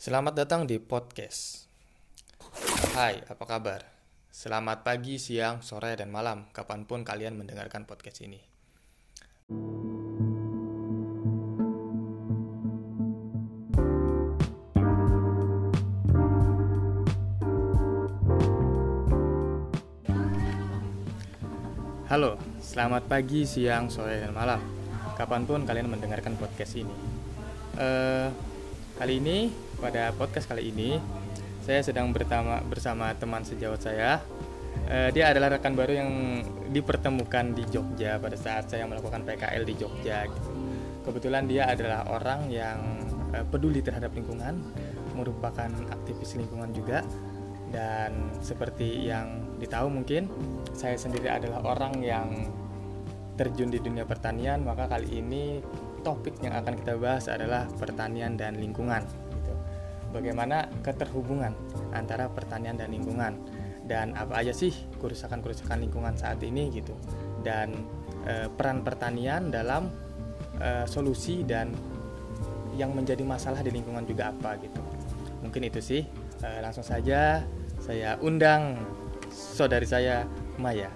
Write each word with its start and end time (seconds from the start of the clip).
Selamat 0.00 0.32
datang 0.32 0.64
di 0.64 0.80
podcast. 0.80 1.68
Hai, 2.96 3.20
apa 3.20 3.44
kabar? 3.44 3.84
Selamat 4.32 4.80
pagi, 4.80 5.20
siang, 5.20 5.60
sore, 5.60 5.92
dan 5.92 6.08
malam, 6.08 6.48
kapan 6.56 6.88
pun 6.88 7.04
kalian 7.04 7.36
mendengarkan 7.36 7.84
podcast 7.84 8.24
ini. 8.24 8.40
Halo, 22.08 22.40
selamat 22.64 23.04
pagi, 23.04 23.44
siang, 23.44 23.92
sore, 23.92 24.16
dan 24.16 24.32
malam, 24.32 24.64
kapan 25.20 25.44
pun 25.44 25.68
kalian 25.68 25.92
mendengarkan 25.92 26.40
podcast 26.40 26.72
ini. 26.80 26.96
Eh, 27.76 28.32
kali 28.96 29.20
ini, 29.20 29.68
pada 29.80 30.12
podcast 30.12 30.46
kali 30.46 30.68
ini, 30.68 31.00
saya 31.64 31.80
sedang 31.80 32.12
bertama, 32.12 32.60
bersama 32.68 33.10
teman 33.16 33.42
sejawat 33.42 33.80
saya. 33.80 34.20
Eh, 34.86 35.10
dia 35.16 35.32
adalah 35.32 35.56
rekan 35.56 35.72
baru 35.72 36.04
yang 36.04 36.12
dipertemukan 36.70 37.56
di 37.56 37.64
Jogja 37.72 38.20
pada 38.20 38.36
saat 38.36 38.68
saya 38.68 38.84
melakukan 38.84 39.24
PKL 39.24 39.64
di 39.64 39.74
Jogja. 39.74 40.28
Gitu. 40.28 40.50
Kebetulan 41.08 41.48
dia 41.48 41.66
adalah 41.66 42.06
orang 42.12 42.52
yang 42.52 42.78
eh, 43.32 43.42
peduli 43.48 43.80
terhadap 43.80 44.12
lingkungan, 44.12 44.60
merupakan 45.16 45.72
aktivis 45.90 46.36
lingkungan 46.36 46.70
juga, 46.76 47.00
dan 47.72 48.34
seperti 48.44 49.08
yang 49.08 49.56
ditahu 49.62 49.88
mungkin 49.88 50.26
saya 50.74 50.98
sendiri 50.98 51.30
adalah 51.30 51.62
orang 51.64 51.94
yang 52.02 52.28
terjun 53.38 53.72
di 53.72 53.80
dunia 53.80 54.04
pertanian 54.04 54.60
maka 54.66 54.84
kali 54.84 55.16
ini 55.16 55.64
topik 56.04 56.36
yang 56.44 56.52
akan 56.60 56.76
kita 56.76 56.92
bahas 56.98 57.24
adalah 57.30 57.70
pertanian 57.78 58.34
dan 58.36 58.58
lingkungan. 58.58 59.29
Bagaimana 60.10 60.66
keterhubungan 60.82 61.54
antara 61.94 62.30
pertanian 62.30 62.78
dan 62.78 62.90
lingkungan 62.90 63.38
dan 63.86 64.14
apa 64.14 64.38
aja 64.42 64.54
sih 64.54 64.70
kerusakan-kerusakan 65.02 65.82
lingkungan 65.82 66.14
saat 66.14 66.38
ini 66.46 66.70
gitu 66.70 66.94
dan 67.42 67.74
e, 68.22 68.46
peran 68.54 68.86
pertanian 68.86 69.50
dalam 69.50 69.90
e, 70.58 70.86
solusi 70.86 71.42
dan 71.42 71.74
yang 72.78 72.94
menjadi 72.94 73.26
masalah 73.26 73.62
di 73.66 73.74
lingkungan 73.74 74.06
juga 74.06 74.30
apa 74.30 74.54
gitu 74.62 74.78
mungkin 75.42 75.66
itu 75.66 75.82
sih 75.82 76.02
e, 76.42 76.48
langsung 76.62 76.86
saja 76.86 77.42
saya 77.82 78.14
undang 78.22 78.78
saudari 79.30 79.88
saya 79.88 80.26
Maya. 80.60 80.92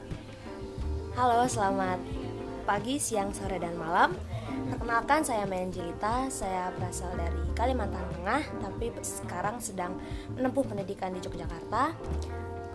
Halo, 1.17 1.47
selamat 1.47 2.25
pagi, 2.65 2.97
siang, 2.97 3.31
sore, 3.31 3.61
dan 3.61 3.77
malam. 3.77 4.17
Perkenalkan 4.45 5.21
saya 5.25 5.49
Maya 5.49 5.67
Jelita, 5.73 6.29
saya 6.29 6.71
berasal 6.77 7.13
dari 7.17 7.43
Kalimantan 7.57 8.05
Tengah, 8.15 8.43
tapi 8.61 8.93
sekarang 9.01 9.57
sedang 9.59 9.97
menempuh 10.37 10.65
pendidikan 10.67 11.13
di 11.13 11.21
Yogyakarta. 11.25 11.97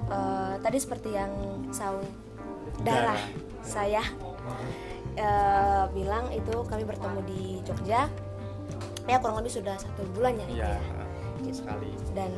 Uh, 0.09 0.57
tadi 0.65 0.77
seperti 0.81 1.13
yang 1.13 1.29
saudara 1.69 3.13
saya 3.61 4.01
uh, 5.21 5.85
bilang 5.93 6.33
itu 6.33 6.65
kami 6.65 6.83
bertemu 6.87 7.19
di 7.29 7.43
Jogja, 7.61 8.09
ya 9.05 9.15
kurang 9.21 9.41
lebih 9.43 9.53
sudah 9.53 9.77
satu 9.77 10.01
bulan 10.17 10.33
ya. 10.37 10.47
Iya, 10.49 10.71
ya. 11.45 11.53
sekali. 11.53 11.93
Dan 12.17 12.33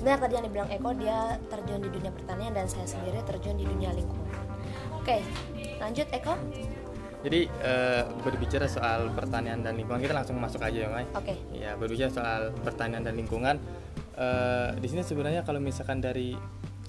benar 0.00 0.16
tadi 0.16 0.32
yang 0.32 0.44
dibilang 0.48 0.68
Eko 0.72 0.90
dia 0.96 1.36
terjun 1.52 1.80
di 1.84 1.90
dunia 1.92 2.08
pertanian 2.08 2.52
dan 2.56 2.64
saya 2.64 2.88
sendiri 2.88 3.20
terjun 3.28 3.60
di 3.60 3.68
dunia 3.68 3.92
lingkungan 3.92 4.32
oke 4.96 5.16
lanjut 5.76 6.08
Eko 6.08 6.34
jadi 7.20 7.40
uh, 7.60 8.04
berbicara 8.24 8.64
soal 8.64 9.12
pertanian 9.12 9.60
dan 9.60 9.76
lingkungan 9.76 10.00
kita 10.00 10.16
langsung 10.16 10.40
masuk 10.40 10.64
aja 10.64 10.86
ya 10.86 10.88
Mai. 10.88 11.04
Oke. 11.12 11.36
Okay. 11.36 11.36
ya 11.52 11.76
berbicara 11.76 12.10
soal 12.12 12.40
pertanian 12.64 13.04
dan 13.04 13.14
lingkungan 13.16 13.60
uh, 14.16 14.72
di 14.76 14.86
sini 14.88 15.04
sebenarnya 15.04 15.44
kalau 15.44 15.60
misalkan 15.60 16.00
dari 16.00 16.32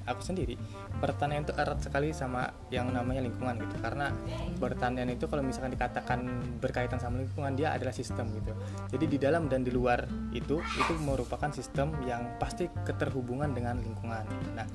aku 0.02 0.21
sendiri 0.25 0.57
pertanian 0.97 1.41
itu 1.45 1.53
erat 1.57 1.81
sekali 1.81 2.13
sama 2.13 2.45
yang 2.69 2.93
namanya 2.93 3.25
lingkungan 3.25 3.58
gitu. 3.58 3.75
Karena 3.81 4.14
pertanian 4.61 5.09
itu 5.09 5.25
kalau 5.25 5.41
misalkan 5.41 5.73
dikatakan 5.73 6.20
berkaitan 6.61 7.02
sama 7.02 7.25
lingkungan 7.25 7.58
dia 7.58 7.73
adalah 7.73 7.93
sistem 7.93 8.30
gitu. 8.37 8.53
Jadi 8.93 9.05
di 9.09 9.17
dalam 9.17 9.49
dan 9.49 9.65
di 9.65 9.73
luar 9.73 10.05
itu 10.31 10.61
itu 10.61 10.93
merupakan 11.02 11.49
sistem 11.49 11.97
yang 12.05 12.37
pasti 12.37 12.70
keterhubungan 12.86 13.49
dengan 13.53 13.81
lingkungan. 13.81 14.25
Nah 14.53 14.67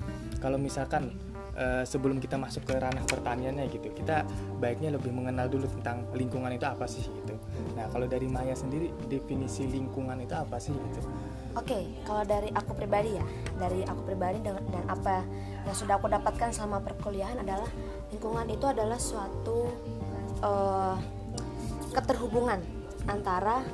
kalau 0.43 0.59
misalkan 0.59 1.15
uh, 1.57 1.83
sebelum 1.83 2.21
kita 2.21 2.37
masuk 2.37 2.69
ke 2.69 2.77
ranah 2.77 3.03
pertaniannya 3.09 3.67
gitu. 3.73 3.89
Kita 3.91 4.23
baiknya 4.61 4.95
lebih 4.95 5.11
mengenal 5.11 5.49
dulu 5.49 5.67
tentang 5.81 6.07
lingkungan 6.13 6.53
itu 6.53 6.67
apa 6.69 6.85
sih 6.87 7.03
gitu. 7.03 7.35
Nah 7.75 7.89
kalau 7.91 8.07
dari 8.07 8.29
Maya 8.29 8.55
sendiri 8.55 8.93
definisi 9.09 9.67
lingkungan 9.67 10.21
itu 10.23 10.37
apa 10.37 10.61
sih 10.61 10.77
gitu? 10.77 11.01
Oke, 11.57 11.73
okay, 11.73 11.83
kalau 12.05 12.21
dari 12.29 12.53
aku 12.53 12.77
pribadi 12.77 13.17
ya, 13.17 13.25
dari 13.57 13.81
aku 13.89 14.13
pribadi 14.13 14.45
dan, 14.45 14.61
dan 14.69 14.85
apa 14.93 15.25
yang 15.65 15.73
sudah 15.73 15.97
aku 15.97 16.13
dapatkan 16.13 16.53
selama 16.53 16.85
perkuliahan 16.85 17.41
adalah 17.41 17.65
lingkungan 18.13 18.45
itu 18.53 18.69
adalah 18.69 19.01
suatu 19.01 19.73
uh, 20.45 21.01
keterhubungan 21.97 22.61
antara 23.09 23.65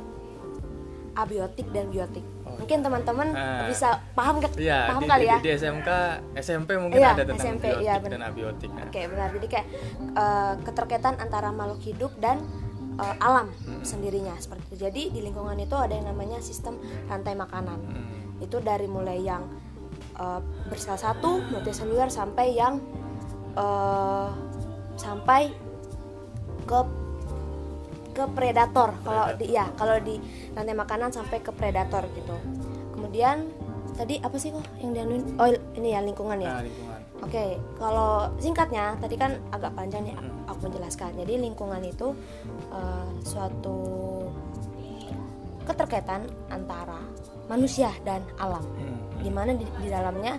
abiotik 1.19 1.67
dan 1.75 1.91
biotik. 1.91 2.23
Mungkin 2.63 2.79
teman-teman 2.87 3.29
uh, 3.35 3.67
bisa 3.67 3.99
paham 4.15 4.39
iya, 4.55 4.87
paham 4.87 5.03
di, 5.03 5.09
kali 5.11 5.25
di, 5.27 5.29
ya. 5.29 5.37
Di, 5.37 5.43
di 5.43 5.51
SMK 5.59 5.91
SMP 6.39 6.71
mungkin 6.79 7.03
iya, 7.03 7.11
ada 7.19 7.27
tentang 7.27 7.43
SMP, 7.43 7.65
biotik 7.75 7.83
iya, 7.83 7.95
dan 7.99 8.23
abiotik. 8.23 8.71
Oke, 8.71 8.87
okay, 8.87 9.05
benar. 9.11 9.29
Jadi 9.35 9.47
kayak 9.51 9.67
uh, 10.15 10.55
keterkaitan 10.63 11.15
antara 11.19 11.51
makhluk 11.51 11.83
hidup 11.83 12.15
dan 12.23 12.39
uh, 13.03 13.17
alam 13.19 13.51
hmm. 13.51 13.83
sendirinya 13.83 14.39
seperti 14.39 14.63
itu. 14.71 14.77
Jadi 14.79 15.03
di 15.11 15.21
lingkungan 15.27 15.59
itu 15.59 15.75
ada 15.75 15.93
yang 15.93 16.07
namanya 16.07 16.39
sistem 16.39 16.79
rantai 17.11 17.35
makanan. 17.35 17.79
Hmm. 17.83 18.39
Itu 18.39 18.63
dari 18.63 18.87
mulai 18.87 19.19
yang 19.23 19.43
uh, 20.23 20.41
bersalah 20.71 21.01
satu 21.01 21.43
multiseluler 21.51 22.07
sampai 22.07 22.55
yang 22.55 22.79
uh, 23.59 24.31
sampai 24.95 25.51
ke 26.63 27.02
ke 28.13 28.25
predator 28.37 28.93
kalau 29.03 29.33
di 29.35 29.57
ya 29.57 29.67
kalau 29.75 29.97
di 29.99 30.21
rantai 30.53 30.77
makanan 30.77 31.11
sampai 31.11 31.41
ke 31.41 31.51
predator 31.51 32.05
gitu. 32.13 32.37
Kemudian 32.93 33.49
tadi 33.97 34.21
apa 34.21 34.37
sih 34.37 34.53
kok 34.53 34.65
yang 34.81 34.93
dianuin? 34.93 35.25
Oh 35.37 35.49
ini 35.77 35.89
ya 35.97 36.01
lingkungan 36.05 36.39
ya. 36.41 36.61
Nah, 36.61 36.65
lingkungan. 36.65 37.01
Oke, 37.23 37.39
okay, 37.39 37.51
kalau 37.79 38.35
singkatnya 38.43 38.99
tadi 38.99 39.15
kan 39.15 39.39
agak 39.55 39.79
panjang 39.79 40.03
nih 40.03 40.15
hmm. 40.19 40.51
aku 40.51 40.67
menjelaskan. 40.67 41.15
Jadi 41.15 41.33
lingkungan 41.39 41.83
itu 41.87 42.11
uh, 42.75 43.07
suatu 43.23 43.79
keterkaitan 45.63 46.27
antara 46.51 46.99
manusia 47.47 47.95
dan 48.03 48.27
alam, 48.43 48.67
hmm. 48.75 49.23
di 49.23 49.31
mana 49.31 49.55
di, 49.55 49.63
di 49.79 49.87
dalamnya 49.87 50.35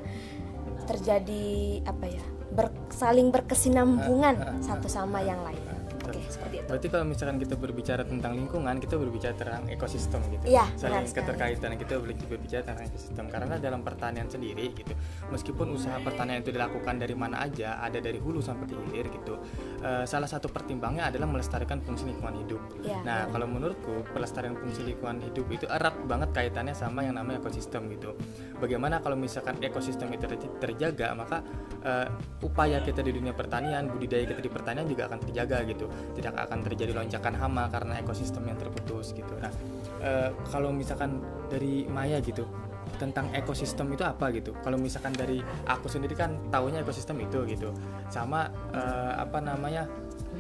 terjadi 0.83 1.79
apa 1.87 2.05
ya, 2.11 2.23
ber, 2.51 2.67
saling 2.91 3.31
berkesinambungan 3.31 4.59
satu 4.59 4.91
sama 4.91 5.23
yang 5.23 5.39
lain. 5.47 5.63
Oke, 6.03 6.19
seperti 6.29 6.55
itu. 6.61 6.67
Berarti 6.69 6.87
kalau 6.91 7.05
misalkan 7.07 7.37
kita 7.41 7.55
berbicara 7.55 8.03
tentang 8.05 8.33
lingkungan, 8.37 8.75
kita 8.79 8.95
berbicara 8.99 9.33
tentang 9.35 9.65
ekosistem 9.71 10.21
gitu. 10.29 10.45
Iya, 10.53 10.65
Saling 10.75 11.07
keterkaitan 11.09 11.75
kita 11.79 11.99
berbicara 12.01 12.61
tentang 12.63 12.85
ekosistem 12.87 13.25
karena 13.31 13.55
dalam 13.57 13.81
pertanian 13.81 14.27
sendiri 14.27 14.71
gitu. 14.75 14.93
Meskipun 15.31 15.73
usaha 15.73 15.97
pertanian 16.03 16.43
itu 16.43 16.51
dilakukan 16.53 16.99
dari 16.99 17.15
mana 17.17 17.43
aja, 17.43 17.79
ada 17.81 17.97
dari 17.99 18.19
hulu 18.19 18.39
sampai 18.39 18.65
ke 18.69 18.75
hilir 18.75 19.07
gitu. 19.09 19.39
Uh, 19.83 20.03
salah 20.07 20.27
satu 20.27 20.47
pertimbangnya 20.51 21.11
adalah 21.11 21.27
melestarikan 21.27 21.79
fungsi 21.83 22.07
lingkungan 22.07 22.35
hidup. 22.45 22.61
Ya, 22.83 22.99
nah, 23.03 23.27
ya. 23.27 23.31
kalau 23.31 23.47
menurutku 23.49 24.05
pelestarian 24.11 24.55
fungsi 24.55 24.83
lingkungan 24.83 25.23
hidup 25.23 25.47
itu 25.51 25.65
erat 25.67 25.95
banget 26.07 26.29
kaitannya 26.31 26.75
sama 26.75 27.03
yang 27.03 27.15
namanya 27.15 27.43
ekosistem 27.43 27.87
gitu. 27.91 28.15
Bagaimana 28.59 29.03
kalau 29.03 29.19
misalkan 29.19 29.59
ekosistem 29.59 30.11
itu 30.15 30.25
terjaga, 30.59 31.11
maka 31.15 31.43
uh, 31.83 32.07
upaya 32.43 32.79
kita 32.79 33.03
di 33.03 33.11
dunia 33.15 33.35
pertanian, 33.35 33.91
budidaya 33.91 34.23
kita 34.27 34.41
di 34.43 34.51
pertanian 34.51 34.85
juga 34.87 35.11
akan 35.11 35.19
terjaga 35.23 35.57
gitu 35.67 35.85
tidak 36.23 36.47
akan 36.47 36.63
terjadi 36.63 36.95
lonjakan 36.95 37.35
hama 37.35 37.67
karena 37.67 37.99
ekosistem 37.99 38.47
yang 38.47 38.55
terputus 38.55 39.11
gitu. 39.11 39.35
Nah, 39.43 39.51
e, 39.99 40.31
kalau 40.47 40.71
misalkan 40.71 41.19
dari 41.51 41.83
Maya 41.91 42.23
gitu 42.23 42.47
tentang 42.95 43.27
ekosistem 43.35 43.91
itu 43.91 44.07
apa 44.07 44.31
gitu. 44.31 44.55
Kalau 44.63 44.79
misalkan 44.79 45.11
dari 45.11 45.43
aku 45.67 45.91
sendiri 45.91 46.15
kan 46.15 46.39
taunya 46.47 46.79
ekosistem 46.79 47.19
itu 47.19 47.43
gitu. 47.43 47.75
Sama 48.07 48.47
e, 48.71 48.81
apa 49.19 49.43
namanya? 49.43 49.83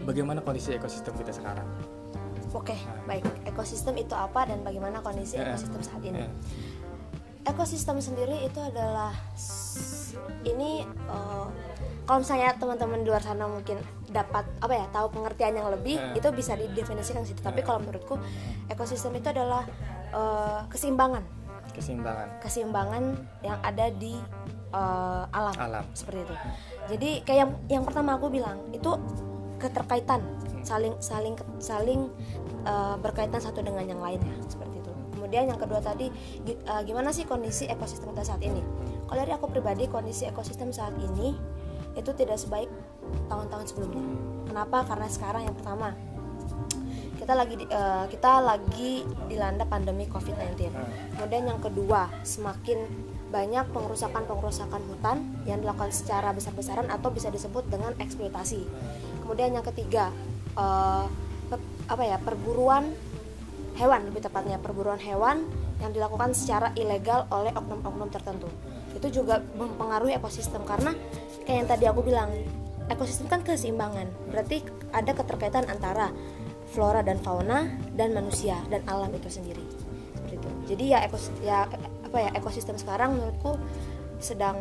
Bagaimana 0.07 0.39
kondisi 0.39 0.71
ekosistem 0.71 1.11
kita 1.19 1.35
sekarang? 1.35 1.67
Oke, 2.53 2.77
nah. 2.77 3.03
baik. 3.09 3.25
Ekosistem 3.49 3.97
itu 3.99 4.13
apa 4.15 4.45
dan 4.45 4.63
bagaimana 4.63 5.03
kondisi 5.03 5.35
yeah. 5.35 5.51
ekosistem 5.51 5.81
saat 5.83 6.01
ini? 6.05 6.23
Yeah. 6.23 6.31
Ekosistem 7.43 7.99
sendiri 7.99 8.47
itu 8.47 8.59
adalah 8.63 9.11
ini 10.47 10.87
uh, 11.11 11.47
kalau 12.03 12.19
misalnya 12.19 12.55
teman-teman 12.59 13.03
di 13.03 13.07
luar 13.07 13.23
sana 13.23 13.47
mungkin 13.47 13.79
dapat 14.11 14.43
apa 14.59 14.73
ya 14.75 14.85
tahu 14.91 15.07
pengertian 15.15 15.55
yang 15.55 15.71
lebih 15.71 15.95
yeah. 15.95 16.19
itu 16.19 16.27
bisa 16.35 16.53
didefinisikan 16.59 17.23
situ 17.23 17.39
tapi 17.39 17.63
yeah. 17.63 17.67
kalau 17.67 17.79
menurutku 17.79 18.15
ekosistem 18.67 19.15
itu 19.15 19.31
adalah 19.31 19.63
uh, 20.11 20.67
keseimbangan. 20.67 21.23
Keseimbangan. 21.73 22.27
Keseimbangan 22.43 23.03
yang 23.41 23.57
ada 23.63 23.87
di 23.91 24.19
uh, 24.75 25.25
alam, 25.31 25.55
alam. 25.57 25.85
Seperti 25.95 26.27
itu. 26.27 26.35
Jadi 26.91 27.09
kayak 27.23 27.39
yang 27.39 27.51
yang 27.79 27.83
pertama 27.87 28.19
aku 28.19 28.27
bilang 28.27 28.59
itu 28.75 28.91
keterkaitan. 29.57 30.21
Hmm. 30.23 30.63
saling 30.63 30.95
saling 31.03 31.35
saling 31.59 32.01
uh, 32.63 32.95
berkaitan 32.99 33.39
satu 33.39 33.63
dengan 33.63 33.87
yang 33.87 33.99
lainnya. 34.03 34.35
Seperti 34.47 34.79
itu 34.79 34.82
kemudian 35.33 35.57
yang 35.57 35.61
kedua 35.65 35.81
tadi 35.81 36.13
uh, 36.69 36.85
gimana 36.85 37.09
sih 37.09 37.25
kondisi 37.25 37.65
ekosistem 37.65 38.13
kita 38.13 38.21
saat 38.21 38.41
ini 38.45 38.61
kalau 39.09 39.17
dari 39.17 39.33
aku 39.33 39.49
pribadi 39.49 39.89
kondisi 39.89 40.29
ekosistem 40.29 40.69
saat 40.69 40.93
ini 41.01 41.33
itu 41.97 42.13
tidak 42.13 42.37
sebaik 42.37 42.69
tahun-tahun 43.33 43.65
sebelumnya 43.65 44.05
kenapa 44.45 44.85
karena 44.85 45.09
sekarang 45.09 45.49
yang 45.49 45.57
pertama 45.57 45.97
kita 47.17 47.33
lagi 47.33 47.55
uh, 47.65 48.05
kita 48.13 48.31
lagi 48.43 49.07
dilanda 49.31 49.63
pandemi 49.63 50.03
COVID-19. 50.11 50.75
Kemudian 51.15 51.55
yang 51.55 51.61
kedua, 51.63 52.11
semakin 52.19 52.83
banyak 53.31 53.63
pengerusakan-pengerusakan 53.71 54.81
hutan 54.91 55.17
yang 55.47 55.63
dilakukan 55.63 55.95
secara 55.95 56.35
besar-besaran 56.35 56.91
atau 56.91 57.15
bisa 57.15 57.31
disebut 57.31 57.63
dengan 57.71 57.95
eksploitasi. 57.95 58.67
Kemudian 59.23 59.55
yang 59.55 59.63
ketiga, 59.63 60.11
uh, 60.59 61.07
apa 61.87 62.03
ya 62.03 62.19
perburuan 62.19 62.91
hewan 63.77 64.05
lebih 64.09 64.21
tepatnya 64.21 64.61
perburuan 64.61 65.01
hewan 65.01 65.49
yang 65.81 65.91
dilakukan 65.91 66.31
secara 66.37 66.71
ilegal 66.77 67.25
oleh 67.33 67.51
oknum-oknum 67.53 68.09
tertentu. 68.13 68.47
Itu 68.93 69.09
juga 69.09 69.41
mempengaruhi 69.57 70.13
ekosistem 70.15 70.61
karena 70.63 70.93
kayak 71.43 71.57
yang 71.65 71.69
tadi 71.69 71.85
aku 71.89 72.01
bilang 72.05 72.29
ekosistem 72.87 73.27
kan 73.27 73.41
keseimbangan. 73.41 74.07
Berarti 74.29 74.61
ada 74.93 75.11
keterkaitan 75.11 75.65
antara 75.67 76.13
flora 76.71 77.01
dan 77.01 77.17
fauna 77.21 77.67
dan 77.97 78.13
manusia 78.13 78.57
dan 78.69 78.85
alam 78.85 79.09
itu 79.13 79.29
sendiri. 79.29 79.65
Seperti 80.15 80.33
itu. 80.37 80.49
Jadi 80.73 80.83
ya 80.93 80.99
ekosistem 81.03 81.41
ya 81.41 81.57
apa 82.05 82.17
ya 82.21 82.29
ekosistem 82.37 82.75
sekarang 82.77 83.17
menurutku 83.17 83.57
sedang 84.21 84.55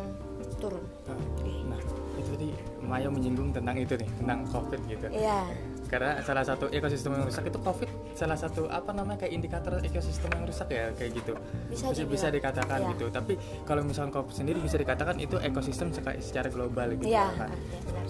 turun. 0.58 0.82
Nah, 1.06 1.78
itu 2.18 2.28
tadi 2.32 2.48
Maya 2.82 3.08
menyinggung 3.08 3.54
tentang 3.56 3.78
itu 3.78 3.94
nih, 3.94 4.08
tentang 4.20 4.44
COVID 4.52 4.80
gitu. 4.90 5.06
Iya 5.14 5.48
karena 5.92 6.24
salah 6.24 6.40
satu 6.40 6.72
ekosistem 6.72 7.12
yang 7.12 7.28
rusak 7.28 7.52
itu 7.52 7.60
covid 7.60 7.84
salah 8.12 8.38
satu 8.38 8.68
apa 8.68 8.90
namanya 8.92 9.24
kayak 9.24 9.32
indikator 9.34 9.78
ekosistem 9.82 10.30
yang 10.34 10.44
rusak 10.44 10.68
ya 10.72 10.92
kayak 10.96 11.10
gitu. 11.18 11.32
Bisa 11.72 11.90
bisa, 11.92 12.04
bisa 12.06 12.26
dikatakan 12.28 12.78
ya. 12.84 12.90
gitu. 12.96 13.06
Tapi 13.12 13.34
kalau 13.64 13.82
misalnya 13.82 14.12
covid 14.14 14.34
sendiri 14.34 14.58
bisa 14.60 14.76
dikatakan 14.76 15.16
itu 15.18 15.36
ekosistem 15.40 15.90
secara 15.94 16.48
global 16.52 16.94
gitu 16.96 17.12
ya, 17.12 17.28
kan 17.34 17.50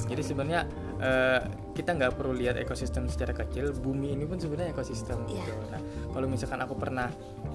jadi 0.09 0.23
sebenarnya 0.25 0.63
uh, 1.01 1.41
kita 1.73 1.97
nggak 1.97 2.13
perlu 2.21 2.37
lihat 2.37 2.61
ekosistem 2.61 3.09
secara 3.09 3.33
kecil. 3.33 3.73
Bumi 3.73 4.13
ini 4.13 4.25
pun 4.29 4.37
sebenarnya 4.37 4.77
ekosistem 4.77 5.25
ya. 5.29 5.41
gitu. 5.41 5.53
Nah 5.73 5.81
kalau 6.13 6.29
misalkan 6.29 6.61
aku 6.61 6.77
pernah 6.77 7.09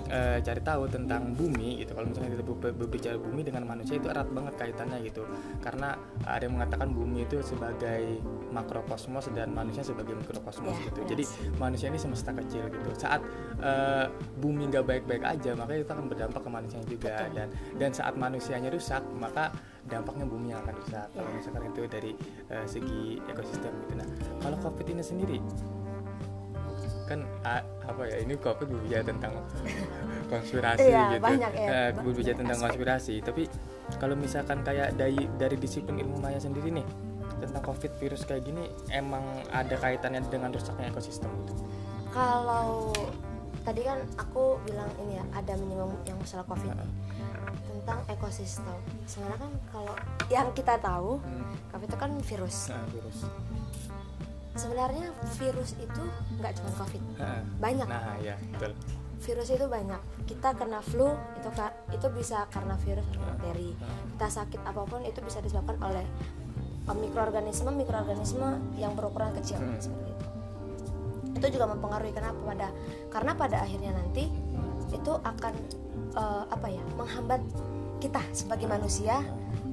uh, 0.10 0.38
cari 0.42 0.62
tahu 0.62 0.90
tentang 0.90 1.32
bumi 1.38 1.86
gitu 1.86 1.94
kalau 1.94 2.10
misalnya 2.10 2.36
kita 2.36 2.44
berbicara 2.74 3.16
bumi 3.22 3.42
dengan 3.46 3.64
manusia 3.70 4.02
itu 4.02 4.10
erat 4.10 4.28
banget 4.34 4.54
kaitannya 4.58 5.00
gitu 5.06 5.24
karena 5.62 5.96
ada 6.26 6.44
yang 6.44 6.58
mengatakan 6.58 6.90
bumi 6.92 7.24
itu 7.24 7.40
sebagai 7.46 8.20
makrokosmos 8.52 9.30
dan 9.36 9.52
manusia 9.52 9.84
sebagai 9.84 10.16
mikrokosmos 10.16 10.76
yeah, 10.80 10.88
gitu. 10.90 11.00
Yes. 11.04 11.10
Jadi 11.14 11.24
manusia 11.60 11.88
ini 11.92 12.00
semesta 12.00 12.32
kecil 12.32 12.72
gitu. 12.72 12.90
Saat 12.96 13.22
uh, 13.62 14.08
bumi 14.40 14.72
nggak 14.72 14.86
baik-baik 14.88 15.24
aja, 15.24 15.52
maka 15.54 15.78
itu 15.78 15.92
akan 15.92 16.08
berdampak 16.08 16.42
ke 16.42 16.50
manusia 16.50 16.80
juga 16.88 17.28
Betul. 17.28 17.36
dan 17.36 17.48
dan 17.78 17.92
saat 17.94 18.14
manusianya 18.16 18.70
rusak, 18.72 19.04
maka 19.20 19.52
dampaknya 19.88 20.26
bumi 20.28 20.52
yang 20.56 20.60
akan 20.64 20.76
rusak. 20.80 21.08
Yeah. 21.12 21.16
Kalau 21.16 21.30
misalkan 21.36 21.64
itu 21.72 21.82
dari 21.88 22.12
uh, 22.52 22.66
segi 22.68 23.20
ekosistem 23.28 23.74
gitu. 23.86 23.94
Nah, 24.00 24.08
kalau 24.42 24.58
covid 24.64 24.88
ini 24.88 25.04
sendiri 25.04 25.38
kan 27.08 27.24
a, 27.48 27.64
apa 27.88 28.04
ya 28.12 28.18
ini 28.20 28.36
covid 28.36 28.68
berbicara 28.68 29.04
tentang 29.08 29.34
konspirasi 30.32 30.92
iya, 30.92 31.16
gitu. 31.16 31.24
banyak 31.24 31.52
ya, 31.56 31.68
uh, 31.72 31.90
berbicara 32.04 32.38
tentang 32.44 32.60
konspirasi. 32.60 33.16
Tapi 33.24 33.44
kalau 33.98 34.20
misalkan 34.20 34.62
kayak 34.68 35.00
dari 35.00 35.26
dari 35.40 35.56
disiplin 35.56 36.04
ilmu 36.04 36.20
maya 36.20 36.38
sendiri 36.38 36.70
nih 36.70 36.88
tentang 37.38 37.64
covid 37.64 37.96
virus 38.02 38.28
kayak 38.28 38.44
gini 38.44 38.68
emang 38.92 39.24
ada 39.56 39.80
kaitannya 39.80 40.28
dengan 40.28 40.52
rusaknya 40.52 40.92
ekosistem? 40.92 41.32
Gitu 41.48 41.64
kalau 42.18 42.90
tadi 43.62 43.82
kan 43.86 44.00
aku 44.18 44.58
bilang 44.66 44.90
ini 45.06 45.22
ya 45.22 45.24
ada 45.38 45.54
menyinggung 45.60 45.94
yang 46.10 46.18
masalah 46.18 46.46
covid 46.50 46.74
uh. 46.74 46.90
tentang 47.70 48.00
ekosistem. 48.10 48.80
Sebenarnya 49.06 49.40
kan 49.46 49.54
kalau 49.70 49.96
yang 50.34 50.50
kita 50.58 50.82
tahu 50.82 51.22
hmm. 51.22 51.54
covid 51.70 51.88
itu 51.88 51.98
kan 52.00 52.12
virus. 52.26 52.58
Uh, 52.74 52.88
virus 52.90 53.28
sebenarnya 54.58 55.14
virus 55.38 55.78
itu 55.78 56.04
nggak 56.42 56.52
cuma 56.60 56.72
covid. 56.84 57.04
Uh. 57.22 57.42
banyak. 57.62 57.88
nah 57.88 58.18
ya 58.20 58.36
betul. 58.54 58.74
Virus 59.18 59.50
itu 59.50 59.66
banyak. 59.66 60.02
Kita 60.30 60.54
kena 60.54 60.82
flu 60.86 61.10
itu 61.42 61.50
itu 61.94 62.08
bisa 62.14 62.46
karena 62.54 62.78
virus 62.82 63.06
atau 63.14 63.22
bakteri. 63.26 63.74
Kita 64.18 64.28
sakit 64.30 64.62
apa 64.62 64.82
pun 64.86 65.02
itu 65.06 65.20
bisa 65.26 65.42
disebabkan 65.42 65.78
oleh 65.82 66.06
mikroorganisme 66.88 67.68
mikroorganisme 67.76 68.62
yang 68.80 68.96
berukuran 68.96 69.36
kecil 69.36 69.60
hmm. 69.60 69.82
seperti 69.82 70.10
itu. 70.14 70.26
Itu 71.38 71.48
juga 71.60 71.66
mempengaruhi 71.76 72.14
kenapa 72.16 72.40
pada 72.46 72.68
karena 73.12 73.32
pada 73.36 73.58
akhirnya 73.66 73.92
nanti 73.94 74.32
itu 74.88 75.12
akan 75.12 75.54
uh, 76.16 76.46
apa 76.48 76.68
ya 76.72 76.84
menghambat 76.96 77.42
kita 78.00 78.22
sebagai 78.32 78.70
manusia 78.70 79.20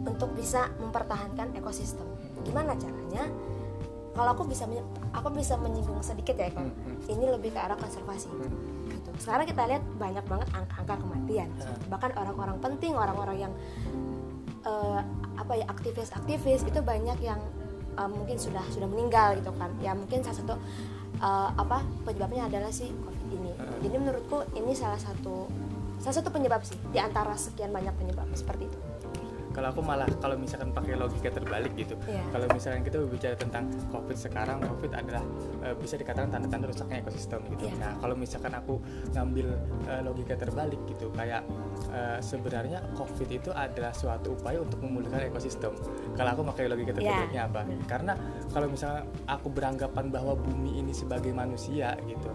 untuk 0.04 0.32
bisa 0.34 0.72
mempertahankan 0.80 1.54
ekosistem. 1.54 2.08
Gimana 2.42 2.74
caranya 2.74 3.30
kalau 4.14 4.30
aku 4.30 4.46
bisa 4.46 4.64
aku 5.10 5.28
bisa 5.34 5.58
menyinggung 5.58 5.98
sedikit 6.00 6.38
ya 6.38 6.48
hmm. 6.50 7.10
ini 7.10 7.26
lebih 7.28 7.50
ke 7.50 7.58
arah 7.58 7.74
konservasi. 7.74 8.30
Hmm. 8.30 8.46
gitu. 8.88 9.10
Sekarang 9.18 9.44
kita 9.44 9.66
lihat 9.66 9.82
banyak 9.98 10.24
banget 10.24 10.48
angka-angka 10.54 10.94
kematian. 11.02 11.48
Hmm. 11.58 11.78
bahkan 11.90 12.10
orang-orang 12.14 12.56
penting 12.62 12.94
orang-orang 12.94 13.36
yang 13.50 13.52
uh, 14.62 15.02
apa 15.34 15.52
ya 15.58 15.66
aktivis-aktivis 15.66 16.62
itu 16.62 16.80
banyak 16.80 17.18
yang 17.18 17.42
uh, 17.98 18.06
mungkin 18.06 18.38
sudah 18.38 18.62
sudah 18.70 18.86
meninggal 18.86 19.34
gitu 19.34 19.50
kan. 19.58 19.74
Ya 19.82 19.92
mungkin 19.98 20.22
salah 20.22 20.38
satu 20.38 20.54
uh, 21.18 21.50
apa 21.58 21.82
penyebabnya 22.06 22.46
adalah 22.46 22.70
si 22.70 22.94
covid 22.94 23.30
ini. 23.34 23.52
Jadi 23.82 23.96
menurutku 23.98 24.46
ini 24.54 24.72
salah 24.78 24.98
satu 24.98 25.50
salah 25.98 26.16
satu 26.22 26.30
penyebab 26.30 26.62
sih 26.62 26.78
di 26.94 27.02
antara 27.02 27.34
sekian 27.34 27.74
banyak 27.74 27.94
penyebab 27.98 28.28
seperti 28.36 28.70
itu 28.70 28.93
kalau 29.54 29.70
aku 29.70 29.80
malah 29.86 30.10
kalau 30.18 30.34
misalkan 30.34 30.74
pakai 30.74 30.98
logika 30.98 31.30
terbalik 31.30 31.70
gitu 31.78 31.94
yeah. 32.10 32.26
kalau 32.34 32.50
misalkan 32.50 32.82
kita 32.82 32.98
berbicara 33.06 33.38
tentang 33.38 33.70
covid 33.94 34.18
sekarang 34.18 34.58
covid 34.66 34.90
adalah 34.90 35.22
e, 35.62 35.72
bisa 35.78 35.94
dikatakan 35.94 36.28
tanda-tanda 36.28 36.66
rusaknya 36.66 37.00
ekosistem 37.06 37.40
gitu 37.54 37.70
yeah. 37.70 37.78
nah 37.78 37.92
kalau 38.02 38.18
misalkan 38.18 38.52
aku 38.52 38.82
ngambil 39.14 39.54
e, 39.86 39.92
logika 40.02 40.34
terbalik 40.34 40.82
gitu 40.90 41.06
kayak 41.14 41.46
e, 41.94 42.18
sebenarnya 42.18 42.82
covid 42.98 43.28
itu 43.30 43.54
adalah 43.54 43.94
suatu 43.94 44.34
upaya 44.34 44.58
untuk 44.58 44.82
memulihkan 44.82 45.30
ekosistem 45.30 45.70
kalau 46.18 46.34
aku 46.34 46.42
pakai 46.50 46.66
logika 46.66 46.90
iya. 46.98 46.98
terbaliknya 46.98 47.42
yeah. 47.46 47.48
apa 47.48 47.60
karena 47.86 48.12
kalau 48.50 48.66
misalnya 48.66 49.06
aku 49.30 49.48
beranggapan 49.54 50.10
bahwa 50.10 50.34
bumi 50.34 50.82
ini 50.82 50.90
sebagai 50.90 51.30
manusia 51.30 51.94
gitu 52.10 52.28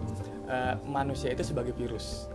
e, 0.48 0.56
manusia 0.88 1.36
itu 1.36 1.44
sebagai 1.44 1.76
virus 1.76 2.32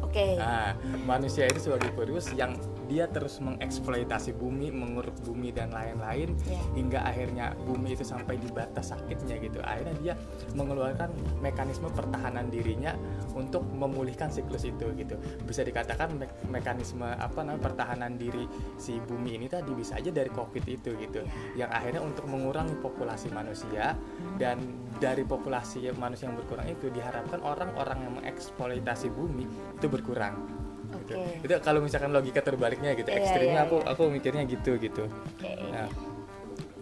Oke. 0.00 0.18
Okay. 0.18 0.32
Nah, 0.40 0.72
manusia 1.04 1.44
itu 1.44 1.60
sebagai 1.60 1.92
virus 1.92 2.32
yang 2.32 2.56
dia 2.86 3.06
terus 3.10 3.38
mengeksploitasi 3.38 4.34
bumi, 4.36 4.70
menguruk 4.74 5.14
bumi 5.22 5.54
dan 5.54 5.70
lain-lain 5.70 6.34
yeah. 6.48 6.62
hingga 6.74 7.00
akhirnya 7.02 7.46
bumi 7.66 7.94
itu 7.94 8.04
sampai 8.06 8.38
di 8.38 8.48
batas 8.50 8.94
sakitnya 8.94 9.38
gitu. 9.42 9.58
Akhirnya 9.62 9.94
dia 10.00 10.14
mengeluarkan 10.54 11.10
mekanisme 11.40 11.88
pertahanan 11.92 12.48
dirinya 12.48 12.94
untuk 13.34 13.62
memulihkan 13.64 14.28
siklus 14.30 14.66
itu 14.66 14.90
gitu. 14.96 15.14
Bisa 15.46 15.62
dikatakan 15.62 16.18
me 16.18 16.26
mekanisme 16.50 17.06
apa 17.06 17.42
namanya 17.42 17.72
pertahanan 17.72 18.14
diri 18.16 18.46
si 18.76 18.98
bumi 19.02 19.38
ini 19.40 19.46
tadi 19.48 19.72
bisa 19.74 19.98
aja 19.98 20.10
dari 20.10 20.30
Covid 20.30 20.64
itu 20.66 20.90
gitu. 20.98 21.22
Yeah. 21.54 21.66
Yang 21.66 21.70
akhirnya 21.76 22.02
untuk 22.02 22.24
mengurangi 22.28 22.76
populasi 22.80 23.28
manusia 23.34 23.94
dan 24.36 24.58
dari 25.02 25.26
populasi 25.26 25.90
manusia 25.98 26.30
yang 26.30 26.38
berkurang 26.38 26.68
itu 26.70 26.86
diharapkan 26.92 27.42
orang-orang 27.42 27.98
yang 28.06 28.12
mengeksploitasi 28.22 29.10
bumi 29.10 29.44
itu 29.78 29.86
berkurang 29.90 30.61
gitu. 31.00 31.14
Okay. 31.16 31.44
Itu 31.46 31.52
kalau 31.64 31.80
misalkan 31.80 32.10
logika 32.12 32.40
terbaliknya 32.44 32.92
gitu, 32.92 33.08
yeah, 33.08 33.20
ekstrimnya 33.20 33.62
yeah, 33.62 33.68
aku 33.68 33.76
yeah. 33.80 33.92
aku 33.92 34.02
mikirnya 34.12 34.44
gitu 34.44 34.76
gitu. 34.76 35.04
Okay. 35.40 35.56
Nah, 35.72 35.88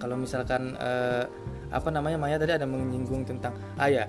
kalau 0.00 0.16
misalkan 0.16 0.74
uh, 0.80 1.24
apa 1.70 1.88
namanya 1.92 2.16
Maya 2.18 2.36
tadi 2.40 2.56
ada 2.56 2.66
menyinggung 2.66 3.22
tentang 3.22 3.54
ah 3.78 3.86
ya 3.86 4.08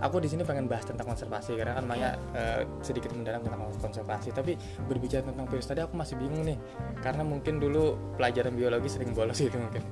aku 0.00 0.20
di 0.20 0.28
sini 0.28 0.44
pengen 0.44 0.68
bahas 0.68 0.84
tentang 0.84 1.08
konservasi 1.08 1.56
karena 1.56 1.80
kan 1.80 1.84
Maya 1.84 2.16
uh, 2.36 2.62
sedikit 2.80 3.12
mendalam 3.12 3.44
tentang 3.44 3.68
konservasi 3.80 4.36
tapi 4.36 4.56
berbicara 4.84 5.24
tentang 5.26 5.48
virus 5.48 5.66
tadi 5.68 5.80
aku 5.84 5.96
masih 5.96 6.20
bingung 6.20 6.44
nih 6.44 6.58
karena 7.00 7.24
mungkin 7.24 7.56
dulu 7.56 7.96
pelajaran 8.20 8.52
biologi 8.52 8.88
sering 8.92 9.16
bolos 9.16 9.40
itu 9.44 9.58
mungkin 9.58 9.82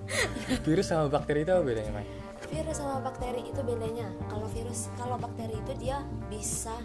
virus 0.63 0.93
sama 0.93 1.09
bakteri 1.09 1.49
itu 1.49 1.53
apa 1.53 1.63
bedanya 1.63 1.93
Maya? 1.93 2.09
Virus 2.53 2.77
sama 2.85 3.01
bakteri 3.01 3.43
itu 3.49 3.61
bedanya 3.65 4.07
kalau 4.29 4.49
virus 4.53 4.93
kalau 5.01 5.17
bakteri 5.17 5.57
itu 5.57 5.73
dia 5.81 6.05
bisa 6.29 6.77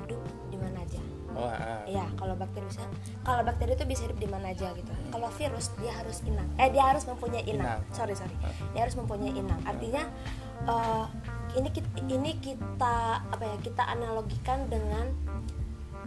hidup 0.00 0.20
di 0.48 0.56
mana 0.56 0.80
aja 0.84 1.02
Oh, 1.32 1.48
ah. 1.48 1.80
Iya, 1.88 2.04
kalau 2.20 2.36
bakteri 2.36 2.64
bisa. 2.68 2.84
Kalau 3.24 3.42
bakteri 3.44 3.72
itu 3.72 3.84
bisa 3.88 4.04
hidup 4.04 4.18
di 4.20 4.28
mana 4.28 4.52
aja 4.52 4.68
gitu. 4.76 4.92
Kalau 5.08 5.28
virus 5.32 5.72
dia 5.80 5.92
harus 5.96 6.20
inang. 6.28 6.48
Eh 6.60 6.68
dia 6.68 6.84
harus 6.84 7.04
mempunyai 7.08 7.44
inang. 7.48 7.80
inang. 7.80 7.96
Sorry 7.96 8.12
sorry. 8.12 8.36
Ah. 8.44 8.52
Dia 8.76 8.80
harus 8.84 8.96
mempunyai 9.00 9.32
inang. 9.32 9.60
Artinya 9.64 10.02
uh, 10.68 11.06
ini 11.56 11.68
kita, 11.72 11.88
ini 12.08 12.30
kita 12.36 13.24
apa 13.24 13.44
ya? 13.44 13.56
Kita 13.64 13.82
analogikan 13.88 14.68
dengan 14.68 15.08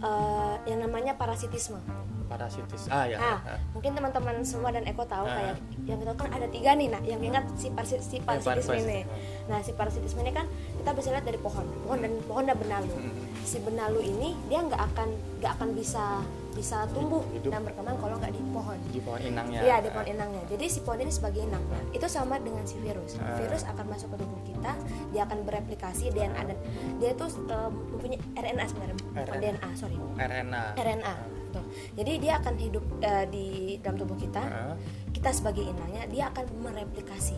uh, 0.02 0.56
yang 0.66 0.86
namanya 0.86 1.18
parasitisme. 1.18 1.82
Parasitis. 2.26 2.90
Ah 2.90 3.06
ya. 3.06 3.18
Nah, 3.18 3.38
ah. 3.42 3.58
mungkin 3.74 3.98
teman-teman 3.98 4.42
semua 4.46 4.70
dan 4.70 4.86
Eko 4.86 5.06
tahu 5.10 5.26
ah. 5.26 5.34
kayak 5.34 5.56
yang 5.90 5.98
kita 6.02 6.12
kan 6.14 6.30
ada 6.30 6.46
tiga 6.50 6.70
nih. 6.78 6.86
Nah, 6.90 7.02
yang 7.02 7.18
ingat 7.18 7.50
si, 7.58 7.70
parasit, 7.74 8.02
si 8.02 8.22
parasitisme 8.22 8.78
ini. 8.78 9.02
Nah, 9.50 9.58
si 9.62 9.74
parasitisme 9.74 10.22
ini 10.22 10.34
kan 10.34 10.46
kita 10.78 10.90
bisa 10.94 11.10
lihat 11.14 11.26
dari 11.26 11.38
pohon 11.38 11.66
pohon 11.86 11.98
dan 11.98 12.14
pohon 12.30 12.44
dan 12.46 12.58
benalu 12.58 12.94
si 13.46 13.62
benalu 13.62 14.10
ini 14.10 14.34
dia 14.50 14.60
nggak 14.60 14.82
akan 14.92 15.08
nggak 15.38 15.52
akan 15.56 15.68
bisa 15.78 16.20
bisa 16.56 16.88
tumbuh 16.88 17.20
Hidup. 17.36 17.52
dan 17.52 17.60
berkembang 17.68 18.00
kalau 18.00 18.16
nggak 18.16 18.32
di 18.32 18.40
pohon 18.48 18.78
di 18.88 19.00
pohon 19.04 19.20
inangnya 19.20 19.60
Iya 19.60 19.76
di 19.84 19.88
pohon 19.92 20.08
inangnya. 20.08 20.42
Jadi 20.48 20.64
si 20.72 20.80
pohon 20.80 20.98
ini 21.04 21.12
sebagai 21.12 21.44
inang. 21.44 21.60
Itu 21.92 22.08
sama 22.08 22.40
dengan 22.40 22.64
si 22.64 22.80
virus. 22.80 23.20
Ah. 23.20 23.36
Virus 23.36 23.62
akan 23.68 23.84
masuk 23.92 24.08
ke 24.16 24.16
tubuh 24.24 24.40
kita, 24.48 24.72
dia 25.12 25.22
akan 25.28 25.38
bereplikasi 25.44 26.16
DNA 26.16 26.42
dan 26.48 26.58
dia 26.96 27.12
itu 27.12 27.26
um, 27.52 27.72
mempunyai 27.92 28.20
RNA 28.32 28.64
sebenarnya, 28.72 28.96
bukan 28.96 29.22
RNA. 29.28 29.40
DNA, 29.44 29.70
sorry. 29.76 29.96
RNA 30.16 30.64
RNA. 30.80 31.14
Tuh. 31.52 31.64
Jadi 32.00 32.12
dia 32.24 32.32
akan 32.40 32.54
hidup 32.56 32.84
eh, 33.04 33.24
di 33.28 33.46
dalam 33.84 33.96
tubuh 34.00 34.16
kita. 34.16 34.42
Ah. 34.42 34.74
Kita 35.12 35.28
sebagai 35.32 35.64
inangnya, 35.64 36.08
dia 36.08 36.32
akan 36.32 36.44
mereplikasi. 36.64 37.36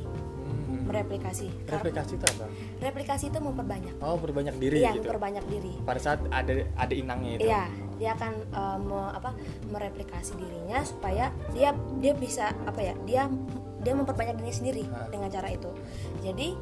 Mereplikasi. 0.89 1.47
Replikasi 1.65 2.13
itu 2.15 2.27
apa 2.27 2.47
replikasi 2.81 3.25
itu 3.29 3.39
memperbanyak. 3.39 3.95
oh 3.99 4.17
berbanyak 4.17 4.57
diri 4.57 4.81
Iya, 4.81 4.91
gitu 4.93 5.07
memperbanyak 5.07 5.45
diri. 5.47 5.73
pada 5.83 6.01
saat 6.01 6.19
ada 6.29 6.53
ada 6.75 6.95
inangnya 6.95 7.31
itu 7.37 7.47
Iya, 7.47 7.63
dia 7.95 8.11
akan 8.15 8.33
eh, 8.49 8.79
me- 8.81 9.13
apa 9.13 9.31
mereplikasi 9.69 10.33
dirinya 10.35 10.81
supaya 10.83 11.29
dia 11.51 11.71
dia 11.97 12.13
bisa 12.13 12.51
apa 12.65 12.81
ya? 12.81 12.95
Dia 13.05 13.29
dia 13.79 13.95
memperbanyak 13.95 14.35
dirinya 14.35 14.57
sendiri 14.57 14.85
Ah. 14.89 15.07
dengan 15.07 15.29
cara 15.29 15.49
itu. 15.49 15.71
Jadi 16.19 16.57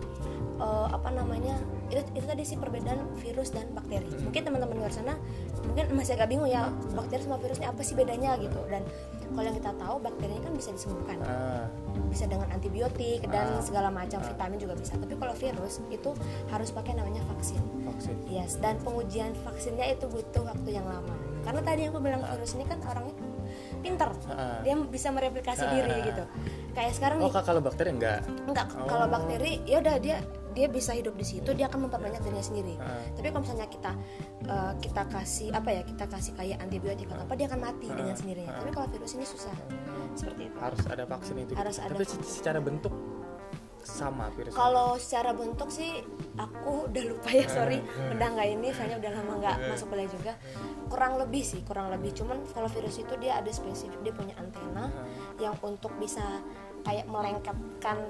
eh, 0.57 0.87
apa 0.89 1.09
namanya? 1.11 1.57
Itu, 1.87 2.03
itu 2.13 2.27
tadi 2.27 2.43
sih 2.43 2.57
perbedaan 2.57 2.99
virus 3.17 3.51
dan 3.51 3.71
bakteri. 3.71 4.09
Hmm. 4.09 4.27
Mungkin 4.27 4.43
teman-teman 4.43 4.75
di 4.75 4.81
luar 4.81 4.91
sana 4.91 5.15
mungkin 5.63 5.87
masih 5.93 6.15
agak 6.15 6.29
bingung 6.29 6.47
ya 6.47 6.67
bakteri 6.93 7.23
sama 7.23 7.37
virusnya 7.37 7.71
apa 7.71 7.81
sih 7.81 7.95
bedanya 7.95 8.35
gitu. 8.37 8.59
Dan 8.67 8.83
kalau 9.37 9.45
yang 9.45 9.55
kita 9.55 9.73
tahu 9.77 9.97
bakterinya 10.01 10.41
kan 10.41 10.53
bisa 10.57 10.71
disembuhkan 10.73 11.21
Ah, 11.21 11.69
bisa 12.09 12.25
dengan 12.25 12.49
antibiotik 12.49 13.21
dan 13.29 13.53
Ah. 13.53 13.61
segala 13.61 13.93
macam 13.93 14.17
vitamin 14.19 14.57
juga 14.57 14.73
bisa. 14.73 14.97
Tapi 14.97 15.13
kalau 15.13 15.37
virus 15.37 15.85
itu 15.87 16.11
harus 16.49 16.73
pakai 16.73 16.97
namanya 16.97 17.21
vaksin. 17.29 17.61
vaksin 17.85 18.17
Yes, 18.27 18.57
dan 18.57 18.81
pengujian 18.81 19.37
vaksinnya 19.39 19.93
itu 19.93 20.09
butuh 20.09 20.43
waktu 20.43 20.73
yang 20.73 20.89
lama. 20.89 21.13
Karena 21.45 21.61
tadi 21.61 21.85
yang 21.85 21.93
aku 21.93 22.01
bilang 22.01 22.25
virus 22.25 22.57
ini 22.57 22.65
kan 22.65 22.81
orangnya 22.83 23.15
pinter, 23.79 24.11
Ah. 24.27 24.59
dia 24.61 24.75
bisa 24.75 25.13
mereplikasi 25.13 25.63
Ah. 25.63 25.71
diri 25.71 25.95
gitu. 26.03 26.25
Kayak 26.73 26.93
sekarang 26.93 27.19
oh 27.21 27.29
nih, 27.29 27.45
kalau 27.45 27.61
bakteri 27.61 27.91
enggak 27.93 28.19
enggak 28.43 28.67
Oh. 28.73 28.89
kalau 28.89 29.07
bakteri 29.07 29.61
ya 29.63 29.79
udah 29.79 29.97
dia 29.97 30.17
dia 30.57 30.67
bisa 30.67 30.91
hidup 30.91 31.13
di 31.15 31.23
situ, 31.23 31.53
dia 31.53 31.69
akan 31.69 31.87
memperbanyak 31.87 32.25
dirinya 32.25 32.41
sendiri. 32.41 32.81
Ah. 32.81 33.05
Tapi 33.13 33.29
kalau 33.29 33.45
misalnya 33.45 33.69
kita 33.69 33.93
eh, 34.43 34.73
kita 34.81 35.03
kasih 35.07 35.49
apa 35.53 35.69
ya, 35.71 35.83
kita 35.85 36.05
kasih 36.09 36.33
kayak 36.33 36.57
antibiotik 36.59 37.07
atau 37.07 37.23
apa, 37.23 37.37
dia 37.37 37.47
akan 37.47 37.61
mati 37.61 37.87
Ah. 37.87 37.95
dengan 37.95 38.17
sendirinya. 38.17 38.57
Tapi 38.57 38.71
kalau 38.73 38.89
virus 38.89 39.13
ini 39.13 39.23
susah, 39.23 39.53
seperti 40.17 40.49
itu. 40.49 40.57
harus 40.57 40.81
ada 40.89 41.05
vaksin 41.05 41.37
itu 41.37 41.53
Harus 41.53 41.77
gitu. 41.77 41.85
ada 41.85 41.93
tapi 41.93 42.03
vaksin. 42.03 42.21
secara 42.25 42.59
bentuk 42.59 42.95
sama 43.83 44.35
virus 44.35 44.51
Kalau 44.51 44.99
secara 44.99 45.31
bentuk 45.31 45.71
sih 45.71 46.03
aku 46.35 46.91
udah 46.91 47.03
lupa 47.07 47.31
ya 47.31 47.47
sorry 47.47 47.79
udah 48.11 48.29
nggak 48.35 48.49
ini 48.51 48.69
soalnya 48.75 48.99
udah 48.99 49.11
lama 49.15 49.33
nggak 49.39 49.57
masuk 49.71 49.87
kuliah 49.87 50.11
juga 50.11 50.33
kurang 50.91 51.23
lebih 51.23 51.47
sih 51.47 51.63
kurang 51.63 51.95
lebih 51.95 52.11
cuman 52.11 52.43
kalau 52.51 52.67
virus 52.67 52.99
itu 52.99 53.15
dia 53.23 53.39
ada 53.39 53.47
spesifik 53.47 53.95
dia 54.03 54.11
punya 54.11 54.35
antena 54.37 54.91
yang 55.39 55.55
untuk 55.63 55.95
bisa 56.03 56.43
kayak 56.83 57.07
melengkapkan 57.07 58.03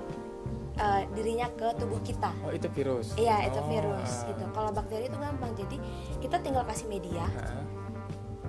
eh, 0.77 1.03
dirinya 1.11 1.49
ke 1.51 1.69
tubuh 1.75 2.01
kita 2.01 2.31
oh 2.41 2.53
itu 2.53 2.69
virus 2.71 3.17
iya 3.17 3.45
itu 3.45 3.57
Oh, 3.57 3.67
virus 3.67 4.13
ah. 4.23 4.29
gitu 4.29 4.45
kalau 4.53 4.71
bakteri 4.71 5.05
itu 5.05 5.17
gampang 5.17 5.53
jadi 5.53 5.77
kita 6.21 6.37
tinggal 6.41 6.65
kasih 6.65 6.87
media 6.87 7.25
Ah, 7.33 7.65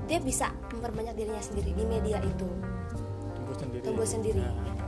dia 0.06 0.20
bisa 0.20 0.48
memperbanyak 0.70 1.16
dirinya 1.16 1.40
sendiri 1.40 1.72
di 1.72 1.84
media 1.84 2.20
itu 2.20 2.48
tumbuh 3.34 3.56
sendiri 3.56 3.84
tumbuh 3.84 4.08
sendiri 4.08 4.40
Ah. 4.40 4.52
gitu. 4.54 4.84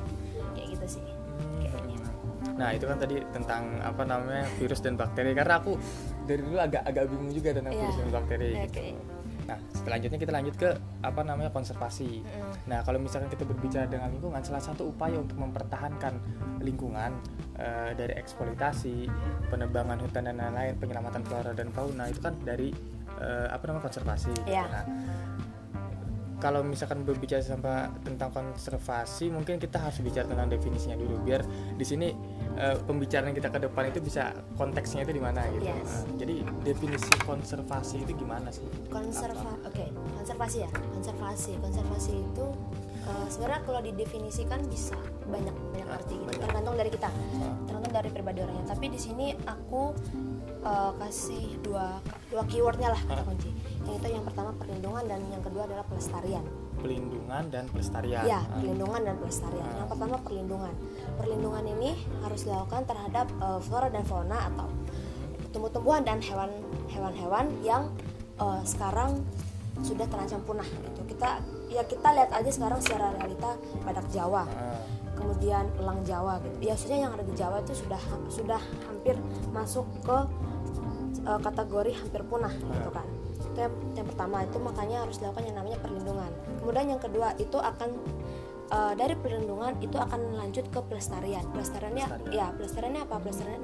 kayak 0.54 0.68
gitu 0.70 0.86
sih 0.90 1.04
kayaknya 1.58 1.98
Nah 2.56 2.76
itu 2.76 2.84
kan 2.84 3.00
tadi 3.00 3.24
tentang 3.32 3.80
apa 3.80 4.04
namanya 4.04 4.44
virus 4.60 4.80
dan 4.80 4.96
bakteri 4.96 5.32
karena 5.32 5.60
aku 5.60 5.80
dari 6.26 6.44
dulu 6.44 6.60
agak 6.60 6.84
agak 6.84 7.08
bingung 7.08 7.32
juga 7.32 7.56
tentang 7.56 7.72
Iya. 7.72 7.82
virus 7.82 7.96
dan 7.98 8.10
bakteri 8.12 8.50
Oke. 8.52 8.68
gitu. 8.68 8.82
Nah 9.50 9.58
selanjutnya 9.74 10.20
kita 10.22 10.30
lanjut 10.30 10.56
ke 10.56 10.70
apa 11.02 11.22
namanya 11.26 11.50
konservasi. 11.50 12.22
Mm. 12.22 12.54
Nah 12.70 12.80
kalau 12.86 13.02
misalkan 13.02 13.34
kita 13.34 13.44
berbicara 13.50 13.90
dengan 13.90 14.14
lingkungan, 14.14 14.42
salah 14.46 14.62
satu 14.62 14.94
upaya 14.94 15.18
untuk 15.18 15.42
mempertahankan 15.42 16.22
lingkungan 16.62 17.18
eh, 17.58 17.92
dari 17.98 18.14
eksploitasi, 18.14 19.10
penebangan 19.50 19.98
hutan 20.06 20.30
dan 20.30 20.38
lain-lain, 20.38 20.78
penyelamatan 20.78 21.26
flora 21.26 21.52
dan 21.58 21.74
fauna 21.74 22.06
itu 22.06 22.22
kan 22.22 22.38
dari 22.46 22.70
eh, 23.18 23.48
apa 23.50 23.64
namanya 23.66 23.90
konservasi. 23.90 24.30
gitu. 24.38 24.54
Iya. 24.54 24.66
Nah 24.70 24.86
kalau 26.40 26.64
misalkan 26.64 27.04
berbicara 27.04 27.40
sama 27.40 27.92
tentang 28.02 28.32
konservasi 28.32 29.28
mungkin 29.28 29.60
kita 29.60 29.76
harus 29.78 30.00
bicara 30.00 30.24
tentang 30.26 30.48
definisinya 30.48 30.96
dulu 30.96 31.20
biar 31.22 31.44
di 31.76 31.84
sini 31.84 32.16
eh, 32.56 32.76
pembicaraan 32.80 33.32
kita 33.32 33.48
ke 33.48 33.60
depan 33.62 33.92
itu 33.92 34.00
bisa 34.00 34.32
konteksnya 34.56 35.04
itu 35.04 35.14
di 35.14 35.22
mana 35.22 35.44
gitu. 35.52 35.68
Yes. 35.68 35.84
Nah, 36.08 36.16
jadi 36.18 36.36
definisi 36.64 37.12
konservasi 37.22 37.96
itu 38.02 38.16
gimana 38.16 38.50
sih? 38.50 38.64
konserva 38.88 39.54
oke 39.62 39.86
konservasi 40.18 40.58
ya 40.64 40.70
konservasi 40.72 41.52
konservasi 41.60 42.14
itu 42.16 42.46
eh, 43.04 43.26
sebenarnya 43.28 43.62
kalau 43.64 43.82
didefinisikan 43.82 44.60
bisa 44.66 44.96
banyak 45.28 45.54
banyak 45.72 45.90
arti 45.92 46.16
gitu 46.18 46.40
tergantung 46.40 46.74
dari 46.74 46.90
kita 46.90 47.10
Ah. 47.10 47.54
tergantung 47.66 47.94
dari 47.94 48.10
pribadi 48.10 48.40
orangnya 48.42 48.66
tapi 48.66 48.86
di 48.88 48.98
sini 48.98 49.36
aku 49.44 49.94
eh, 50.60 50.92
kasih 50.98 51.58
dua 51.62 52.00
dua 52.28 52.44
keywordnya 52.46 52.92
lah 52.92 53.02
kata 53.02 53.24
kunci 53.24 53.50
yang 53.84 53.96
itu 53.96 54.08
yang 54.10 54.24
pertama 54.24 54.52
perlindungan 54.54 55.04
dan 55.08 55.20
yang 55.28 55.42
kedua 55.42 55.64
adalah 55.66 55.86
pelestarian 55.88 56.44
Pelindungan 56.80 57.52
dan 57.52 57.68
pelestarian. 57.68 58.24
ya 58.24 58.40
Ah. 58.40 58.56
perlindungan 58.56 59.02
dan 59.04 59.16
pelestarian 59.20 59.68
Ah. 59.68 59.78
yang 59.84 59.88
pertama 59.88 60.16
perlindungan 60.20 60.74
perlindungan 61.18 61.64
ini 61.68 61.92
harus 62.22 62.42
dilakukan 62.44 62.82
terhadap 62.88 63.28
eh, 63.28 63.60
flora 63.60 63.88
dan 63.88 64.04
fauna 64.04 64.38
atau 64.48 64.68
tumbuh-tumbuhan 65.50 66.06
dan 66.06 66.22
hewan 66.22 66.52
hewan-hewan 66.88 67.46
yang 67.64 67.92
eh, 68.40 68.62
sekarang 68.64 69.20
sudah 69.80 70.04
terancam 70.12 70.44
punah 70.44 70.68
gitu 70.68 71.02
kita 71.08 71.40
ya 71.72 71.84
kita 71.84 72.08
lihat 72.12 72.32
aja 72.36 72.52
sekarang 72.52 72.80
secara 72.80 73.16
realita 73.16 73.56
badak 73.84 74.08
Jawa 74.12 74.44
Ah. 74.46 74.80
kemudian 75.16 75.68
elang 75.76 76.00
Jawa 76.04 76.40
gitu 76.40 76.58
ya 76.64 76.76
yang 76.96 77.12
ada 77.12 77.24
di 77.24 77.36
Jawa 77.36 77.60
itu 77.60 77.76
sudah 77.76 78.00
sudah 78.28 78.60
hampir 78.88 79.16
masuk 79.52 79.84
ke 80.00 80.18
eh, 81.14 81.40
kategori 81.42 81.92
hampir 81.98 82.22
punah 82.26 82.54
gitu 82.54 82.90
kan. 82.94 83.08
Itu 83.40 83.58
yang, 83.58 83.74
yang 83.98 84.08
pertama 84.08 84.44
itu 84.46 84.58
makanya 84.62 84.98
harus 85.08 85.18
dilakukan 85.18 85.46
yang 85.48 85.58
namanya 85.58 85.78
perlindungan. 85.82 86.32
Kemudian 86.62 86.88
yang 86.98 87.02
kedua 87.02 87.28
itu 87.40 87.58
akan 87.58 87.90
eh, 88.70 88.94
dari 88.98 89.16
perlindungan 89.18 89.74
itu 89.82 89.98
akan 89.98 90.38
lanjut 90.38 90.66
ke 90.70 90.80
pelestarian. 90.86 91.44
Pelestariannya 91.54 92.06
Pelestarian. 92.06 92.36
ya 92.36 92.48
pelestariannya 92.54 93.02
apa? 93.08 93.16
Pelestarian 93.22 93.64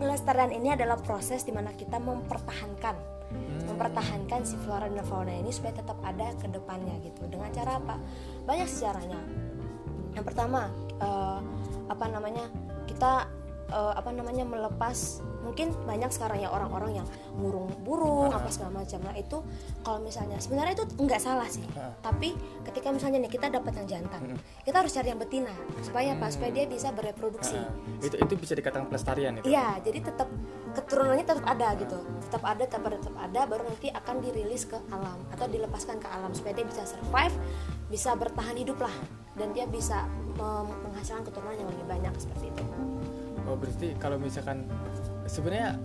pelestarian 0.00 0.50
ini 0.50 0.68
adalah 0.74 0.98
proses 0.98 1.46
di 1.46 1.52
mana 1.54 1.70
kita 1.72 2.00
mempertahankan 2.02 2.96
Hmm. 3.32 3.64
mempertahankan 3.64 4.44
si 4.44 4.60
flora 4.60 4.92
dan 4.92 5.00
fauna 5.08 5.32
ini 5.32 5.48
supaya 5.48 5.72
tetap 5.80 5.96
ada 6.04 6.36
ke 6.36 6.52
depannya 6.52 6.92
gitu. 7.00 7.24
Dengan 7.32 7.48
cara 7.48 7.80
apa? 7.80 7.96
Banyak 8.44 8.68
sih 8.68 8.84
caranya. 8.84 9.16
Yang 10.12 10.24
pertama 10.28 10.68
eh, 11.00 11.38
apa 11.88 12.04
namanya? 12.12 12.44
Kita 12.84 13.31
eh, 13.72 13.92
apa 13.96 14.12
namanya 14.12 14.44
melepas 14.44 15.24
mungkin 15.42 15.72
banyak 15.82 16.12
sekarang 16.12 16.38
ya 16.38 16.48
orang-orang 16.48 17.02
yang 17.02 17.06
ngurung 17.34 17.72
burung 17.82 18.30
Ah. 18.30 18.38
apa 18.38 18.48
segala 18.48 18.78
macam 18.78 19.00
nah 19.02 19.16
itu 19.16 19.40
kalau 19.80 19.98
misalnya 19.98 20.38
sebenarnya 20.38 20.76
itu 20.76 20.84
nggak 20.94 21.18
salah 21.18 21.48
sih 21.48 21.64
Ah. 21.74 21.90
tapi 21.98 22.36
ketika 22.62 22.92
misalnya 22.92 23.18
nih 23.18 23.32
kita 23.32 23.48
dapat 23.48 23.72
yang 23.74 23.88
jantan 23.88 24.20
Hmm. 24.22 24.38
kita 24.62 24.76
harus 24.78 24.92
cari 24.92 25.08
yang 25.08 25.18
betina 25.18 25.50
supaya 25.80 26.14
apa 26.14 26.28
supaya 26.28 26.50
dia 26.52 26.68
bisa 26.68 26.92
bereproduksi 26.92 27.56
Ah. 27.56 27.72
itu 27.98 28.14
itu 28.14 28.34
bisa 28.36 28.52
dikatakan 28.52 28.86
pelestarian 28.86 29.40
itu. 29.40 29.48
Iya, 29.48 29.80
jadi 29.80 29.98
tetap 30.04 30.28
keturunannya 30.72 31.24
tetap 31.24 31.44
ada 31.44 31.68
gitu, 31.76 31.98
tetap 32.22 32.42
ada, 32.42 32.62
tetap 32.64 32.82
ada, 32.82 32.96
tetap 32.96 33.16
ada, 33.18 33.40
baru 33.44 33.62
nanti 33.64 33.88
akan 33.88 34.16
dirilis 34.20 34.64
ke 34.64 34.78
alam 34.88 35.18
atau 35.28 35.46
dilepaskan 35.46 35.96
ke 35.98 36.08
alam 36.08 36.32
supaya 36.32 36.52
dia 36.54 36.64
bisa 36.64 36.82
survive, 36.84 37.34
bisa 37.88 38.16
bertahan 38.16 38.56
hidup 38.56 38.80
lah, 38.80 38.94
dan 39.36 39.52
dia 39.52 39.68
bisa 39.68 40.08
menghasilkan 40.34 41.22
keturunan 41.24 41.54
yang 41.54 41.68
lebih 41.68 41.86
banyak 41.86 42.12
seperti 42.16 42.48
itu. 42.48 42.64
Oh 43.46 43.56
berarti 43.56 43.94
kalau 43.98 44.16
misalkan 44.16 44.64
sebenarnya 45.26 45.76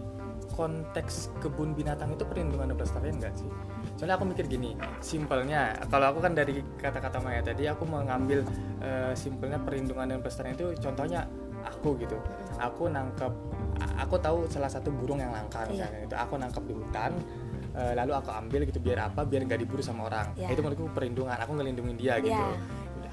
konteks 0.54 1.30
kebun 1.38 1.78
binatang 1.78 2.14
itu 2.14 2.24
perlindungan 2.24 2.74
dan 2.74 2.78
pelestarian 2.78 3.16
enggak 3.18 3.34
sih? 3.38 3.50
Soalnya 3.98 4.16
aku 4.18 4.26
mikir 4.26 4.46
gini, 4.48 4.74
simpelnya 5.02 5.74
kalau 5.90 6.14
aku 6.14 6.20
kan 6.22 6.34
dari 6.34 6.62
kata-kata 6.78 7.22
Maya 7.22 7.42
tadi 7.42 7.66
aku 7.66 7.86
mengambil 7.86 8.42
eh, 8.82 9.14
simpelnya 9.14 9.58
perlindungan 9.58 10.10
dan 10.10 10.20
pelestarian 10.22 10.54
itu 10.54 10.74
contohnya 10.78 11.26
aku 11.66 11.98
gitu. 12.00 12.18
Aku 12.58 12.88
nangkep 12.88 13.34
aku 13.98 14.16
tahu 14.18 14.50
salah 14.50 14.70
satu 14.70 14.90
burung 14.90 15.22
yang 15.22 15.30
langka 15.30 15.62
Iya. 15.66 15.86
misalnya 15.86 16.00
itu 16.06 16.16
aku 16.18 16.34
nangkep 16.38 16.64
di 16.66 16.74
hutan 16.74 17.12
eh, 17.78 17.94
lalu 17.94 18.12
aku 18.18 18.30
ambil 18.34 18.62
gitu 18.66 18.80
biar 18.82 19.00
apa 19.06 19.22
biar 19.22 19.46
nggak 19.46 19.60
diburu 19.62 19.82
sama 19.86 20.10
orang 20.10 20.34
Iya. 20.34 20.50
itu 20.50 20.62
menurutku 20.66 20.90
perlindungan 20.94 21.38
aku 21.38 21.52
ngelindungin 21.54 21.94
dia 21.94 22.18
gitu 22.18 22.34
Iya. 22.34 22.58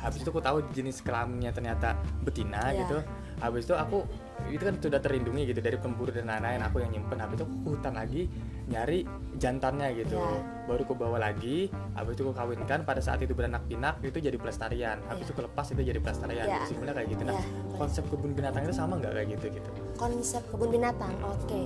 habis 0.00 0.24
itu 0.24 0.28
aku 0.32 0.40
tahu 0.40 0.64
jenis 0.72 1.04
kelaminnya 1.04 1.52
ternyata 1.52 1.96
betina 2.24 2.72
Iya. 2.72 2.80
gitu 2.84 2.96
habis 3.44 3.68
itu 3.68 3.74
aku 3.76 4.08
itu 4.50 4.62
kan 4.62 4.74
sudah 4.76 5.00
terlindungi 5.00 5.50
gitu 5.50 5.60
dari 5.62 5.78
pemburu 5.80 6.10
dan 6.10 6.28
lain-lain 6.28 6.60
aku 6.62 6.82
yang 6.82 6.90
nyimpen 6.92 7.18
habis 7.18 7.40
itu 7.40 7.44
aku 7.46 7.54
ke 7.64 7.68
hutan 7.74 7.94
lagi 7.96 8.22
nyari 8.64 8.98
jantannya 9.36 9.88
gitu 9.98 10.16
Iya. 10.16 10.40
baru 10.64 10.82
aku 10.88 10.94
bawa 10.96 11.18
lagi 11.20 11.68
habis 11.92 12.12
itu 12.16 12.22
aku 12.24 12.32
kawinkan 12.32 12.80
pada 12.82 13.00
saat 13.04 13.20
itu 13.20 13.36
beranak 13.36 13.64
pinak 13.68 14.00
itu 14.00 14.16
jadi 14.16 14.36
pelestarian 14.40 14.98
habis 15.04 15.24
Iya. 15.24 15.26
itu 15.28 15.32
aku 15.36 15.42
lepas 15.48 15.66
itu 15.72 15.82
jadi 15.84 15.98
pelestarian 16.00 16.44
gitu 16.48 16.66
simpelnya 16.72 16.94
kayak 16.96 17.08
gitu 17.12 17.22
nah 17.24 17.34
Iya. 17.36 17.44
konsep 17.76 18.04
kebun 18.08 18.30
binatang 18.32 18.62
itu 18.64 18.74
sama 18.74 18.92
nggak 19.00 19.12
kayak 19.12 19.28
gitu 19.36 19.46
gitu 19.60 19.70
Konsep 19.94 20.42
kebun 20.50 20.74
binatang, 20.74 21.14
oke. 21.22 21.62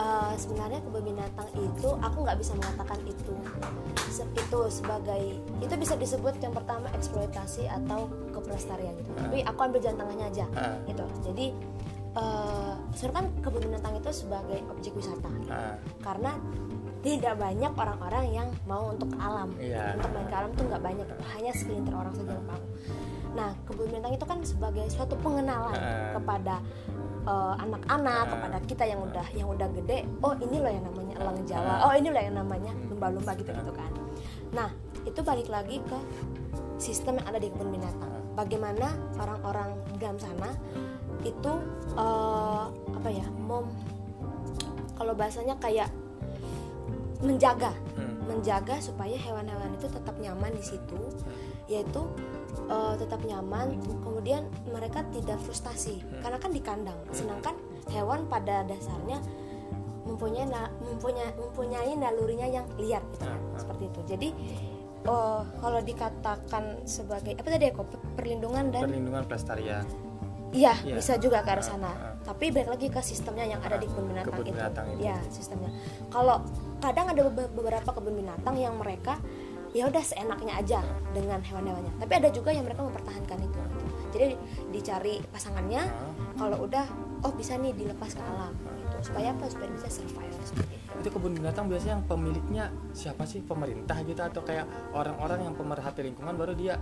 uh, 0.00 0.32
sebenarnya 0.40 0.80
kebun 0.80 1.12
binatang 1.12 1.44
itu 1.60 1.88
aku 2.00 2.18
nggak 2.24 2.38
bisa 2.40 2.52
mengatakan 2.56 2.98
itu 3.04 3.34
se 4.08 4.24
itu 4.32 4.60
sebagai 4.72 5.22
itu 5.60 5.74
bisa 5.76 5.94
disebut 5.96 6.40
yang 6.40 6.56
pertama 6.56 6.88
eksploitasi 6.96 7.68
atau 7.68 8.08
kepelestarian 8.32 8.96
gitu 8.96 9.12
uh. 9.12 9.28
tapi 9.28 9.38
aku 9.44 9.60
ambil 9.60 9.80
jalan 9.84 9.96
tengahnya 10.00 10.26
aja 10.32 10.46
uh. 10.56 10.76
gitu 10.88 11.04
jadi 11.20 11.46
uh, 12.16 12.74
sebenarnya 12.96 13.16
kan 13.20 13.26
kebun 13.44 13.62
binatang 13.70 13.94
itu 14.00 14.10
sebagai 14.12 14.58
objek 14.72 14.92
wisata. 14.96 15.30
Uh. 15.46 15.76
karena 16.02 16.34
tidak 17.06 17.38
banyak 17.38 17.70
orang-orang 17.78 18.24
yang 18.34 18.48
mau 18.66 18.90
untuk 18.90 19.14
alam. 19.22 19.54
Yeah. 19.62 19.94
untuk 19.94 20.10
main 20.10 20.26
ke 20.26 20.34
alam 20.34 20.50
tuh 20.58 20.64
nggak 20.66 20.82
banyak. 20.82 21.06
Hanya 21.38 21.52
segelintir 21.54 21.94
orang 21.94 22.10
saja 22.16 22.34
yang 22.34 22.46
mau. 22.48 22.62
Nah 23.36 23.50
kebun 23.62 23.86
binatang 23.94 24.18
itu 24.18 24.26
kan 24.26 24.38
sebagai 24.42 24.84
suatu 24.90 25.14
pengenalan 25.22 25.78
uh. 25.78 26.18
kepada 26.18 26.58
Eh, 27.26 27.54
anak-anak 27.58 28.22
uh, 28.22 28.30
kepada 28.38 28.58
kita 28.70 28.84
yang 28.86 29.02
udah 29.02 29.26
yang 29.34 29.50
udah 29.50 29.66
gede. 29.74 30.06
Oh 30.22 30.30
ini 30.38 30.62
loh 30.62 30.70
yang 30.70 30.86
namanya 30.86 31.14
elang 31.18 31.42
jawa. 31.42 31.82
Uh, 31.82 31.90
oh 31.90 31.92
ini 31.98 32.08
loh 32.14 32.22
yang 32.22 32.38
namanya 32.38 32.70
lumba-lumba 32.86 33.34
gitu 33.34 33.50
gitu 33.50 33.72
kan. 33.74 33.90
Nah 34.54 34.70
itu 35.02 35.20
balik 35.26 35.50
lagi 35.50 35.82
ke 35.82 35.98
sistem 36.78 37.18
yang 37.18 37.26
ada 37.26 37.42
di 37.42 37.50
kebun 37.50 37.74
binatang. 37.74 38.14
Bagaimana 38.38 38.94
orang-orang 39.18 39.74
di 39.90 39.98
dalam 39.98 40.22
sana 40.22 40.54
itu 41.22 41.52
uh, 41.96 42.68
apa 42.70 43.08
ya 43.08 43.26
mom 43.40 43.70
kalau 44.96 45.12
bahasanya 45.12 45.54
kayak 45.60 45.92
menjaga. 47.20 47.72
Hmm. 47.96 48.12
menjaga 48.26 48.82
supaya 48.82 49.14
hewan-hewan 49.14 49.70
itu 49.78 49.86
tetap 49.86 50.18
nyaman 50.18 50.50
di 50.52 50.64
situ. 50.64 50.98
Yaitu 51.70 52.02
uh, 52.66 52.98
tetap 52.98 53.22
nyaman 53.22 53.78
kemudian 54.02 54.50
mereka 54.68 55.06
tidak 55.14 55.38
frustasi. 55.44 56.02
Hmm. 56.02 56.20
karena 56.24 56.38
kan 56.40 56.50
di 56.50 56.60
kandang. 56.60 56.98
Sedangkan 57.14 57.54
hewan 57.92 58.26
pada 58.26 58.66
dasarnya 58.66 59.22
mempunyai 60.06 60.46
mempunyai 60.82 61.30
mempunyai 61.34 61.92
nalurinya 61.98 62.46
yang 62.50 62.66
liar 62.80 63.04
gitu 63.14 63.24
kan. 63.24 63.38
Hmm. 63.38 63.56
seperti 63.56 63.84
itu. 63.88 64.00
Jadi 64.10 64.28
uh, 65.06 65.42
kalau 65.62 65.80
dikatakan 65.80 66.82
sebagai 66.84 67.36
apa 67.38 67.48
tadi 67.48 67.64
ya 67.68 67.72
kok? 67.72 67.86
Perlindungan 68.16 68.74
dan 68.74 68.82
perlindungan 68.88 69.22
pelestarian 69.28 69.86
Iya, 70.54 70.74
ya. 70.86 70.94
bisa 70.94 71.18
juga 71.18 71.42
ke 71.42 71.50
arah 71.52 71.64
sana. 71.64 71.90
Uh, 71.90 71.94
uh. 71.94 72.14
Tapi 72.32 72.54
balik 72.54 72.70
lagi 72.70 72.86
ke 72.86 73.00
sistemnya 73.02 73.46
yang 73.46 73.60
ada 73.62 73.76
di 73.78 73.86
kebun 73.90 74.10
binatang, 74.10 74.34
kebun 74.34 74.46
binatang 74.54 74.86
itu. 74.94 74.98
itu. 75.02 75.08
Ya, 75.10 75.18
sistemnya. 75.30 75.70
Kalau 76.10 76.46
kadang 76.78 77.06
ada 77.10 77.22
beberapa 77.30 77.90
kebun 77.90 78.14
binatang 78.14 78.54
yang 78.54 78.74
mereka 78.78 79.18
ya 79.76 79.92
udah 79.92 80.00
seenaknya 80.00 80.56
aja 80.56 80.80
dengan 81.12 81.36
hewan-hewannya 81.44 81.92
tapi 82.00 82.12
ada 82.16 82.28
juga 82.32 82.48
yang 82.48 82.64
mereka 82.64 82.80
mempertahankan 82.80 83.44
itu 83.44 83.60
jadi 84.16 84.26
dicari 84.72 85.20
pasangannya 85.28 85.84
kalau 86.40 86.64
udah 86.64 86.88
oh 87.20 87.32
bisa 87.36 87.60
nih 87.60 87.76
dilepas 87.76 88.16
ke 88.16 88.22
alam 88.24 88.56
gitu 88.56 89.12
supaya 89.12 89.36
apa 89.36 89.44
supaya 89.52 89.68
bisa 89.76 89.88
survive 89.92 90.32
seperti 90.48 90.80
itu 90.80 90.85
itu 91.00 91.08
kebun 91.12 91.32
binatang 91.36 91.68
biasanya 91.68 92.00
yang 92.00 92.06
pemiliknya 92.08 92.64
siapa 92.96 93.22
sih? 93.28 93.44
Pemerintah 93.44 93.96
gitu 94.02 94.20
atau 94.22 94.42
kayak 94.42 94.66
orang-orang 94.96 95.50
yang 95.50 95.54
pemerhati 95.54 96.00
lingkungan 96.06 96.34
baru 96.34 96.52
dia 96.56 96.80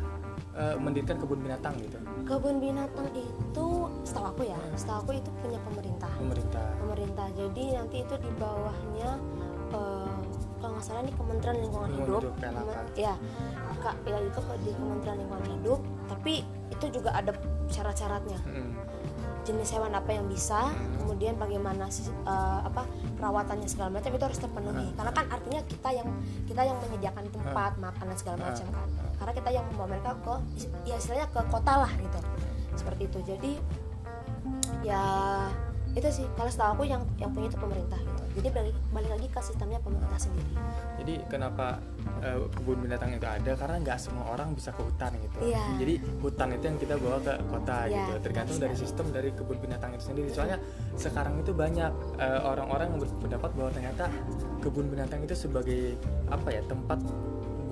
uh, 0.55 0.77
mendirikan 0.79 1.19
kebun 1.19 1.43
binatang 1.43 1.75
gitu? 1.83 1.99
Kebun 2.25 2.63
binatang 2.63 3.09
itu 3.15 3.67
setahu 4.07 4.27
aku 4.35 4.43
ya 4.49 4.59
setahu 4.79 4.99
aku 5.05 5.11
itu 5.19 5.31
punya 5.43 5.59
pemerintah. 5.63 6.13
Pemerintah. 6.19 6.65
Pemerintah. 6.81 7.27
Jadi 7.35 7.65
nanti 7.75 7.97
itu 8.03 8.15
di 8.19 8.31
bawahnya 8.39 9.11
uh, 9.75 10.19
kalau 10.65 10.81
nggak 10.81 10.85
salah 10.89 11.03
nih 11.05 11.15
Kementerian 11.21 11.57
Lingkungan 11.61 11.91
Hidup, 11.93 12.23
Hidup 12.25 12.35
ya 12.97 13.15
kak 13.85 13.97
ya 14.09 14.17
itu 14.17 14.41
di 14.65 14.71
Kementerian 14.73 15.17
Lingkungan 15.21 15.47
Hidup. 15.53 15.81
Tapi 16.09 16.35
itu 16.73 16.87
juga 16.89 17.11
ada 17.13 17.33
syarat-syaratnya. 17.69 18.39
Hmm. 18.49 18.73
Jenis 19.45 19.77
hewan 19.77 19.93
apa 19.93 20.11
yang 20.11 20.27
bisa 20.27 20.73
kemudian 20.99 21.37
bagaimana 21.37 21.87
uh, 22.25 22.61
apa 22.65 22.89
perawatannya 23.21 23.69
segala 23.69 23.93
macam 23.93 24.11
itu 24.11 24.25
harus 24.25 24.41
terpenuhi. 24.41 24.89
Hmm. 24.89 24.97
karena 24.97 25.13
kan 25.13 25.27
artinya 25.29 25.61
kita 25.69 25.89
yang 25.93 26.09
kita 26.49 26.63
yang 26.65 26.77
menyediakan 26.81 27.25
tempat 27.29 27.73
hmm. 27.77 27.85
makan 27.85 28.05
dan 28.09 28.17
segala 28.19 28.37
macam 28.41 28.67
kan. 28.73 28.89
Karena 29.21 29.33
kita 29.37 29.51
yang 29.53 29.65
membawa 29.71 29.89
mereka 29.95 30.11
ke 30.19 30.35
ya 30.89 30.95
istilahnya 30.97 31.29
ke 31.29 31.41
kota 31.53 31.73
lah 31.87 31.93
gitu. 31.93 32.21
Seperti 32.75 33.03
itu. 33.07 33.19
Jadi 33.23 33.53
ya 34.83 35.05
itu 35.95 36.09
sih. 36.11 36.27
Kalau 36.35 36.51
setahu 36.51 36.71
aku 36.81 36.85
yang 36.89 37.03
yang 37.21 37.31
punya 37.31 37.53
itu 37.53 37.59
pemerintah. 37.61 38.01
gitu 38.01 38.14
jadi 38.35 38.49
balik 38.51 38.77
balik 38.91 39.11
lagi 39.15 39.27
ke 39.31 39.41
sistemnya 39.41 39.79
pemerintah 39.79 40.19
sendiri. 40.19 40.53
Jadi 40.99 41.15
kenapa 41.31 41.79
uh, 42.19 42.51
kebun 42.51 42.83
binatang 42.83 43.15
itu 43.15 43.27
ada? 43.27 43.53
Karena 43.55 43.77
nggak 43.79 43.99
semua 44.03 44.27
orang 44.35 44.51
bisa 44.59 44.75
ke 44.75 44.83
hutan 44.83 45.15
gitu. 45.23 45.39
Yeah. 45.47 45.67
jadi 45.79 45.95
hutan 46.19 46.49
itu 46.59 46.65
yang 46.67 46.79
kita 46.83 46.95
bawa 46.99 47.19
ke 47.23 47.35
kota 47.47 47.79
yeah, 47.87 47.95
gitu. 47.95 48.13
Tergantung 48.27 48.59
dari 48.59 48.75
sistem 48.75 49.07
dari 49.15 49.31
kebun 49.31 49.59
binatang 49.63 49.95
itu 49.95 50.05
sendiri. 50.11 50.29
Soalnya 50.35 50.59
sekarang 50.99 51.39
itu 51.39 51.55
banyak 51.55 51.93
uh, 52.19 52.41
orang-orang 52.43 52.91
yang 52.91 53.01
berpendapat 53.07 53.51
bahwa 53.55 53.71
ternyata 53.71 54.05
kebun 54.59 54.87
binatang 54.91 55.21
itu 55.23 55.35
sebagai 55.39 55.95
apa 56.27 56.49
ya 56.51 56.63
tempat 56.67 56.99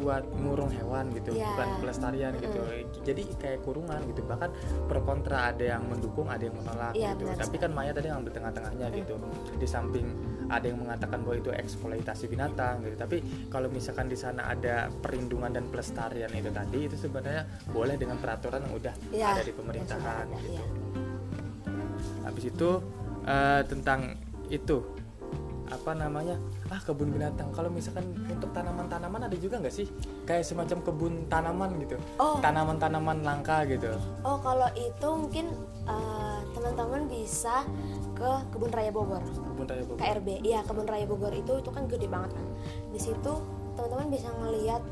buat 0.02 0.26
ngurung 0.42 0.66
hewan 0.74 1.14
gitu 1.14 1.30
yeah. 1.38 1.46
bukan 1.54 1.68
pelestarian 1.78 2.34
gitu. 2.42 2.58
Mm. 2.58 2.86
jadi 3.06 3.22
kayak 3.38 3.60
kurungan 3.62 4.02
gitu. 4.10 4.26
Bahkan 4.26 4.50
pro 4.90 5.00
kontra 5.06 5.54
ada 5.54 5.62
yang 5.62 5.86
mendukung 5.86 6.26
ada 6.26 6.42
yang 6.42 6.58
menolak 6.58 6.94
yeah, 6.98 7.14
gitu. 7.14 7.30
tapi 7.38 7.56
kan 7.62 7.70
Maya 7.70 7.94
tadi 7.94 8.10
yang 8.10 8.26
di 8.26 8.34
tengah-tengahnya 8.34 8.86
mm. 8.90 8.96
gitu. 8.98 9.14
Di 9.58 9.66
samping 9.66 10.06
ada 10.52 10.66
yang 10.68 10.80
mengatakan 10.84 11.24
bahwa 11.24 11.36
itu 11.40 11.50
eksploitasi 11.50 12.28
binatang 12.28 12.84
gitu 12.84 12.96
tapi 13.00 13.24
kalau 13.48 13.72
misalkan 13.72 14.12
di 14.12 14.18
sana 14.18 14.52
ada 14.52 14.92
perlindungan 14.92 15.56
dan 15.56 15.64
pelestarian 15.72 16.28
itu 16.36 16.52
tadi 16.52 16.80
itu 16.86 16.96
sebenarnya 17.00 17.48
boleh 17.72 17.96
dengan 17.96 18.20
peraturan 18.20 18.60
yang 18.68 18.74
udah 18.76 18.94
yeah. 19.10 19.32
ada 19.32 19.42
di 19.42 19.52
pemerintahan 19.56 20.24
yeah. 20.28 20.40
gitu 20.44 20.52
yeah. 20.60 20.68
habis 22.28 22.44
itu 22.52 22.70
uh, 23.24 23.62
tentang 23.64 24.20
itu 24.52 24.84
apa 25.72 25.96
namanya 25.96 26.36
ah 26.68 26.76
kebun 26.84 27.08
binatang 27.08 27.48
kalau 27.56 27.72
misalkan 27.72 28.04
untuk 28.28 28.52
tanaman-tanaman 28.52 29.24
ada 29.24 29.36
juga 29.40 29.56
nggak 29.56 29.72
sih 29.72 29.88
kayak 30.28 30.44
semacam 30.44 30.78
kebun 30.84 31.14
tanaman 31.32 31.80
gitu 31.80 31.96
oh. 32.20 32.36
tanaman-tanaman 32.44 33.24
langka 33.24 33.64
gitu 33.64 33.96
oh 34.20 34.36
kalau 34.44 34.68
itu 34.76 35.08
mungkin 35.08 35.48
uh, 35.88 36.44
teman-teman 36.52 37.08
bisa 37.08 37.64
ke 38.22 38.32
kebun 38.54 38.70
raya 38.70 38.90
Bogor. 38.94 39.22
Kebun 39.26 39.66
raya 39.66 39.82
Bogor. 39.82 39.98
KRB 39.98 40.28
iya 40.46 40.60
kebun 40.62 40.86
raya 40.86 41.06
Bogor 41.10 41.34
itu 41.34 41.52
itu 41.58 41.70
kan 41.74 41.90
gede 41.90 42.06
banget 42.06 42.30
kan. 42.38 42.46
Di 42.94 43.00
situ 43.02 43.32
teman-teman 43.74 44.06
bisa 44.14 44.30
melihat 44.38 44.82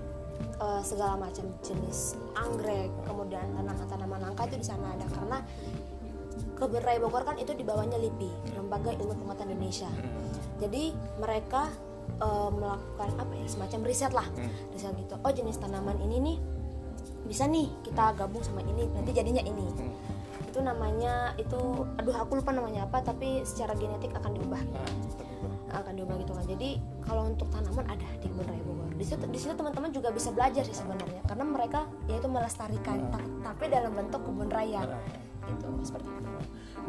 uh, 0.58 0.82
segala 0.82 1.14
macam 1.14 1.46
jenis 1.62 2.18
anggrek 2.34 2.90
kemudian 3.06 3.46
tanaman-tanaman 3.54 4.18
langka 4.18 4.50
itu 4.50 4.56
di 4.58 4.66
sana 4.66 4.98
ada. 4.98 5.06
Karena 5.14 5.38
kebun 6.58 6.82
raya 6.82 6.98
Bogor 6.98 7.22
kan 7.22 7.38
itu 7.38 7.54
di 7.54 7.62
bawahnya 7.62 8.02
LIPI 8.02 8.58
Lembaga 8.58 8.90
Ilmu 8.98 9.14
Pengetahuan 9.14 9.54
Indonesia. 9.54 9.90
Hmm. 9.94 10.30
Jadi 10.58 10.90
mereka 11.22 11.70
uh, 12.18 12.50
melakukan 12.50 13.14
apa 13.14 13.32
ya 13.38 13.46
semacam 13.46 13.80
riset 13.86 14.10
lah. 14.10 14.26
Hmm. 14.26 14.50
riset 14.74 14.90
gitu. 14.98 15.14
Oh 15.22 15.30
jenis 15.30 15.54
tanaman 15.62 16.02
ini 16.02 16.18
nih 16.18 16.38
bisa 17.30 17.46
nih 17.46 17.70
kita 17.86 18.10
gabung 18.18 18.42
sama 18.42 18.58
ini 18.66 18.90
nanti 18.90 19.14
jadinya 19.14 19.46
ini. 19.46 19.66
Hmm. 19.70 20.18
Itu 20.50 20.58
namanya 20.58 21.30
itu 21.38 21.86
aduh 21.94 22.16
aku 22.18 22.42
lupa 22.42 22.50
namanya 22.50 22.90
apa 22.90 22.98
tapi 23.06 23.46
secara 23.46 23.70
genetik 23.78 24.10
akan 24.18 24.34
diubah 24.34 24.58
gitu. 24.58 25.22
hmm. 25.22 25.70
akan 25.70 25.92
diubah 25.94 26.16
gitu 26.18 26.32
kan 26.34 26.44
jadi 26.50 26.70
kalau 27.06 27.22
untuk 27.30 27.46
tanaman 27.54 27.86
ada 27.86 28.08
di 28.18 28.26
kebun 28.26 28.44
raya 28.50 28.62
Bogor 28.66 28.90
di 28.98 29.04
situ 29.06 29.24
di 29.30 29.38
situ 29.38 29.54
teman-teman 29.54 29.94
juga 29.94 30.10
bisa 30.10 30.34
belajar 30.34 30.66
sih 30.66 30.74
sebenarnya 30.74 31.22
karena 31.30 31.44
mereka 31.46 31.86
yaitu 32.10 32.26
melestarikan 32.26 32.98
hmm. 33.14 33.46
tapi 33.46 33.70
dalam 33.70 33.94
bentuk 33.94 34.20
kebun 34.26 34.50
raya 34.50 34.82
gitu 35.46 35.70
seperti 35.86 36.10
itu 36.10 36.30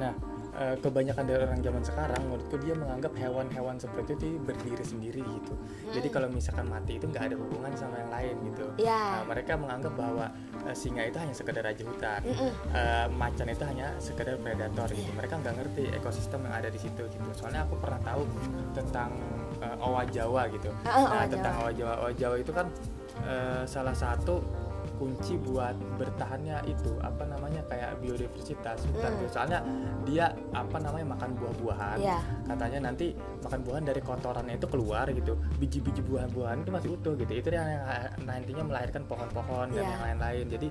nah 0.02 0.13
Eh, 0.52 0.76
kebanyakan 0.84 1.24
dari 1.32 1.48
orang 1.48 1.64
zaman 1.64 1.80
sekarang 1.80 2.22
menurutku 2.28 2.60
dia 2.60 2.76
menganggap 2.76 3.16
hewan-hewan 3.16 3.80
seperti 3.80 4.20
itu 4.20 4.36
berdiri 4.44 4.84
sendiri 4.84 5.24
gitu 5.24 5.56
hmm. 5.56 5.96
jadi 5.96 6.08
kalau 6.12 6.28
misalkan 6.28 6.68
mati 6.68 7.00
itu 7.00 7.08
nggak 7.08 7.32
ada 7.32 7.36
hubungan 7.40 7.72
sama 7.80 7.96
yang 7.96 8.12
lain 8.12 8.36
gitu 8.52 8.68
yeah. 8.76 9.24
nah, 9.24 9.32
mereka 9.32 9.56
menganggap 9.56 9.96
bahwa 9.96 10.28
uh, 10.68 10.76
singa 10.76 11.08
itu 11.08 11.16
hanya 11.24 11.32
sekedar 11.32 11.64
raja 11.64 11.88
hutan 11.88 12.20
mm 12.28 12.36
-mm. 12.36 12.52
Uh, 12.68 13.08
macan 13.16 13.48
itu 13.48 13.64
hanya 13.64 13.96
sekedar 14.04 14.36
predator 14.44 14.92
gitu 14.92 15.08
iya. 15.08 15.16
mereka 15.16 15.34
nggak 15.40 15.56
ngerti 15.56 15.84
ekosistem 15.96 16.44
yang 16.44 16.56
ada 16.60 16.68
di 16.68 16.80
situ 16.84 17.04
gitu 17.08 17.30
soalnya 17.32 17.64
aku 17.64 17.80
pernah 17.80 18.00
tahu 18.04 18.22
tentang 18.76 19.12
uh, 19.64 19.86
owa 19.88 20.04
jawa 20.12 20.52
gitu 20.52 20.68
uh, 20.84 21.08
nah, 21.16 21.32
tentang 21.32 21.64
owa 21.64 21.72
jawa 21.72 21.94
owa 22.04 22.12
jawa 22.12 22.36
itu 22.36 22.52
kan 22.52 22.68
uh, 23.24 23.64
salah 23.64 23.96
satu 23.96 24.44
kunci 25.02 25.34
buat 25.42 25.74
bertahannya 25.98 26.62
itu 26.70 26.94
apa 27.02 27.26
namanya 27.26 27.66
kayak 27.66 27.98
biodiversitas 28.06 28.86
hutan 28.86 29.18
gitu. 29.18 29.34
soalnya 29.34 29.66
dia 30.06 30.30
apa 30.54 30.78
namanya 30.78 31.18
makan 31.18 31.34
buah-buahan 31.42 31.98
yeah. 31.98 32.22
katanya 32.46 32.94
nanti 32.94 33.18
makan 33.42 33.66
buahan 33.66 33.82
dari 33.90 33.98
kotorannya 34.06 34.62
itu 34.62 34.70
keluar 34.70 35.10
gitu 35.10 35.34
biji-biji 35.58 36.06
buah-buahan 36.06 36.62
itu 36.62 36.70
masih 36.70 36.90
utuh 36.94 37.18
gitu 37.18 37.34
itu 37.34 37.50
yang 37.50 37.66
nantinya 38.22 38.62
melahirkan 38.62 39.02
pohon-pohon 39.10 39.74
dan 39.74 39.82
yeah. 39.82 39.90
yang 39.90 40.02
lain-lain 40.06 40.46
jadi 40.54 40.68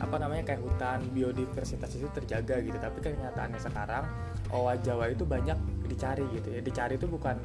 apa 0.00 0.16
namanya 0.16 0.42
kayak 0.48 0.60
hutan 0.64 0.98
biodiversitas 1.12 1.92
itu 1.92 2.08
terjaga 2.16 2.64
gitu 2.64 2.80
tapi 2.80 2.98
kenyataannya 3.04 3.60
sekarang 3.60 4.08
owa 4.48 4.80
jawa 4.80 5.12
itu 5.12 5.28
banyak 5.28 5.60
dicari 5.84 6.24
gitu 6.32 6.48
ya 6.56 6.64
dicari 6.64 6.96
itu 6.96 7.04
bukan 7.04 7.36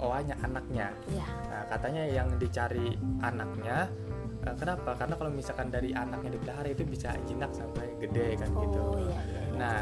owanya 0.00 0.40
anaknya 0.40 0.88
yeah. 1.12 1.28
nah 1.52 1.62
katanya 1.68 2.08
yang 2.08 2.32
dicari 2.40 2.96
anaknya 3.20 3.92
uh, 4.46 4.56
kenapa? 4.58 4.90
Karena 4.98 5.14
kalau 5.16 5.30
misalkan 5.30 5.68
dari 5.70 5.90
anak 5.94 6.20
yang 6.26 6.32
dipelihara 6.34 6.68
itu 6.70 6.84
bisa 6.86 7.14
jinak 7.26 7.50
sampai 7.54 7.86
gede 7.98 8.38
kan 8.38 8.48
oh, 8.54 8.60
gitu. 8.66 8.82
iya, 9.06 9.20
iya, 9.28 9.40
iya. 9.42 9.56
nah 9.58 9.80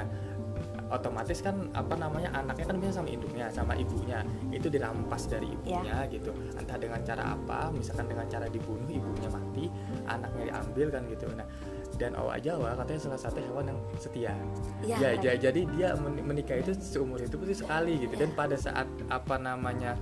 otomatis 0.91 1.39
kan 1.39 1.71
apa 1.71 1.95
namanya 1.95 2.35
anaknya 2.35 2.67
kan 2.67 2.77
biasa 2.83 2.95
sama 3.01 3.09
induknya 3.09 3.47
sama 3.49 3.73
ibunya. 3.79 4.27
Itu 4.51 4.67
dirampas 4.67 5.31
dari 5.31 5.47
ibunya 5.47 6.03
gitu. 6.11 6.35
Entah 6.59 6.77
dengan 6.77 7.01
cara 7.07 7.23
apa 7.39 7.71
misalkan 7.71 8.11
dengan 8.11 8.27
cara 8.27 8.51
dibunuh 8.51 8.91
ibunya 8.91 9.31
mati 9.31 9.71
anaknya 10.11 10.51
diambil 10.51 10.87
kan 10.91 11.03
gitu. 11.07 11.27
Nah 11.39 11.47
dan 11.95 12.17
owa 12.19 12.35
Jawa 12.41 12.75
katanya 12.81 13.01
salah 13.07 13.21
satu 13.21 13.39
hewan 13.39 13.71
yang 13.71 13.79
setia. 14.01 14.35
Iya, 14.83 14.97
ya, 14.99 15.11
ja- 15.21 15.39
jadi 15.51 15.61
dia 15.77 15.89
men- 16.01 16.25
menikah 16.27 16.59
itu 16.59 16.75
seumur 16.81 17.23
hidup 17.23 17.45
itu 17.47 17.63
sekali 17.63 18.01
gitu. 18.03 18.15
Dan 18.19 18.35
pada 18.35 18.59
saat 18.59 18.89
apa 19.13 19.37
namanya 19.39 19.95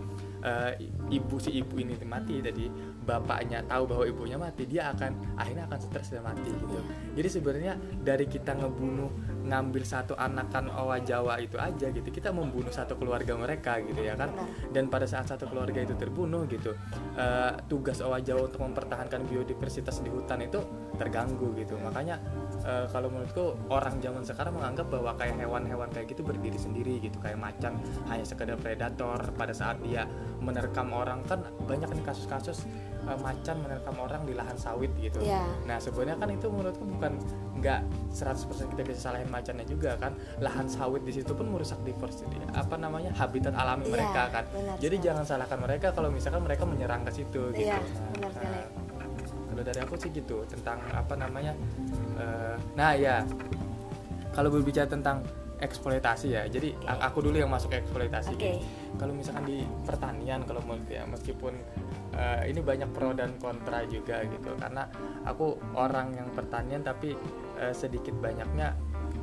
eh, 0.42 0.88
ibu 1.10 1.36
si 1.42 1.58
ibu 1.58 1.74
ini 1.82 1.98
mati 2.06 2.38
tadi 2.38 2.70
bapaknya 3.08 3.64
tahu 3.64 3.88
bahwa 3.88 4.04
ibunya 4.04 4.36
mati 4.36 4.68
dia 4.68 4.92
akan 4.92 5.40
akhirnya 5.40 5.64
akan 5.64 5.80
stres 5.80 6.12
dan 6.12 6.28
mati 6.28 6.52
gitu. 6.52 6.68
Iya. 6.68 6.82
jadi 7.16 7.28
sebenarnya 7.32 7.74
dari 8.04 8.26
kita 8.28 8.52
ngebunuh 8.60 9.10
ngambil 9.48 9.82
satu 9.82 10.12
anakan 10.12 10.68
owa 10.76 11.00
Jawa 11.00 11.40
itu 11.40 11.56
aja 11.56 11.88
gitu 11.88 12.04
kita 12.12 12.28
membunuh 12.28 12.68
satu 12.68 13.00
keluarga 13.00 13.32
mereka 13.32 13.80
gitu 13.80 14.04
ya 14.04 14.12
kan? 14.12 14.28
Dan 14.68 14.92
pada 14.92 15.08
saat 15.08 15.32
satu 15.32 15.48
keluarga 15.48 15.80
itu 15.80 15.96
terbunuh 15.96 16.44
gitu 16.52 16.76
eh, 17.16 17.52
tugas 17.66 18.04
owa 18.04 18.20
Jawa 18.20 18.52
untuk 18.52 18.60
mempertahankan 18.60 19.24
biodiversitas 19.24 20.04
di 20.04 20.12
hutan 20.12 20.44
itu 20.44 20.60
terganggu 21.00 21.56
gitu. 21.56 21.80
Makanya 21.80 22.20
eh, 22.62 22.86
kalau 22.92 23.08
menurutku 23.08 23.56
orang 23.72 23.96
zaman 24.04 24.22
sekarang 24.22 24.60
menganggap 24.60 24.92
bahwa 24.92 25.16
kayak 25.16 25.40
hewan-hewan 25.40 25.88
kayak 25.88 26.12
gitu 26.12 26.20
berdiri 26.20 26.60
sendiri 26.60 27.00
gitu 27.00 27.16
kayak 27.24 27.40
macan 27.40 27.80
hanya 28.12 28.24
sekedar 28.28 28.60
predator. 28.60 29.16
Pada 29.32 29.56
saat 29.56 29.80
dia 29.80 30.04
menerkam 30.44 30.92
orang 30.92 31.24
kan 31.24 31.40
banyak 31.64 31.88
nih 31.88 32.04
kasus-kasus 32.04 32.68
eh, 33.08 33.18
macan 33.18 33.56
menerkam 33.58 33.96
orang 33.96 34.22
di 34.22 34.32
lahan 34.32 34.54
sawit 34.54 34.92
gitu 34.94 35.18
Iya. 35.18 35.42
Nah 35.64 35.76
sebenarnya 35.76 36.16
kan 36.16 36.28
itu 36.28 36.46
menurutku 36.46 36.84
bukan 36.86 37.16
nggak 37.56 37.80
100% 38.12 38.70
kita 38.70 38.82
bisa 38.84 39.00
salahin 39.02 39.26
macannya 39.26 39.64
juga 39.64 39.96
kan 39.96 40.12
lahan 40.38 40.66
sawit 40.66 41.02
di 41.02 41.12
situ 41.12 41.32
pun 41.32 41.48
merusak 41.48 41.80
diversity 41.82 42.36
apa 42.50 42.76
namanya 42.76 43.10
habitat 43.12 43.52
alami 43.52 43.82
Iya, 43.82 43.92
mereka 43.92 44.22
kan. 44.30 44.44
Jadi 44.76 44.94
sekali. 44.94 45.06
jangan 45.08 45.24
salahkan 45.24 45.58
mereka 45.58 45.86
kalau 45.90 46.08
misalkan 46.08 46.40
mereka 46.40 46.62
menyerang 46.62 47.02
ke 47.02 47.12
situ 47.14 47.50
gitu. 47.50 47.64
Iya, 47.64 47.78
Nah, 47.78 48.10
benar 48.12 48.30
sekali. 48.30 48.52
nah, 48.52 48.66
kalau 49.48 49.62
dari 49.64 49.80
aku 49.80 49.94
sih 49.96 50.10
gitu 50.10 50.36
tentang 50.46 50.78
apa 50.92 51.14
namanya. 51.14 51.52
eh, 52.14 52.54
nah 52.74 52.92
ya 52.92 53.22
kalau 54.30 54.50
berbicara 54.50 54.86
tentang 54.86 55.22
eksploitasi 55.58 56.26
ya. 56.34 56.42
Jadi 56.46 56.74
Oke. 56.74 56.86
a- 56.86 57.02
aku 57.10 57.18
dulu 57.22 57.36
yang 57.38 57.50
masuk 57.50 57.74
eksploitasi. 57.74 58.34
Gitu. 58.38 58.62
Kalau 58.96 59.12
misalkan 59.14 59.44
di 59.46 59.62
pertanian 59.84 60.42
kalau 60.46 60.62
menurut 60.64 60.88
ya 60.88 61.04
meskipun 61.04 61.54
eh, 62.18 62.42
ini 62.50 62.60
banyak 62.62 62.90
pro 62.90 63.14
dan 63.14 63.36
kontra 63.38 63.86
juga 63.86 64.22
gitu 64.26 64.54
karena 64.58 64.90
aku 65.22 65.58
orang 65.78 66.14
yang 66.18 66.28
pertanian 66.34 66.82
tapi 66.82 67.14
eh, 67.60 67.74
sedikit 67.74 68.14
banyaknya 68.18 68.74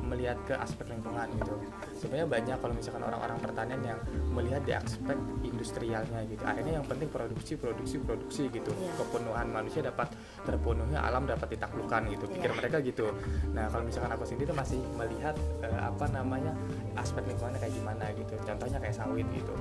melihat 0.06 0.38
ke 0.46 0.54
aspek 0.54 0.86
lingkungan 0.88 1.26
gitu. 1.42 1.54
Sebenarnya 1.98 2.28
banyak 2.30 2.56
kalau 2.62 2.74
misalkan 2.74 3.02
orang-orang 3.02 3.38
pertanian 3.42 3.80
yang 3.82 3.98
melihat 4.30 4.62
di 4.62 4.72
aspek 4.72 5.18
industrialnya 5.42 6.20
gitu. 6.30 6.42
Akhirnya 6.46 6.78
yang 6.78 6.86
penting 6.86 7.08
produksi 7.10 7.58
produksi 7.58 7.96
produksi 8.00 8.42
gitu. 8.48 8.70
Iya. 8.76 8.92
kepenuhan 8.96 9.46
manusia 9.50 9.82
dapat 9.82 10.08
terpenuhi 10.46 10.94
alam 10.96 11.26
dapat 11.26 11.58
ditaklukkan 11.58 12.02
gitu. 12.14 12.24
Pikir 12.30 12.50
Iya. 12.54 12.58
mereka 12.62 12.76
gitu. 12.80 13.06
Nah 13.52 13.66
kalau 13.68 13.84
misalkan 13.84 14.12
aku 14.14 14.24
sendiri 14.24 14.52
masih 14.54 14.80
melihat 14.94 15.34
eh, 15.60 15.80
apa 15.82 16.06
namanya 16.14 16.54
aspek 16.94 17.26
lingkungannya 17.26 17.60
kayak 17.60 17.74
gimana 17.74 18.04
gitu. 18.14 18.34
Contohnya 18.46 18.78
kayak 18.78 18.96
sawit 18.96 19.26
gitu 19.34 19.54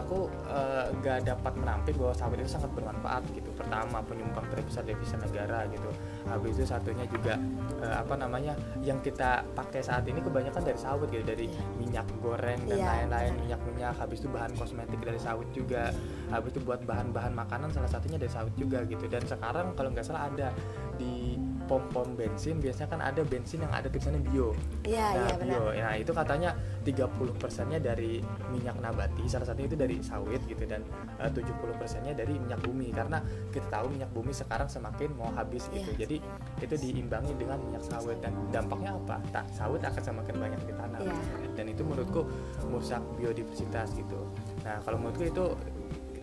aku 0.00 0.26
eh, 0.50 0.86
gak 1.04 1.28
dapat 1.28 1.52
menampik 1.54 1.94
bahwa 1.94 2.14
sawit 2.16 2.42
itu 2.42 2.50
sangat 2.50 2.70
bermanfaat 2.74 3.22
gitu. 3.36 3.50
Pertama 3.54 4.02
penyumbang 4.02 4.46
terbesar 4.50 4.82
devisa 4.82 5.14
negara 5.20 5.68
gitu. 5.70 5.90
Habis 6.26 6.58
itu 6.58 6.66
satunya 6.66 7.06
juga 7.06 7.38
eh, 7.82 7.94
apa 7.94 8.14
namanya 8.18 8.58
yang 8.82 8.98
kita 9.04 9.46
pakai 9.54 9.84
saat 9.84 10.04
ini 10.10 10.18
kebanyakan 10.18 10.62
dari 10.62 10.78
sawit 10.78 11.08
gitu. 11.14 11.24
Dari 11.24 11.46
minyak 11.78 12.06
goreng 12.18 12.60
dan 12.66 12.78
Iya, 12.80 12.86
lain-lain 12.86 13.32
minyak-minyak. 13.46 13.94
Habis 13.98 14.24
itu 14.24 14.28
bahan 14.32 14.52
kosmetik 14.58 15.00
dari 15.00 15.20
sawit 15.20 15.48
juga. 15.54 15.94
Habis 16.32 16.56
itu 16.56 16.60
buat 16.64 16.82
bahan-bahan 16.82 17.32
makanan 17.36 17.70
salah 17.70 17.90
satunya 17.90 18.18
dari 18.18 18.32
sawit 18.32 18.54
juga 18.58 18.82
gitu. 18.88 19.06
Dan 19.06 19.22
sekarang 19.24 19.76
kalau 19.78 19.94
nggak 19.94 20.06
salah 20.06 20.26
ada 20.26 20.50
di 20.98 21.38
pom-pom 21.64 22.12
bensin 22.12 22.56
biasanya 22.56 22.88
kan 22.88 23.00
ada 23.00 23.22
bensin 23.22 23.64
yang 23.64 23.72
ada 23.72 23.88
tulisannya 23.88 24.20
bio 24.22 24.52
Iya, 24.84 25.00
nah, 25.00 25.12
iya 25.16 25.34
benar. 25.34 25.48
bio. 25.48 25.64
Nah, 25.74 25.94
itu 25.96 26.12
katanya 26.12 26.50
30 26.84 27.08
persennya 27.34 27.78
dari 27.78 28.20
minyak 28.48 28.76
nabati, 28.78 29.24
salah 29.24 29.48
satunya 29.48 29.66
itu 29.66 29.78
dari 29.78 29.96
sawit 29.98 30.44
gitu 30.44 30.64
dan 30.64 30.84
eh, 31.16 31.30
70 31.32 31.48
persennya 31.74 32.12
dari 32.12 32.36
minyak 32.36 32.60
bumi 32.60 32.92
karena 32.92 33.18
kita 33.48 33.64
tahu 33.72 33.88
minyak 33.88 34.12
bumi 34.12 34.30
sekarang 34.30 34.68
semakin 34.68 35.08
mau 35.16 35.32
habis 35.32 35.64
gitu. 35.72 35.88
Iya. 35.90 36.04
Jadi 36.04 36.16
itu 36.60 36.74
diimbangi 36.76 37.32
dengan 37.34 37.56
minyak 37.58 37.82
sawit 37.82 38.20
dan 38.20 38.36
dampaknya 38.52 38.92
apa? 38.94 39.16
Tak 39.32 39.48
sawit 39.50 39.80
akan 39.80 40.02
semakin 40.04 40.34
banyak 40.36 40.60
ditanam 40.64 41.00
Iya. 41.00 41.16
dan 41.56 41.64
itu 41.66 41.80
menurutku 41.80 42.28
merusak 42.66 43.00
biodiversitas 43.16 43.96
gitu. 43.96 44.20
Nah, 44.62 44.80
kalau 44.84 45.00
menurutku 45.00 45.24
itu 45.24 45.44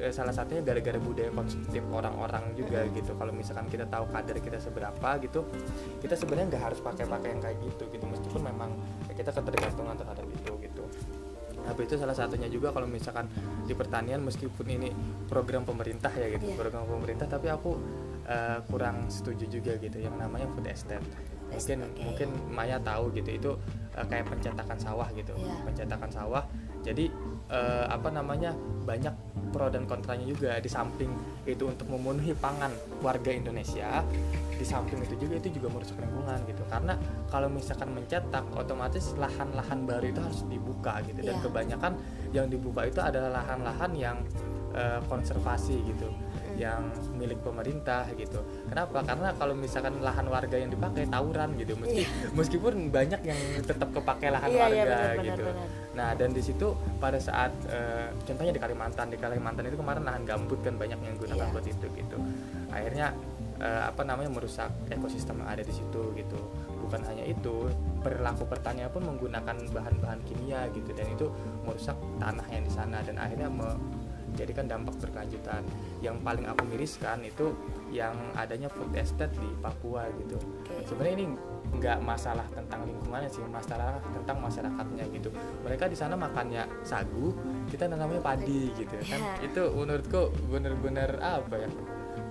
eh, 0.01 0.09
salah 0.09 0.33
satunya 0.33 0.59
gara-gara 0.59 0.97
budaya 0.97 1.29
konsumtif 1.29 1.85
orang-orang 1.87 2.57
juga 2.57 2.83
gitu. 2.91 3.13
Kalau 3.13 3.29
misalkan 3.29 3.69
kita 3.69 3.85
tahu 3.85 4.09
kadar 4.09 4.35
kita 4.35 4.57
seberapa 4.57 5.09
gitu 5.21 5.45
kita 6.01 6.17
sebenarnya 6.17 6.47
nggak 6.51 6.63
harus 6.73 6.79
pakai-pakai 6.81 7.29
yang 7.31 7.41
kayak 7.41 7.57
gitu 7.61 7.83
gitu. 7.87 8.05
Meskipun 8.09 8.41
memang 8.41 8.69
kita 9.13 9.29
ketergantungan 9.29 9.95
terhadap 9.95 10.25
itu 10.25 10.51
gitu. 10.59 10.83
Habis 11.61 11.83
itu 11.87 11.95
salah 11.95 12.17
satunya 12.17 12.49
juga 12.49 12.73
kalau 12.73 12.89
misalkan 12.89 13.29
di 13.69 13.77
pertanian 13.77 14.25
meskipun 14.25 14.65
ini 14.65 14.89
program 15.29 15.61
pemerintah 15.61 16.09
ya 16.09 16.33
gitu 16.33 16.49
Iya. 16.49 16.57
program 16.57 16.89
pemerintah 16.89 17.29
tapi 17.29 17.53
aku 17.53 17.77
eh, 18.25 18.59
kurang 18.65 19.05
setuju 19.07 19.45
juga 19.45 19.77
gitu. 19.77 20.01
Yang 20.01 20.15
namanya 20.17 20.49
food 20.49 20.65
estate. 20.65 21.05
Mungkin 21.51 21.83
Oke. 21.83 22.01
mungkin 22.01 22.29
Maya 22.49 22.81
tahu 22.81 23.13
gitu. 23.13 23.29
Itu 23.29 23.51
eh, 23.93 24.05
kayak 24.09 24.33
pencetakan 24.33 24.77
sawah 24.81 25.05
gitu 25.13 25.37
Iya. 25.37 25.53
pencetakan 25.61 26.09
sawah. 26.09 26.43
Jadi 26.81 27.13
eh, 27.53 27.85
apa 27.85 28.09
namanya 28.09 28.57
banyak 28.81 29.13
pro 29.51 29.67
dan 29.67 29.83
kontranya 29.85 30.23
juga. 30.25 30.57
Di 30.57 30.71
samping 30.71 31.11
itu 31.45 31.67
untuk 31.67 31.91
memenuhi 31.91 32.31
pangan 32.33 32.71
warga 33.03 33.29
Indonesia 33.29 34.01
di 34.55 34.65
samping 34.65 35.01
itu 35.01 35.17
juga 35.25 35.41
itu 35.41 35.57
juga 35.59 35.67
merusak 35.73 35.97
lingkungan 35.99 36.39
gitu. 36.47 36.63
Karena 36.71 36.93
kalau 37.27 37.51
misalkan 37.51 37.91
mencetak 37.91 38.45
otomatis 38.55 39.11
lahan-lahan 39.19 39.83
baru 39.83 40.05
itu 40.09 40.21
harus 40.23 40.41
dibuka 40.47 41.03
gitu. 41.05 41.19
Dan 41.19 41.37
Iya. 41.37 41.43
kebanyakan 41.43 41.93
yang 42.31 42.47
dibuka 42.47 42.87
itu 42.87 43.03
adalah 43.03 43.43
lahan-lahan 43.43 43.91
yang 43.93 44.17
eh, 44.71 45.03
konservasi 45.11 45.83
gitu 45.83 46.07
yang 46.57 46.81
milik 47.15 47.39
pemerintah 47.39 48.07
gitu. 48.15 48.41
Kenapa? 48.67 49.03
Karena 49.03 49.31
kalau 49.35 49.53
misalkan 49.53 49.99
lahan 49.99 50.27
warga 50.27 50.55
yang 50.57 50.71
dipakai 50.71 51.07
tawuran 51.07 51.55
gitu, 51.55 51.77
meski 51.77 52.03
meskipun 52.37 52.89
banyak 52.89 53.21
yang 53.23 53.39
tetap 53.63 53.89
kepakai 53.91 54.31
lahan 54.31 54.49
Iya, 54.49 54.59
warga 54.59 54.75
iya, 54.75 54.83
benar, 54.85 54.99
benar, 55.15 55.25
gitu. 55.25 55.43
benar. 55.47 55.67
Nah, 55.91 56.09
dan 56.15 56.29
di 56.31 56.41
situ 56.41 56.67
pada 56.97 57.19
saat 57.19 57.51
eh, 57.67 58.07
contohnya 58.23 58.53
di 58.55 58.61
Kalimantan, 58.61 59.07
di 59.11 59.17
Kalimantan 59.19 59.63
itu 59.67 59.77
kemarin 59.79 60.03
lahan 60.03 60.23
gambut 60.23 60.59
kan 60.63 60.75
banyak 60.75 60.99
yang 60.99 61.15
gunakan 61.19 61.45
Iya. 61.47 61.53
buat 61.53 61.65
itu 61.67 61.85
gitu. 61.91 62.17
Akhirnya 62.71 63.07
eh, 63.59 63.83
apa 63.85 64.01
namanya 64.01 64.31
merusak 64.31 64.71
ekosistem 64.89 65.43
yang 65.43 65.49
ada 65.51 65.61
di 65.61 65.73
situ 65.75 66.01
gitu. 66.15 66.39
Bukan 66.81 67.05
hanya 67.05 67.23
itu, 67.23 67.69
perilaku 68.01 68.43
pertanian 68.49 68.89
pun 68.89 69.05
menggunakan 69.05 69.53
bahan-bahan 69.69 70.19
kimia 70.25 70.65
gitu 70.73 70.89
dan 70.91 71.07
itu 71.07 71.29
merusak 71.63 71.93
tanah 72.17 72.43
yang 72.49 72.65
di 72.65 72.73
sana 72.73 72.99
dan 73.05 73.15
akhirnya 73.21 73.47
menjadikan 74.31 74.65
dampak 74.65 74.95
berkelanjutan. 75.03 75.61
Yang 75.99 76.15
paling 76.23 76.45
aku 76.47 76.61
miriskan 76.71 77.19
itu 77.27 77.51
yang 77.91 78.15
adanya 78.39 78.71
food 78.71 78.95
estate 78.95 79.35
di 79.35 79.49
Papua 79.59 80.07
gitu. 80.23 80.39
Oke. 80.39 80.87
Sebenarnya 80.87 81.15
ini 81.19 81.25
nggak 81.71 82.03
masalah 82.03 82.43
tentang 82.51 82.83
lingkungannya 82.83 83.31
sih, 83.31 83.43
masalah 83.47 83.99
tentang 84.03 84.37
masyarakatnya 84.43 85.03
gitu. 85.15 85.29
Mereka 85.63 85.87
di 85.87 85.95
sana 85.95 86.19
makannya 86.19 86.67
sagu, 86.83 87.31
kita 87.71 87.87
nanamnya 87.87 88.19
padi 88.19 88.71
gitu 88.75 88.95
kan. 89.07 89.19
Ya. 89.19 89.33
Itu 89.47 89.71
menurutku 89.75 90.35
bener-bener 90.51 91.19
apa 91.19 91.55
ya? 91.59 91.69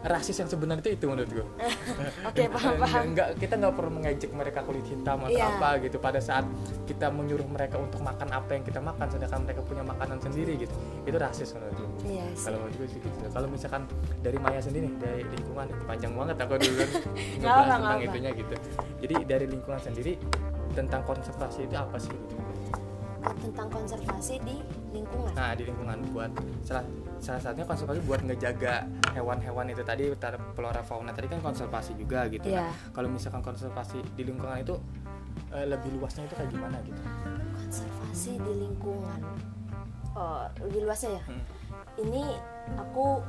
Rasis 0.01 0.33
yang 0.35 0.49
sebenarnya 0.49 0.81
itu 0.81 0.91
itu 0.97 1.07
menurutku. 1.07 1.45
Oke, 2.29 2.49
paham, 2.49 2.75
paham. 2.79 3.03
Nggak, 3.13 3.29
kita 3.37 3.55
nggak 3.55 3.75
perlu 3.75 3.91
mengejek 3.93 4.31
mereka 4.33 4.61
kulit 4.65 4.85
hitam 4.85 5.21
atau 5.21 5.29
Iya. 5.31 5.47
apa 5.53 5.69
gitu. 5.79 5.97
Pada 5.97 6.17
saat 6.19 6.49
kita 6.85 7.09
menyuruh 7.09 7.45
mereka 7.45 7.77
untuk 7.77 8.01
makan 8.01 8.29
apa 8.31 8.51
yang 8.53 8.65
kita 8.65 8.81
makan, 8.81 9.07
sedangkan 9.07 9.41
mereka 9.45 9.61
punya 9.61 9.85
makanan 9.85 10.19
sendiri 10.19 10.57
gitu, 10.57 10.73
itu 11.05 11.17
rasis 11.17 11.53
menurutku. 11.53 11.85
Iya 12.05 12.25
sih. 12.33 12.49
Kalau 12.49 12.57
menurut 12.59 12.75
gue 12.77 12.89
sih 12.89 12.99
gitu. 12.99 13.17
Kalau 13.29 13.47
misalkan 13.47 13.83
dari 14.19 14.39
Maya 14.39 14.61
sendiri 14.61 14.89
dari 14.97 15.23
lingkungan 15.23 15.67
panjang 15.85 16.13
banget 16.15 16.37
aku 16.39 16.53
dulu 16.57 16.75
kan 16.77 16.89
ngebahas 17.41 17.67
tentang 17.69 17.83
apa. 17.85 18.07
itunya 18.09 18.31
gitu. 18.33 18.55
Jadi 19.01 19.15
dari 19.29 19.47
lingkungan 19.47 19.81
sendiri 19.81 20.13
tentang 20.71 21.01
konservasi 21.03 21.67
itu 21.67 21.77
apa 21.77 21.97
sih 21.99 22.09
gitu? 22.09 22.35
Tentang 23.21 23.69
konservasi 23.69 24.41
di 24.41 24.57
lingkungan. 24.97 25.33
Nah 25.37 25.53
di 25.53 25.69
lingkungan 25.69 25.99
buat 26.13 26.33
salah 26.65 26.85
salah 27.21 27.41
satunya 27.41 27.69
konservasi 27.69 28.01
buat 28.09 28.21
ngejaga 28.25 28.89
hewan-hewan 29.13 29.69
itu 29.69 29.85
tadi 29.85 30.09
flora 30.57 30.81
fauna 30.81 31.13
tadi 31.13 31.29
kan 31.29 31.41
konservasi 31.45 31.93
juga 32.01 32.25
gitu. 32.33 32.49
Iya. 32.49 32.65
Nah, 32.65 32.73
kalau 32.97 33.13
misalkan 33.13 33.45
konservasi 33.45 34.01
di 34.17 34.23
lingkungan 34.25 34.65
itu 34.65 34.75
eh, 35.53 35.67
lebih 35.69 36.01
luasnya 36.01 36.25
itu 36.25 36.35
kayak 36.35 36.51
gimana 36.51 36.77
gitu? 36.83 37.01
Konservasi 37.61 38.33
di 38.41 38.53
lingkungan. 38.67 39.21
Oh, 40.17 40.49
lebih 40.65 40.89
luasnya 40.89 41.21
ya. 41.21 41.23
Hmm. 41.29 41.45
Ini 42.01 42.25
aku 42.81 43.21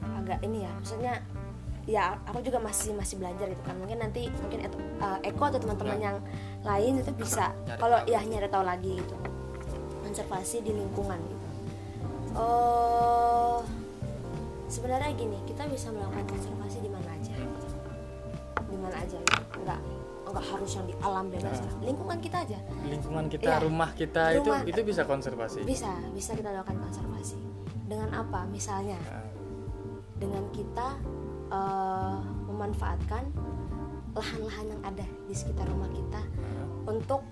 agak 0.00 0.40
ini 0.46 0.64
ya, 0.64 0.70
maksudnya 0.78 1.14
ya 1.88 2.14
aku 2.22 2.38
juga 2.44 2.62
masih 2.62 2.94
masih 2.94 3.18
belajar 3.18 3.50
gitu 3.50 3.62
kan 3.66 3.74
mungkin 3.74 3.98
nanti 3.98 4.30
mungkin 4.44 4.68
uh, 5.02 5.18
Eko 5.26 5.50
atau 5.50 5.58
teman-teman 5.58 5.98
ya. 5.98 6.04
yang 6.12 6.16
lain 6.62 7.02
itu 7.02 7.10
bisa 7.18 7.50
kalau 7.80 7.98
ya 8.06 8.22
nyari 8.22 8.46
tahu 8.46 8.62
lagi 8.62 9.00
gitu 9.00 9.16
konservasi 10.10 10.66
di 10.66 10.74
lingkungan 10.74 11.22
gitu 11.22 11.48
uh, 12.34 13.62
sebenarnya 14.66 15.14
gini 15.14 15.38
kita 15.46 15.70
bisa 15.70 15.94
melakukan 15.94 16.26
konservasi 16.26 16.78
di 16.82 16.90
mana 16.90 17.08
aja 17.14 17.34
di 18.66 18.78
mana 18.78 18.96
aja 18.98 19.18
gitu. 19.18 19.58
nggak 19.62 19.80
nggak 20.30 20.46
harus 20.46 20.70
yang 20.78 20.86
di 20.86 20.94
alam 21.02 21.26
bebas 21.30 21.58
nah. 21.62 21.74
lingkungan 21.82 22.18
kita 22.18 22.36
aja 22.42 22.58
lingkungan 22.86 23.26
kita 23.26 23.50
ya, 23.50 23.58
rumah 23.62 23.90
kita 23.94 24.22
rumah, 24.38 24.62
itu 24.66 24.74
itu 24.74 24.80
bisa 24.86 25.02
konservasi 25.06 25.62
bisa 25.62 25.90
bisa 26.14 26.34
kita 26.34 26.50
lakukan 26.54 26.78
konservasi 26.90 27.38
dengan 27.86 28.10
apa 28.14 28.46
misalnya 28.50 28.98
nah. 29.06 29.26
dengan 30.18 30.42
kita 30.50 30.88
uh, 31.54 32.18
memanfaatkan 32.50 33.26
lahan-lahan 34.10 34.66
yang 34.74 34.82
ada 34.82 35.06
di 35.26 35.34
sekitar 35.34 35.66
rumah 35.70 35.90
kita 35.90 36.22
nah. 36.22 36.66
untuk 36.94 37.22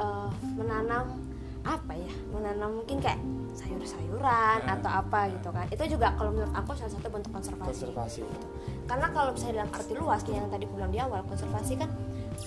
uh, 0.00 0.32
menanam 0.56 1.27
apa 1.68 1.92
ya 1.92 2.12
menanam 2.32 2.80
mungkin 2.80 2.96
kayak 3.04 3.20
sayur-sayuran 3.52 4.60
hmm. 4.64 4.74
atau 4.78 4.90
apa 4.90 5.20
gitu 5.34 5.48
kan 5.52 5.66
itu 5.68 5.84
juga 5.98 6.16
kalau 6.16 6.30
menurut 6.32 6.54
aku 6.56 6.70
salah 6.78 6.92
satu 6.94 7.08
bentuk 7.12 7.30
konservasi, 7.34 7.84
konservasi. 7.84 8.20
Gitu. 8.24 8.46
karena 8.88 9.06
kalau 9.12 9.30
misalnya 9.34 9.54
dalam 9.60 9.70
arti 9.74 9.92
luas 9.98 10.20
yang 10.30 10.48
tadi 10.48 10.64
bilang 10.64 10.90
di 10.94 11.00
awal 11.02 11.20
konservasi 11.26 11.72
kan 11.76 11.90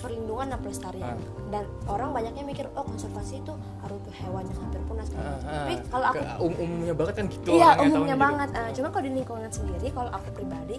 perlindungan 0.00 0.56
dan 0.56 0.58
pelestarian 0.64 1.16
hmm. 1.20 1.52
dan 1.52 1.64
orang 1.84 2.10
banyaknya 2.16 2.42
mikir 2.48 2.66
oh 2.72 2.84
konservasi 2.86 3.44
itu 3.44 3.52
harus 3.84 3.98
ke 4.08 4.12
hewan 4.24 4.42
yang 4.48 4.58
hampir 4.58 4.80
punah 4.88 5.04
hmm. 5.04 5.40
tapi 5.44 5.74
kalau 5.92 6.06
aku 6.10 6.22
um, 6.48 6.54
umumnya 6.56 6.94
banget 6.96 7.14
kan 7.20 7.26
gitu 7.28 7.48
iya 7.52 7.70
umumnya 7.76 8.16
banget 8.16 8.48
gitu. 8.48 8.60
uh, 8.60 8.70
cuma 8.72 8.88
kalau 8.88 9.04
di 9.04 9.12
lingkungan 9.12 9.50
sendiri 9.52 9.86
kalau 9.92 10.10
aku 10.10 10.28
pribadi 10.32 10.78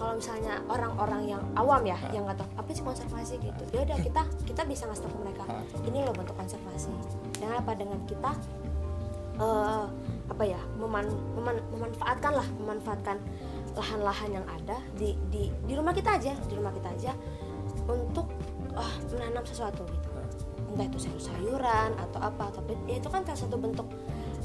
kalau 0.00 0.16
misalnya 0.16 0.56
orang-orang 0.64 1.36
yang 1.36 1.42
awam 1.52 1.84
ya 1.84 2.00
yang 2.08 2.24
nggak 2.24 2.40
tahu 2.40 2.48
apa 2.56 2.70
sih 2.72 2.80
konservasi? 2.80 3.36
gitu. 3.36 3.62
Ya 3.76 3.84
udah 3.84 3.98
kita 4.00 4.22
kita 4.48 4.62
bisa 4.64 4.88
ngasih 4.88 5.04
tahu 5.04 5.12
ke 5.12 5.18
mereka 5.28 5.44
ini 5.84 5.98
loh 6.00 6.16
bentuk 6.16 6.32
konservasi. 6.40 6.88
Dengan 7.36 7.60
apa? 7.60 7.76
Dengan 7.76 8.00
kita 8.08 8.32
uh, 9.36 9.84
apa 10.32 10.44
ya 10.48 10.56
meman, 10.80 11.04
meman, 11.36 11.60
memanfaatkan 11.76 12.32
lah 12.32 12.48
memanfaatkan 12.56 13.20
lahan-lahan 13.76 14.40
yang 14.40 14.46
ada 14.48 14.80
di, 14.96 15.20
di 15.28 15.52
di 15.68 15.72
rumah 15.76 15.92
kita 15.92 16.16
aja 16.16 16.32
di 16.48 16.54
rumah 16.56 16.72
kita 16.72 16.88
aja 16.96 17.12
untuk 17.84 18.32
uh, 18.72 18.96
menanam 19.12 19.44
sesuatu 19.44 19.84
gitu. 19.84 20.08
Entah 20.72 20.86
itu 20.88 20.96
sayur-sayuran 20.96 21.92
atau 22.08 22.24
apa 22.24 22.48
tapi 22.56 22.72
ya 22.88 22.96
itu 22.96 23.08
kan 23.12 23.20
salah 23.28 23.40
satu 23.44 23.60
bentuk 23.60 23.84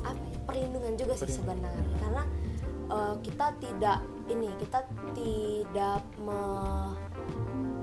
apa 0.03 0.19
ya, 0.19 0.37
perlindungan 0.43 0.99
juga 0.99 1.15
sih 1.15 1.31
sebenarnya. 1.31 1.95
Karena 2.03 2.23
uh, 2.91 3.15
kita 3.23 3.55
tidak 3.63 4.03
ini 4.25 4.49
kita 4.57 4.79
tidak 5.13 6.01
me, 6.17 6.39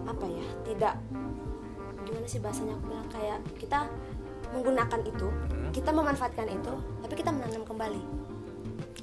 apa 0.07 0.27
ya 0.27 0.47
tidak 0.67 0.95
gimana 2.03 2.27
sih 2.27 2.41
bahasanya 2.43 2.75
aku 2.77 2.85
bilang 2.91 3.09
kayak 3.15 3.39
kita 3.57 3.79
menggunakan 4.53 5.01
itu 5.07 5.29
hmm. 5.31 5.71
kita 5.73 5.91
memanfaatkan 5.95 6.47
itu 6.51 6.73
tapi 7.01 7.15
kita 7.17 7.31
menanam 7.33 7.65
kembali 7.65 8.03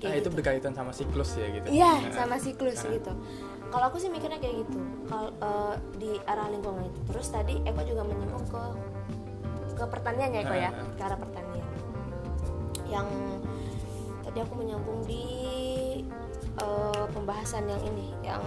nah, 0.03 0.13
itu 0.13 0.29
gitu. 0.29 0.29
berkaitan 0.35 0.73
sama 0.75 0.91
siklus 0.93 1.33
ya 1.39 1.47
gitu 1.49 1.67
iya 1.71 1.93
nah. 2.05 2.13
sama 2.13 2.35
siklus 2.37 2.79
nah. 2.85 2.91
gitu 2.93 3.11
kalau 3.69 3.85
aku 3.93 3.97
sih 4.01 4.09
mikirnya 4.09 4.41
kayak 4.41 4.65
gitu 4.65 4.79
kalau 5.09 5.29
uh, 5.41 5.75
di 5.97 6.17
arah 6.25 6.49
lingkungan 6.49 6.89
itu 6.89 6.99
terus 7.09 7.27
tadi 7.29 7.61
Eko 7.65 7.81
juga 7.85 8.01
menyinggung 8.05 8.45
ke 8.49 8.63
ke 9.77 9.83
pertanian 9.87 10.29
ya 10.35 10.41
Eko 10.45 10.55
ya 10.55 10.69
nah. 10.69 10.85
ke 10.93 11.01
arah 11.01 11.19
pertanian 11.19 11.67
yang 12.89 13.07
tadi 14.25 14.37
aku 14.41 14.53
menyambung 14.57 15.05
di 15.05 15.25
uh, 16.63 17.05
pembahasan 17.11 17.67
yang 17.67 17.81
ini 17.83 18.13
yang 18.23 18.43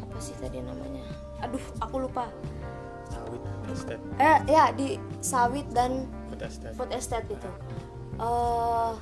apa 0.00 0.18
sih 0.20 0.36
tadi 0.38 0.60
namanya? 0.60 1.04
Aduh 1.44 1.62
aku 1.80 2.06
lupa. 2.08 2.28
Sawit 3.10 3.42
estate 3.70 4.02
eh 4.22 4.38
ya 4.46 4.70
di 4.70 4.98
sawit 5.18 5.66
dan 5.74 6.06
food 6.30 6.42
estate, 6.42 6.74
food 6.78 6.90
estate 6.94 7.26
itu. 7.26 7.50
Uh, 8.20 8.94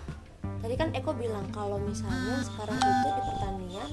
tadi 0.62 0.74
kan 0.78 0.88
Eko 0.94 1.12
bilang 1.12 1.44
kalau 1.50 1.76
misalnya 1.82 2.40
sekarang 2.46 2.78
itu 2.78 3.08
di 3.10 3.22
pertanian 3.22 3.90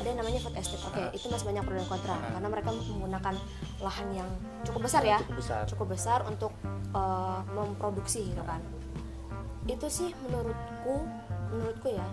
ada 0.00 0.06
yang 0.08 0.18
namanya 0.18 0.40
food 0.42 0.56
estate 0.58 0.82
oke 0.82 0.96
okay, 0.96 1.06
itu 1.14 1.30
masih 1.30 1.46
banyak 1.52 1.62
pro 1.62 1.74
dan 1.78 1.86
kontra 1.86 2.16
karena 2.18 2.48
mereka 2.48 2.68
menggunakan 2.74 3.34
lahan 3.78 4.08
yang 4.16 4.28
cukup 4.66 4.80
besar 4.90 5.02
ya. 5.06 5.18
Cukup 5.22 5.38
besar, 5.38 5.60
cukup 5.68 5.86
besar 5.94 6.18
untuk 6.26 6.52
uh, 6.96 7.40
memproduksi 7.54 8.34
gitu 8.34 8.42
kan. 8.42 8.58
Itu 9.68 9.86
sih 9.86 10.10
menurutku 10.26 11.06
menurutku 11.52 11.88
ya 11.92 12.08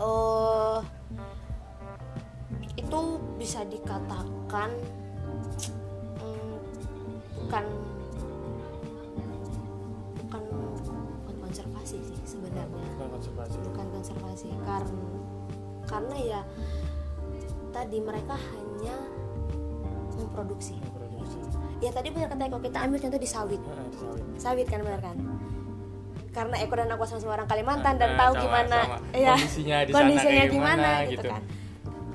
uh, 0.00 0.80
itu 2.76 3.00
bisa 3.40 3.64
dikatakan 3.66 4.70
bukan 7.46 7.64
bukan 10.26 10.44
bukan 11.24 11.36
konservasi 11.40 11.96
sih 12.02 12.18
sebenarnya. 12.26 12.66
Bukan 12.68 13.08
konservasi. 13.16 13.56
Bukan 13.62 13.86
konservasi 13.94 14.46
karena 14.66 15.02
karena 15.86 16.16
ya 16.18 16.40
tadi 17.70 17.98
mereka 18.02 18.34
hanya 18.34 18.96
memproduksi, 20.16 20.74
memproduksi. 20.80 21.38
ya 21.84 21.92
tadi 21.92 22.08
benar 22.08 22.32
kata 22.32 22.48
Eko 22.48 22.58
kita 22.64 22.78
ambil 22.88 22.98
contoh 23.04 23.20
di 23.20 23.28
sawit. 23.28 23.60
Nah, 23.60 23.84
di 23.84 23.98
sawit. 24.00 24.24
sawit 24.40 24.66
kan 24.66 24.80
benar 24.80 25.00
kan 25.04 25.16
karena 26.36 26.56
Eko 26.60 26.74
dan 26.76 26.92
aku 26.92 27.08
sama 27.08 27.32
orang 27.32 27.48
Kalimantan 27.48 27.96
nah, 27.96 28.00
dan 28.04 28.10
tahu 28.20 28.32
sama, 28.36 28.42
gimana. 28.44 28.78
sama. 28.84 28.96
ya 29.16 29.32
kondisinya 29.32 29.76
di 29.80 29.90
kondisinya 29.96 30.44
sana 30.44 30.52
gimana, 30.52 30.52
gimana 30.52 30.90
gitu, 31.08 31.12
gitu. 31.16 31.28
kan. 31.32 31.42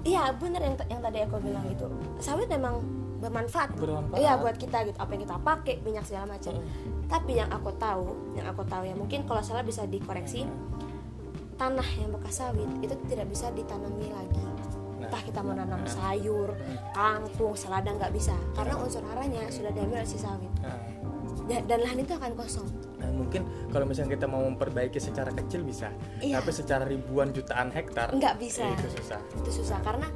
Iya 0.02 0.24
benar 0.38 0.62
yang 0.62 0.76
yang 0.86 1.02
tadi 1.02 1.18
Eko 1.26 1.38
bilang 1.42 1.66
gitu. 1.66 1.86
Sawit 2.22 2.48
memang 2.54 2.76
bermanfaat. 3.18 3.70
Bermanfaat. 3.82 4.22
Iya 4.22 4.32
buat 4.38 4.56
kita 4.62 4.78
gitu. 4.86 4.98
Apa 5.02 5.10
yang 5.18 5.22
kita 5.26 5.38
pakai 5.42 5.76
minyak 5.82 6.06
segala 6.06 6.38
macam. 6.38 6.54
Hmm. 6.54 6.90
tapi 7.12 7.36
yang 7.36 7.52
aku 7.52 7.76
tahu 7.76 8.16
yang 8.40 8.48
aku 8.48 8.64
tahu 8.72 8.88
ya 8.88 8.96
mungkin 8.96 9.26
kalau 9.26 9.42
salah 9.42 9.66
bisa 9.66 9.90
dikoreksi. 9.90 10.46
Tanah 11.58 11.86
yang 11.98 12.10
bekas 12.14 12.42
sawit 12.42 12.70
itu 12.82 12.94
tidak 13.10 13.26
bisa 13.26 13.50
ditanami 13.54 14.10
lagi. 14.14 14.42
Nah. 15.02 15.10
entah 15.10 15.22
kita 15.26 15.42
mau 15.42 15.58
nanam 15.58 15.82
nah. 15.82 15.90
sayur 15.90 16.54
kangkung 16.94 17.58
selada 17.58 17.90
nggak 17.90 18.14
bisa. 18.14 18.38
Karena 18.54 18.78
unsur 18.78 19.02
haranya 19.10 19.50
sudah 19.50 19.74
diambil 19.74 20.06
dari 20.06 20.10
si 20.14 20.22
sawit. 20.22 20.54
Nah. 20.62 20.78
dan 21.66 21.78
lahan 21.82 22.00
itu 22.00 22.14
akan 22.16 22.32
kosong 22.38 22.70
Nah, 23.02 23.10
mungkin 23.10 23.42
kalau 23.74 23.90
misalnya 23.90 24.14
kita 24.14 24.30
mau 24.30 24.46
memperbaiki 24.46 25.02
secara 25.02 25.34
kecil 25.34 25.66
bisa, 25.66 25.90
iya. 26.22 26.38
tapi 26.38 26.54
secara 26.54 26.86
ribuan 26.86 27.34
jutaan 27.34 27.74
hektar 27.74 28.14
nggak 28.14 28.36
bisa. 28.38 28.70
itu 28.70 29.02
susah. 29.02 29.20
Itu 29.42 29.50
susah 29.50 29.82
karena 29.82 30.08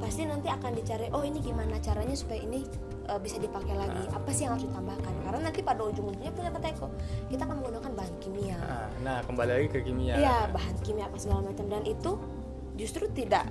pasti 0.00 0.24
nanti 0.24 0.48
akan 0.48 0.72
dicari 0.72 1.12
oh 1.12 1.20
ini 1.20 1.44
gimana 1.44 1.76
caranya 1.76 2.16
supaya 2.16 2.40
ini 2.40 2.64
uh, 3.12 3.20
bisa 3.20 3.36
dipakai 3.36 3.76
lagi. 3.76 4.02
Nah. 4.08 4.16
apa 4.16 4.30
sih 4.32 4.48
yang 4.48 4.56
harus 4.56 4.64
ditambahkan? 4.64 5.12
Karena 5.28 5.40
nanti 5.44 5.60
pada 5.60 5.82
ujung-ujungnya 5.84 6.32
punya 6.32 6.50
kata 6.56 6.66
Eko 6.72 6.88
kita 7.28 7.42
akan 7.44 7.56
menggunakan 7.60 7.90
bahan 7.92 8.14
kimia. 8.24 8.56
Nah, 8.56 8.88
nah 9.04 9.18
kembali 9.28 9.50
lagi 9.52 9.68
ke 9.68 9.78
kimia. 9.84 10.14
Iya 10.16 10.36
bahan 10.48 10.74
kimia 10.80 11.04
apa 11.12 11.16
segala 11.20 11.40
macam. 11.52 11.68
Dan 11.68 11.82
itu 11.84 12.16
justru 12.80 13.04
tidak 13.12 13.44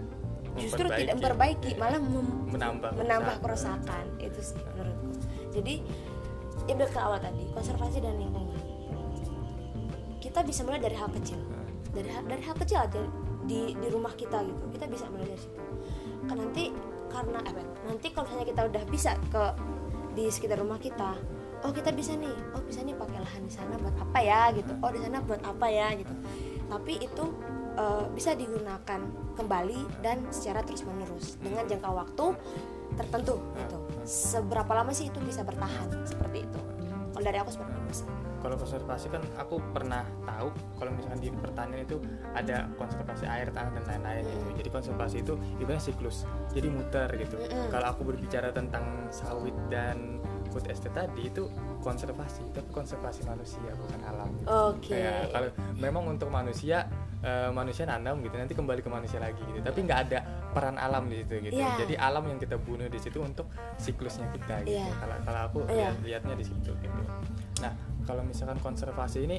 justru 0.57 0.89
tidak 0.89 1.21
memperbaiki 1.21 1.77
malah 1.77 2.01
mem 2.01 2.49
menambah 2.49 2.91
menambah 2.97 3.35
kerusakan. 3.45 4.05
itu 4.17 4.39
sih 4.41 4.59
menurutku. 4.73 5.09
Jadi 5.53 5.75
ya 6.69 6.85
ke 6.85 6.99
awal 7.01 7.17
tadi 7.17 7.49
konservasi 7.53 7.97
dan 7.97 8.13
lingkungan 8.17 8.48
kita 10.29 10.45
bisa 10.45 10.61
mulai 10.61 10.77
dari 10.77 10.93
hal 10.93 11.09
kecil. 11.09 11.41
Dari 11.89 12.09
dari 12.29 12.41
hal 12.45 12.53
kecil 12.53 12.77
aja 12.77 13.01
di 13.49 13.73
di 13.73 13.87
rumah 13.89 14.13
kita 14.13 14.45
gitu. 14.45 14.63
Kita 14.77 14.85
bisa 14.85 15.09
mulai 15.09 15.25
dari 15.25 15.41
situ. 15.41 15.61
Kan 16.29 16.37
nanti 16.37 16.69
karena 17.09 17.41
apa 17.41 17.65
nanti 17.89 18.07
kalau 18.13 18.29
misalnya 18.29 18.47
kita 18.53 18.61
udah 18.69 18.83
bisa 18.85 19.11
ke 19.33 19.43
di 20.13 20.29
sekitar 20.29 20.61
rumah 20.61 20.77
kita 20.77 21.17
oh 21.65 21.73
kita 21.73 21.89
bisa 21.89 22.13
nih 22.13 22.29
oh 22.53 22.61
bisa 22.61 22.85
nih 22.85 22.93
pakai 22.93 23.19
lahan 23.19 23.41
di 23.41 23.51
sana 23.51 23.73
buat 23.81 23.97
apa 23.97 24.19
ya 24.21 24.41
gitu. 24.53 24.71
Oh 24.85 24.91
di 24.93 25.01
sana 25.01 25.17
buat 25.25 25.41
apa 25.41 25.67
ya 25.67 25.97
gitu. 25.97 26.13
Tapi 26.69 26.93
itu 27.01 27.23
uh, 27.81 28.05
bisa 28.13 28.37
digunakan 28.37 29.01
kembali 29.33 30.05
dan 30.05 30.29
secara 30.29 30.61
terus 30.61 30.85
menerus 30.85 31.41
dengan 31.41 31.65
jangka 31.65 31.89
waktu 31.89 32.25
tertentu 32.95 33.41
gitu. 33.57 33.77
Seberapa 34.05 34.69
lama 34.77 34.93
sih 34.93 35.09
itu 35.09 35.17
bisa 35.25 35.41
bertahan? 35.41 35.89
Seperti 36.05 36.45
itu. 36.45 36.59
Kalau 37.09 37.25
dari 37.25 37.37
aku 37.41 37.49
seperti 37.51 37.73
itu 37.73 38.28
kalau 38.39 38.55
konservasi 38.55 39.07
kan 39.11 39.23
aku 39.35 39.59
pernah 39.75 40.03
tahu 40.23 40.49
kalau 40.79 40.91
misalkan 40.95 41.19
di 41.19 41.29
pertanian 41.31 41.81
itu 41.83 41.97
ada 42.33 42.67
konservasi 42.79 43.27
air 43.27 43.51
tanah 43.51 43.71
dan 43.75 43.83
lain-lain 43.85 44.23
gitu. 44.27 44.45
Jadi 44.63 44.69
konservasi 44.71 45.15
itu 45.21 45.33
ibaratnya 45.59 45.83
siklus. 45.83 46.23
Jadi 46.55 46.67
muter 46.71 47.09
gitu. 47.19 47.35
Kalau 47.69 47.87
aku 47.91 48.01
berbicara 48.07 48.49
tentang 48.55 49.11
sawit 49.11 49.55
dan 49.67 50.19
food 50.49 50.65
estate 50.67 50.93
tadi 50.97 51.29
itu 51.29 51.45
konservasi 51.79 52.41
tapi 52.51 52.69
konservasi 52.73 53.23
manusia 53.23 53.71
bukan 53.77 54.01
alam 54.03 54.29
oke. 54.43 54.81
Okay. 54.81 55.29
kalau 55.29 55.49
memang 55.77 56.03
untuk 56.09 56.27
manusia 56.33 56.89
uh, 57.23 57.53
manusia 57.53 57.85
nanam 57.87 58.19
gitu 58.25 58.35
nanti 58.35 58.57
kembali 58.57 58.81
ke 58.81 58.89
manusia 58.89 59.21
lagi 59.21 59.39
gitu. 59.45 59.61
Tapi 59.61 59.79
nggak 59.85 59.99
ada 60.09 60.19
peran 60.51 60.75
alam 60.81 61.05
di 61.07 61.21
situ 61.21 61.39
gitu. 61.45 61.61
Yeah. 61.61 61.77
jadi 61.77 61.95
alam 62.01 62.25
yang 62.25 62.41
kita 62.41 62.57
bunuh 62.57 62.89
di 62.89 62.99
situ 62.99 63.21
untuk 63.21 63.47
siklusnya 63.77 64.27
kita 64.33 64.65
gitu. 64.65 64.81
Yeah. 64.81 64.91
kalau 64.97 65.17
kalau 65.23 65.41
aku 65.45 65.59
yeah. 65.69 65.93
lihatnya 66.01 66.35
di 66.35 66.45
situ 66.45 66.73
gitu. 66.73 67.01
Nah 67.61 67.73
kalau 68.09 68.25
misalkan 68.25 68.57
konservasi 68.57 69.29
ini 69.29 69.37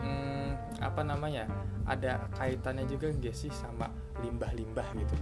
hmm, 0.00 0.80
apa 0.80 1.04
namanya 1.04 1.44
ada 1.84 2.24
kaitannya 2.32 2.88
juga 2.88 3.12
nggak 3.12 3.36
sih 3.36 3.52
sama 3.52 3.92
limbah-limbah 4.24 4.88
gitu? 4.96 5.16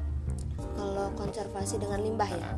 Kalau 0.79 1.11
konservasi 1.19 1.83
dengan 1.83 1.99
limbah 1.99 2.31
ya? 2.31 2.55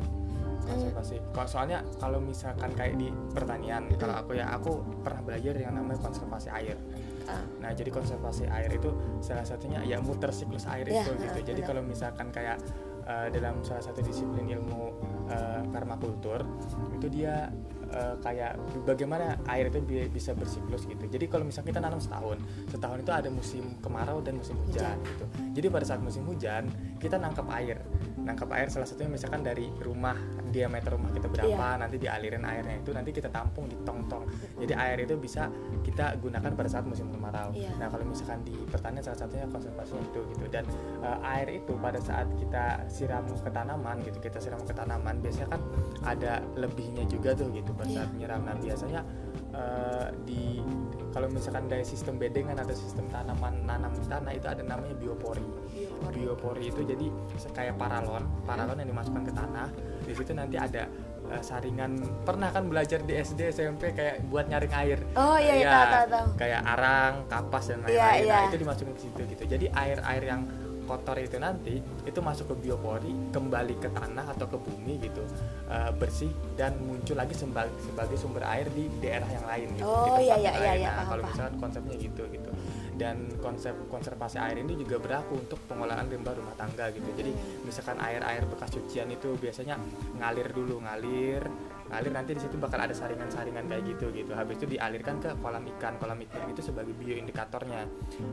Konservasi. 0.61 1.17
Kalau- 1.33 1.49
soalnya 1.49 1.81
kalau 1.97 2.21
misalkan 2.21 2.69
kayak 2.77 3.01
di 3.01 3.09
pertanian 3.33 3.89
kalau 3.97 4.21
aku 4.21 4.37
ya 4.37 4.53
aku 4.53 4.77
pernah 5.01 5.25
belajar 5.25 5.57
yang 5.57 5.73
namanya 5.73 5.97
konservasi 6.05 6.53
air. 6.53 6.77
Ah, 7.25 7.41
Nah, 7.61 7.73
jadi 7.73 7.89
konservasi 7.89 8.45
air 8.45 8.69
itu 8.69 8.93
salah 9.25 9.45
satunya 9.45 9.81
ya 9.81 9.97
muter 9.97 10.29
siklus 10.29 10.69
air 10.69 10.85
Ya, 10.85 11.01
itu 11.01 11.17
gitu. 11.17 11.39
Jadi 11.53 11.61
kalau 11.65 11.81
misalkan 11.81 12.29
kayak 12.29 12.61
eh, 13.09 13.27
dalam 13.33 13.65
salah 13.65 13.81
satu 13.81 14.05
disiplin 14.05 14.45
ilmu 14.45 14.93
eh, 15.33 15.61
permakultur 15.73 16.45
itu 16.93 17.07
dia 17.09 17.49
eh, 17.91 18.15
kayak 18.23 18.57
bagaimana 18.87 19.37
air 19.51 19.67
itu 19.67 19.79
bi- 19.83 20.09
bisa 20.11 20.31
bersiklus 20.33 20.87
gitu. 20.87 21.03
Jadi 21.05 21.25
kalau 21.27 21.43
misalnya 21.45 21.69
kita 21.75 21.81
nanam 21.83 21.99
setahun, 21.99 22.37
setahun 22.71 22.97
itu 23.03 23.11
ada 23.11 23.29
musim 23.29 23.63
kemarau 23.83 24.23
dan 24.23 24.39
musim 24.39 24.55
hujan 24.67 24.97
gitu. 25.03 25.25
Jadi 25.61 25.67
pada 25.67 25.85
saat 25.85 26.01
musim 26.01 26.23
hujan 26.25 26.71
kita 26.97 27.19
nangkap 27.19 27.45
air. 27.51 27.83
Nangkap 28.21 28.49
air 28.55 28.67
salah 28.71 28.87
satunya 28.87 29.11
misalkan 29.11 29.43
dari 29.43 29.67
rumah 29.83 30.15
diameter 30.51 30.91
rumah 30.93 31.09
kita 31.09 31.27
berapa, 31.27 31.47
Iya. 31.49 31.79
nanti 31.79 31.95
dialirin 31.97 32.43
airnya 32.43 32.75
itu 32.77 32.91
nanti 32.91 33.09
kita 33.09 33.31
tampung 33.31 33.65
di 33.65 33.79
tong-tong. 33.81 34.27
Jadi 34.59 34.73
air 34.75 34.97
itu 35.01 35.15
bisa 35.15 35.47
kita 35.81 36.19
gunakan 36.19 36.51
pada 36.51 36.69
saat 36.69 36.85
musim 36.85 37.07
kemarau. 37.07 37.49
Iya. 37.55 37.71
Nah 37.79 37.87
kalau 37.87 38.03
misalkan 38.03 38.43
di 38.43 38.53
pertanian 38.67 39.01
salah 39.01 39.19
satunya 39.19 39.47
konservasinya 39.47 40.03
itu 40.03 40.19
gitu 40.35 40.45
dan 40.51 40.67
eh, 41.01 41.17
air 41.39 41.47
itu 41.55 41.73
pada 41.79 41.97
saat 41.97 42.27
kita 42.35 42.85
siram 42.85 43.23
ke 43.25 43.49
tanaman 43.49 43.95
gitu 44.03 44.19
kita 44.19 44.37
siram 44.37 44.61
ke 44.61 44.73
tanaman 44.75 45.17
biasanya 45.17 45.55
kan 45.55 45.61
ada 46.03 46.33
lebihnya 46.53 47.07
juga 47.07 47.31
tuh 47.31 47.47
gitu 47.49 47.71
pada 47.71 47.87
Iya. 47.87 47.97
saat 48.03 48.09
menyiram. 48.11 48.41
Nah 48.43 48.55
biasanya 48.59 49.01
eh, 49.51 50.07
di 50.27 50.59
kalau 51.11 51.27
misalkan 51.27 51.67
dari 51.67 51.83
sistem 51.83 52.15
bedengan 52.15 52.55
atau 52.55 52.71
sistem 52.71 53.03
tanaman 53.11 53.67
nanam 53.67 53.91
tanah 54.07 54.31
itu 54.31 54.47
ada 54.47 54.63
namanya 54.63 54.95
biopori. 54.95 55.43
biopori. 55.71 56.15
Biopori 56.15 56.63
itu 56.67 56.81
jadi 56.83 57.07
kayak 57.51 57.75
paralon, 57.75 58.23
paralon 58.43 58.79
yang 58.79 58.89
dimasukkan 58.91 59.23
ke 59.27 59.33
tanah. 59.35 59.67
Di 60.11 60.15
situ 60.19 60.35
nanti 60.35 60.59
ada 60.59 60.83
eh, 61.31 61.39
saringan. 61.39 61.95
Pernah 62.27 62.51
kan 62.51 62.67
belajar 62.67 62.99
di 62.99 63.15
SD 63.15 63.55
SMP 63.55 63.95
kayak 63.95 64.27
buat 64.27 64.51
nyaring 64.51 64.73
air. 64.75 64.99
Oh 65.15 65.39
iya, 65.39 65.55
iya 65.55 65.63
Iya, 65.63 65.71
tahu 65.71 66.05
tahu 66.11 66.25
kayak 66.35 66.61
arang, 66.67 67.13
kapas 67.31 67.63
dan 67.71 67.79
Iya, 67.81 67.87
lain-lain. 67.87 68.23
Nah, 68.27 68.39
iya. 68.43 68.47
itu 68.51 68.57
dimasukin 68.59 68.91
ke 68.91 69.01
situ 69.01 69.21
gitu. 69.31 69.43
Jadi 69.47 69.65
air-air 69.71 70.23
yang 70.27 70.41
kotor 70.81 71.15
itu 71.15 71.39
nanti 71.39 71.79
itu 72.03 72.19
masuk 72.19 72.51
ke 72.51 72.55
biopori, 72.67 73.15
kembali 73.31 73.79
ke 73.79 73.87
tanah 73.95 74.27
atau 74.27 74.43
ke 74.43 74.57
bumi 74.59 74.99
gitu, 74.99 75.23
eh, 75.71 75.91
bersih 75.95 76.27
dan 76.59 76.75
muncul 76.83 77.15
lagi 77.15 77.31
sebagai, 77.31 77.71
sebagai 77.79 78.17
sumber 78.19 78.43
air 78.43 78.67
di 78.75 78.91
daerah 78.99 79.29
yang 79.29 79.45
lain 79.47 79.67
gitu. 79.79 79.87
Oh, 79.87 80.03
di 80.19 80.27
iya, 80.27 80.35
tempat 80.35 80.35
iya, 80.35 80.35
yang 80.35 80.41
iya, 80.51 80.51
lain. 80.67 80.81
iya, 80.83 80.89
Nah, 80.89 80.95
paham, 80.99 81.07
kalau 81.07 81.23
misalkan 81.31 81.55
konsepnya 81.63 81.95
gitu 81.95 82.23
gitu. 82.27 82.40
Dan 83.01 83.17
konsep 83.41 83.73
konservasi 83.89 84.37
air 84.37 84.61
ini 84.61 84.77
juga 84.77 85.01
berlaku 85.01 85.41
untuk 85.41 85.57
pengolahan 85.65 86.05
limbah 86.05 86.37
rumah 86.37 86.53
tangga 86.53 86.93
gitu. 86.93 87.09
Jadi 87.17 87.33
misalkan 87.65 87.97
air-air 87.97 88.45
bekas 88.45 88.69
cucian 88.69 89.09
itu 89.09 89.33
biasanya 89.35 89.81
ngalir 90.15 90.53
dulu, 90.53 90.77
ngalir 90.85 91.41
ngalir 91.91 92.13
nanti 92.15 92.31
di 92.31 92.39
situ 92.39 92.55
bakal 92.55 92.79
ada 92.79 92.95
saringan-saringan 92.95 93.67
kayak 93.67 93.83
gitu 93.83 94.15
gitu 94.15 94.31
habis 94.31 94.55
itu 94.55 94.79
dialirkan 94.79 95.19
ke 95.19 95.35
kolam 95.43 95.59
ikan 95.75 95.99
kolam 95.99 96.23
ikan 96.23 96.47
itu 96.47 96.63
sebagai 96.63 96.95
bioindikatornya 96.95 97.83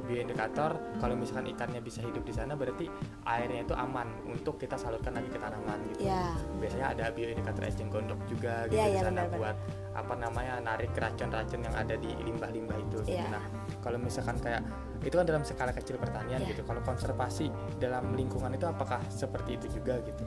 bioindikator 0.07 0.79
kalau 0.97 1.19
misalkan 1.19 1.51
ikannya 1.51 1.83
bisa 1.83 2.07
hidup 2.07 2.23
di 2.23 2.31
sana 2.31 2.55
berarti 2.55 2.87
airnya 3.27 3.67
itu 3.67 3.75
aman 3.75 4.07
untuk 4.25 4.63
kita 4.63 4.79
salurkan 4.79 5.11
lagi 5.11 5.27
ke 5.27 5.43
tanaman 5.43 5.75
gitu 5.91 6.07
Ya. 6.07 6.39
biasanya 6.55 6.87
ada 6.95 7.05
bioindikator 7.11 7.63
eceng 7.67 7.91
gondok 7.91 8.21
juga 8.31 8.71
gitu 8.71 8.79
Iya, 8.79 8.87
di 8.87 8.93
iya, 8.95 9.01
sana 9.03 9.11
benar-benar. 9.27 9.39
buat 9.43 9.57
apa 9.99 10.15
namanya 10.15 10.55
narik 10.63 10.91
racun-racun 10.95 11.61
yang 11.61 11.75
ada 11.75 11.95
di 11.99 12.11
limbah-limbah 12.23 12.79
itu 12.79 12.97
gitu. 13.03 13.19
Iya. 13.19 13.27
nah 13.27 13.45
kalau 13.79 13.97
misalkan 13.97 14.37
kayak 14.39 14.63
itu 15.01 15.15
kan 15.15 15.25
dalam 15.25 15.43
skala 15.43 15.71
kecil 15.71 15.97
pertanian 15.97 16.43
Iya. 16.43 16.51
gitu 16.53 16.63
kalau 16.63 16.83
konservasi 16.83 17.47
dalam 17.79 18.13
lingkungan 18.13 18.51
itu 18.51 18.65
apakah 18.65 18.99
seperti 19.09 19.57
itu 19.57 19.79
juga 19.79 19.99
gitu 20.03 20.23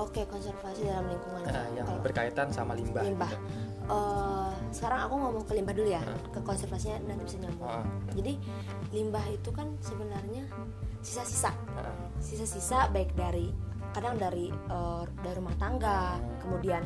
Oke, 0.00 0.24
konservasi 0.24 0.88
dalam 0.88 1.04
lingkungan. 1.04 1.44
Nah, 1.44 1.68
yang 1.76 1.84
Kalau 1.84 2.00
berkaitan 2.00 2.48
sama 2.48 2.72
limbah, 2.72 3.04
limbah. 3.04 3.28
gitu. 3.28 3.44
Eh, 3.92 4.50
sekarang 4.72 5.04
aku 5.04 5.14
ngomong 5.20 5.44
ke 5.44 5.52
limbah 5.52 5.74
dulu 5.76 5.84
ya, 5.84 6.00
Hmm. 6.00 6.32
ke 6.32 6.40
konservasinya 6.40 6.96
nanti 7.04 7.22
bisa 7.28 7.38
nyambung. 7.38 7.68
Oh, 7.68 7.84
Jadi 8.08 8.32
limbah 8.88 9.20
itu 9.28 9.52
kan 9.52 9.68
sebenarnya 9.84 10.48
sisa-sisa, 11.04 11.52
sisa-sisa 12.18 12.88
baik 12.88 13.12
dari 13.12 13.52
kadang 13.92 14.16
dari 14.16 14.48
eh, 14.48 15.02
dari 15.20 15.34
rumah 15.36 15.56
tangga, 15.60 16.16
kemudian 16.40 16.82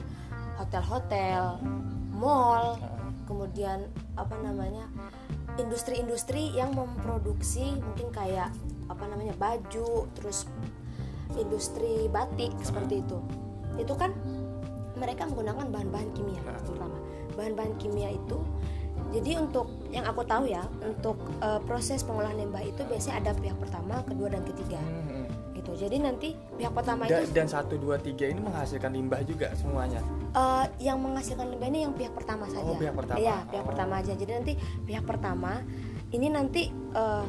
hotel-hotel, 0.59 1.63
mall, 2.11 2.75
kemudian 3.25 3.87
apa 4.15 4.35
namanya 4.41 4.91
industri-industri 5.57 6.53
yang 6.53 6.73
memproduksi 6.73 7.77
mungkin 7.81 8.09
kayak 8.13 8.53
apa 8.87 9.05
namanya 9.09 9.35
baju 9.37 10.07
terus 10.15 10.47
industri 11.37 12.07
batik 12.09 12.53
seperti 12.63 13.03
itu. 13.03 13.19
Itu 13.77 13.93
kan 13.99 14.15
mereka 14.97 15.29
menggunakan 15.29 15.69
bahan-bahan 15.69 16.11
kimia 16.17 16.41
Nah. 16.41 16.57
terutama. 16.65 16.97
Bahan-bahan 17.37 17.75
kimia 17.77 18.17
itu 18.17 18.41
jadi 19.15 19.39
untuk 19.39 19.71
yang 19.93 20.03
aku 20.09 20.27
tahu 20.27 20.51
ya 20.51 20.67
untuk 20.83 21.17
eh, 21.39 21.61
proses 21.63 22.03
pengolahan 22.03 22.37
limbah 22.37 22.65
itu 22.65 22.83
biasanya 22.85 23.17
ada 23.23 23.33
pihak 23.37 23.57
pertama 23.61 24.03
kedua 24.03 24.29
dan 24.33 24.43
ketiga. 24.45 24.81
Hmm, 24.83 25.05
hmm. 25.05 25.27
gitu. 25.57 25.73
Jadi 25.77 25.97
nanti 26.01 26.29
pihak 26.57 26.73
pertama 26.73 27.09
Da- 27.09 27.23
itu 27.23 27.33
dan 27.33 27.47
satu 27.49 27.81
dua 27.81 27.97
tiga 27.97 28.29
ini 28.29 28.41
menghasilkan 28.45 28.93
limbah 28.93 29.21
juga 29.25 29.53
semuanya 29.57 30.01
Eh, 30.29 30.67
yang 30.83 30.99
menghasilkan 30.99 31.47
limbah 31.47 31.67
ini 31.67 31.79
yang 31.83 31.93
pihak 31.93 32.13
pertama 32.13 32.45
saja. 32.47 32.73
pihak 32.73 32.93
pertama. 32.93 33.17
Iya, 33.17 33.37
pihak 33.47 33.63
Oh. 33.63 33.69
pertama 33.69 33.95
aja. 33.97 34.13
Jadi 34.13 34.33
nanti 34.33 34.53
pihak 34.83 35.05
pertama 35.05 35.63
ini 36.09 36.27
nanti 36.29 36.69
eh, 36.69 37.25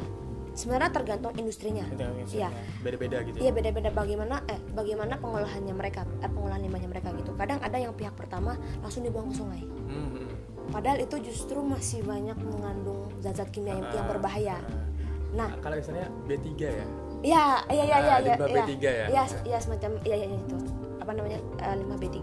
sebenarnya 0.52 0.90
tergantung 0.90 1.32
industrinya. 1.34 1.86
Iya. 2.26 2.50
beda-beda 2.80 3.22
gitu 3.22 3.36
Iya 3.38 3.50
beda-beda 3.50 3.90
bagaimana 3.90 4.42
eh 4.44 4.58
bagaimana 4.68 5.14
pengolahannya 5.16 5.70
mereka, 5.70 6.02
eh, 6.18 6.26
pengolahan 6.26 6.60
limbahnya 6.60 6.88
mereka 6.88 7.08
gitu. 7.14 7.30
Kadang 7.32 7.60
ada 7.60 7.76
yang 7.76 7.94
pihak 7.94 8.12
pertama 8.12 8.54
langsung 8.78 9.02
dibuang 9.02 9.30
ke 9.30 9.36
sungai. 9.36 9.62
Hmm. 9.86 10.28
Padahal 10.68 10.98
itu 10.98 11.16
justru 11.22 11.62
masih 11.62 12.02
banyak 12.02 12.36
mengandung 12.36 13.08
zat-zat 13.18 13.48
kimia 13.48 13.72
yang, 13.72 13.88
yang 13.90 14.04
Ah, 14.04 14.10
berbahaya. 14.10 14.56
ah. 14.58 14.84
Nah, 15.30 15.48
kalau 15.58 15.76
istilahnya 15.76 16.08
B3 16.24 16.48
ya 16.66 16.84
Iya, 17.18 17.44
iya, 17.68 17.82
iya, 17.82 17.96
Ah, 17.96 17.98
iya, 17.98 17.98
iya, 17.98 18.16
limbah 18.22 18.46
iya. 18.46 18.62
B3 18.62 18.72
ya? 18.84 19.06
Iya, 19.08 19.22
iya 19.44 19.58
semacam 19.58 19.90
iya, 20.02 20.16
iya, 20.16 20.26
iya, 20.28 20.38
itu. 20.38 20.56
Apa 20.98 21.10
namanya? 21.10 21.38
eh, 21.58 21.74
limbah 21.74 21.96
B3. 21.96 22.18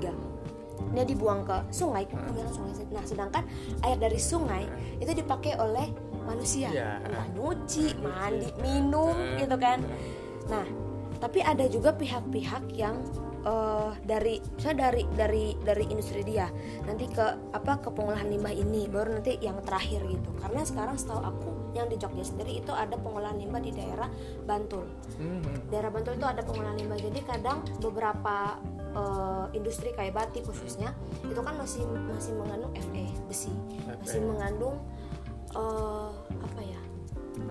Dia 0.96 1.04
dibuang 1.04 1.44
ke 1.44 1.58
sungai, 1.70 2.08
Ah. 2.08 2.24
tinggal 2.24 2.48
sungai. 2.48 2.74
Nah, 2.90 3.04
sedangkan 3.04 3.44
air 3.84 3.98
dari 4.00 4.16
sungai 4.16 4.64
itu 4.96 5.12
dipakai 5.12 5.60
oleh 5.60 5.92
manusia. 6.24 6.72
Iya. 6.72 7.04
Entah 7.04 7.28
nyuci, 7.36 7.92
Nyuci. 7.92 8.00
mandi, 8.00 8.50
minum 8.58 9.12
Ah, 9.12 9.36
gitu 9.38 9.56
kan. 9.60 9.84
ah. 9.84 10.00
Nah, 10.50 10.66
tapi 11.20 11.40
ada 11.40 11.68
juga 11.68 11.92
pihak-pihak 11.92 12.64
yang 12.72 12.96
eh, 13.46 13.92
dari 14.04 14.42
misalnya 14.42 14.90
dari 14.90 15.04
dari 15.14 15.46
dari 15.62 15.86
industri 15.88 16.22
dia 16.22 16.50
nanti 16.84 17.06
ke 17.06 17.26
apa 17.54 17.78
ke 17.78 17.90
pengolahan 17.90 18.26
limbah 18.26 18.50
ini 18.50 18.90
baru 18.90 19.18
nanti 19.18 19.38
yang 19.40 19.62
terakhir 19.62 20.02
gitu. 20.06 20.30
Karena 20.42 20.66
sekarang 20.66 20.98
setahu 20.98 21.22
aku 21.22 21.50
yang 21.76 21.86
di 21.86 21.96
Jogja 21.96 22.24
sendiri 22.24 22.60
itu 22.60 22.72
ada 22.72 22.96
pengolahan 22.96 23.36
limbah 23.36 23.60
di 23.60 23.70
daerah 23.70 24.08
Bantul. 24.44 24.88
Hmm, 25.20 25.44
daerah 25.70 25.92
Bantul 25.92 26.16
itu 26.16 26.26
ada 26.26 26.42
pengolahan 26.42 26.76
limbah. 26.76 26.98
Jadi 26.98 27.20
kadang 27.22 27.62
beberapa 27.78 28.58
eh, 28.96 29.46
industri 29.54 29.92
kayak 29.92 30.16
batik 30.16 30.48
khususnya 30.48 30.96
itu 31.22 31.40
kan 31.40 31.54
masih 31.56 31.84
masih 32.10 32.34
mengandung 32.34 32.72
Fe 32.92 33.06
besi. 33.28 33.52
Masih 34.02 34.20
Fe. 34.20 34.26
mengandung 34.26 34.76
eh, 35.52 36.10
apa 36.40 36.62
ya 36.64 36.80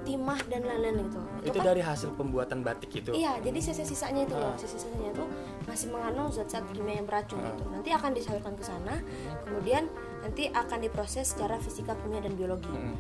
timah 0.04 0.40
dan 0.48 0.64
lain-lain 0.64 1.04
gitu. 1.04 1.20
Itu 1.44 1.59
kan- 1.61 1.68
dari 1.68 1.83
hasil 1.85 2.16
pembuatan 2.16 2.64
batik 2.64 2.88
itu? 2.92 3.12
Iya, 3.12 3.37
jadi 3.40 3.61
sisa-sisanya 3.61 4.24
itu 4.24 4.33
loh, 4.33 4.52
Ah. 4.52 4.57
sisa-sisanya 4.57 5.12
itu 5.12 5.24
masih 5.64 5.88
mengandung 5.90 6.29
zat-zat 6.29 6.64
kimia 6.72 7.00
yang 7.00 7.09
beracun 7.09 7.40
gitu. 7.40 7.64
Nanti 7.72 7.90
akan 7.92 8.11
disalurkan 8.12 8.55
ke 8.57 8.64
sana, 8.64 9.00
kemudian 9.44 9.88
nanti 10.20 10.48
akan 10.53 10.79
diproses 10.81 11.33
secara 11.33 11.57
fisika, 11.61 11.96
kimia 12.05 12.20
dan 12.20 12.37
biologi. 12.37 12.68
Hmm. 12.68 12.96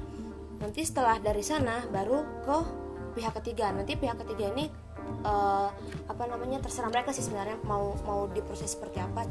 Nanti 0.60 0.80
setelah 0.84 1.20
dari 1.20 1.44
sana 1.44 1.84
baru 1.92 2.24
ke 2.44 2.56
pihak 3.14 3.32
ketiga. 3.40 3.70
Nanti 3.70 3.94
pihak 3.94 4.16
ketiga 4.24 4.50
ini 4.52 4.68
eh, 5.24 5.68
apa 6.08 6.24
namanya 6.26 6.64
terserah 6.64 6.90
mereka 6.90 7.12
sih 7.12 7.24
sebenarnya 7.24 7.60
mau 7.64 7.94
mau 8.04 8.26
diproses 8.32 8.72
seperti 8.72 9.00
apa. 9.00 9.28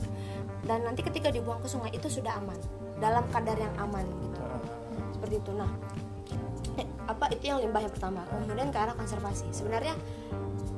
Dan 0.63 0.87
nanti 0.87 1.03
ketika 1.03 1.33
dibuang 1.33 1.59
ke 1.59 1.67
sungai 1.67 1.91
itu 1.91 2.07
sudah 2.07 2.39
aman, 2.39 2.55
dalam 3.03 3.25
kadar 3.33 3.57
yang 3.59 3.73
aman 3.81 4.05
gitu. 4.23 4.39
Ah, 4.39 4.61
Seperti 5.17 5.35
itu. 5.43 5.51
Nah, 5.57 5.71
eh, 6.79 6.87
apa 7.09 7.25
itu 7.35 7.43
yang 7.51 7.59
limbah 7.59 7.83
yang 7.83 7.93
pertama. 7.93 8.23
Kemudian 8.29 8.71
ke 8.71 8.79
arah 8.79 8.95
konservasi. 8.95 9.51
Sebenarnya 9.51 9.97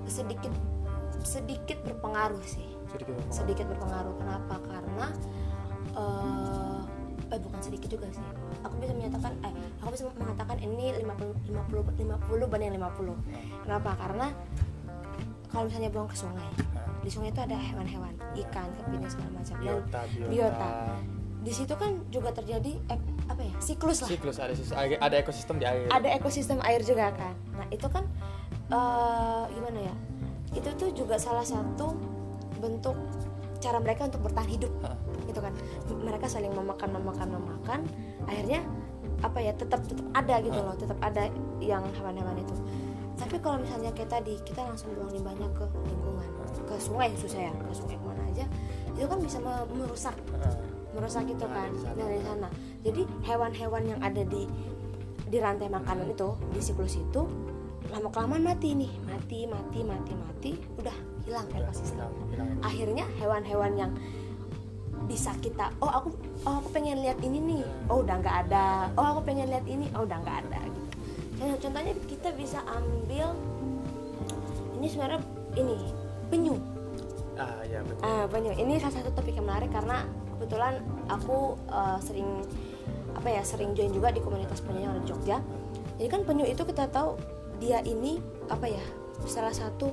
sedikit 0.10 0.54
sedikit 1.26 1.78
berpengaruh 1.84 2.44
sih. 2.46 2.70
Sedikit 2.94 3.12
berpengaruh. 3.18 3.36
sedikit 3.36 3.66
berpengaruh. 3.74 4.16
Kenapa? 4.22 4.56
Karena 4.64 5.08
eh 5.96 6.80
eh 7.34 7.40
bukan 7.42 7.60
sedikit 7.60 7.90
juga 7.90 8.08
sih. 8.14 8.26
Aku 8.62 8.78
bisa 8.78 8.94
menyatakan 8.94 9.34
eh 9.42 9.54
aku 9.82 9.90
bisa 9.98 10.04
mengatakan 10.16 10.58
ini 10.62 10.94
50 11.02 11.52
50 11.52 12.06
50 12.06 12.52
banding 12.52 12.78
50 12.78 13.66
kenapa? 13.66 13.92
Karena 13.98 14.28
kalau 15.50 15.66
misalnya 15.72 15.90
buang 15.90 16.10
ke 16.10 16.18
sungai 16.18 16.50
Nah, 16.76 16.84
di 17.00 17.10
sungai 17.10 17.32
itu 17.32 17.42
ada 17.42 17.56
hewan-hewan 17.56 18.14
ikan 18.46 18.68
kepiting 18.76 19.08
segala 19.08 19.30
macam. 19.40 19.56
Dan 19.56 19.64
biota 19.64 20.02
biota, 20.12 20.30
biota. 20.30 20.70
di 21.46 21.52
situ 21.54 21.74
kan 21.78 21.92
juga 22.12 22.30
terjadi 22.36 22.72
eh, 22.92 23.00
apa 23.32 23.42
ya 23.42 23.56
siklus 23.64 24.04
lah. 24.04 24.10
Siklus 24.12 24.38
ada 24.42 24.54
ada 25.00 25.16
ekosistem 25.16 25.56
di 25.58 25.66
air. 25.66 25.88
Ada 25.90 26.10
ekosistem 26.20 26.60
air 26.62 26.82
juga 26.84 27.16
kan. 27.16 27.36
Nah 27.56 27.68
itu 27.72 27.88
kan 27.88 28.04
eh, 28.70 29.44
gimana 29.56 29.80
ya 29.88 29.96
itu 30.56 30.70
tuh 30.80 30.90
juga 30.96 31.20
salah 31.20 31.44
satu 31.44 31.94
bentuk 32.64 32.96
cara 33.60 33.78
mereka 33.84 34.08
untuk 34.08 34.24
bertahan 34.26 34.50
hidup 34.50 34.72
gitu 35.28 35.40
kan. 35.44 35.54
Mereka 35.92 36.26
saling 36.32 36.54
memakan 36.56 36.96
memakan 36.96 37.28
memakan. 37.36 37.80
Akhirnya 38.26 38.64
apa 39.24 39.40
ya 39.40 39.52
tetap 39.56 39.80
tetap 39.88 40.06
ada 40.12 40.36
gitu 40.44 40.60
loh 40.60 40.76
tetap 40.76 41.00
ada 41.04 41.28
yang 41.60 41.84
hewan-hewan 41.96 42.36
itu. 42.40 42.56
Tapi 43.16 43.40
kalau 43.40 43.64
misalnya 43.64 43.92
kayak 43.96 44.12
tadi 44.12 44.36
kita 44.44 44.60
langsung 44.64 44.92
buang 44.96 45.12
limbahnya 45.12 45.48
ke 45.56 45.66
lingkungan 45.88 46.30
ke 46.68 46.76
sungai 46.80 47.12
khususnya 47.16 47.48
ya 47.48 47.54
ke 47.56 47.72
sungai 47.72 47.96
ke 47.96 48.06
mana 48.06 48.24
aja 48.28 48.46
itu 48.96 49.08
kan 49.08 49.20
bisa 49.20 49.38
me- 49.40 49.68
merusak. 49.76 50.16
Merusak 50.96 51.28
itu 51.28 51.44
Nah, 51.48 51.52
kan 51.52 51.70
dari 51.72 51.80
sana. 51.84 51.96
dari 52.00 52.20
sana. 52.24 52.48
Jadi 52.84 53.02
hewan-hewan 53.28 53.84
yang 53.88 54.00
ada 54.04 54.24
di 54.24 54.48
di 55.26 55.38
rantai 55.42 55.68
makanan 55.68 56.12
itu 56.12 56.38
di 56.54 56.62
siklus 56.62 56.96
itu 56.96 57.22
lama 57.96 58.12
kelamaan 58.12 58.44
mati 58.44 58.76
nih. 58.76 58.92
Mati 59.08 59.48
mati 59.48 59.80
mati 59.88 60.12
mati. 60.12 60.52
Udah 60.76 60.96
hilang 61.26 61.48
ekosistem 61.58 62.12
akhirnya 62.62 63.06
hewan-hewan 63.18 63.74
yang 63.74 63.92
bisa 65.10 65.34
kita 65.42 65.74
oh 65.82 65.90
aku 65.90 66.14
oh 66.46 66.62
aku 66.62 66.70
pengen 66.76 67.00
lihat 67.00 67.18
ini 67.24 67.40
nih. 67.40 67.64
Oh 67.88 68.04
udah 68.04 68.20
nggak 68.20 68.38
ada. 68.48 68.92
Oh 69.00 69.16
aku 69.16 69.32
pengen 69.32 69.48
lihat 69.48 69.66
ini. 69.66 69.88
Oh 69.96 70.04
udah 70.04 70.18
nggak 70.20 70.38
ada 70.46 70.60
gitu. 70.68 70.90
Contoh- 71.36 71.60
contohnya 71.68 71.94
kita 72.08 72.30
bisa 72.36 72.60
ambil 72.68 73.32
ini 74.76 74.88
sebenarnya 74.92 75.22
ini 75.56 75.78
penyu. 76.28 76.56
Ah 77.36 77.64
ya 77.68 77.80
betul. 77.84 78.04
Ah, 78.04 78.26
penyu. 78.28 78.52
Ini 78.56 78.80
salah 78.80 78.96
satu 79.04 79.10
topik 79.16 79.36
yang 79.36 79.48
menarik 79.48 79.72
karena 79.72 80.08
kebetulan 80.36 80.84
aku 81.08 81.56
eh, 81.72 81.98
sering 82.04 82.44
apa 83.16 83.28
ya 83.32 83.42
sering 83.48 83.72
join 83.72 83.92
juga 83.92 84.12
di 84.12 84.20
komunitas 84.20 84.60
penyu 84.64 84.84
yang 84.84 84.94
ada 84.96 85.02
di 85.04 85.08
Jogja. 85.08 85.38
Jadi 85.96 86.08
kan 86.12 86.22
penyu 86.28 86.44
itu 86.44 86.64
kita 86.64 86.92
tahu 86.92 87.16
dia 87.56 87.80
ini 87.82 88.18
apa 88.46 88.66
ya 88.66 88.84
salah 89.24 89.52
satu 89.52 89.90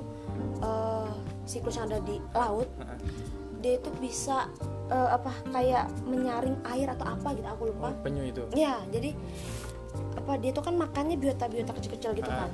eh, 0.59 1.11
siklus 1.43 1.75
yang 1.75 1.87
ada 1.87 1.99
di 1.99 2.19
laut. 2.31 2.67
Dia 3.59 3.79
itu 3.79 3.89
bisa 3.97 4.51
eh, 4.87 5.09
apa 5.09 5.31
kayak 5.47 5.87
menyaring 6.03 6.59
air 6.69 6.87
atau 6.89 7.07
apa 7.07 7.31
gitu 7.31 7.47
aku 7.47 7.63
lupa. 7.69 7.89
Oh, 7.89 7.95
penyu 8.01 8.23
itu 8.25 8.43
Ya, 8.51 8.83
jadi 8.87 9.15
apa 10.13 10.35
dia 10.37 10.49
itu 10.49 10.59
kan 10.59 10.73
makannya 10.73 11.15
biota-biota 11.15 11.71
kecil-kecil 11.73 12.11
gitu 12.13 12.27
Ah. 12.27 12.45
kan. 12.45 12.51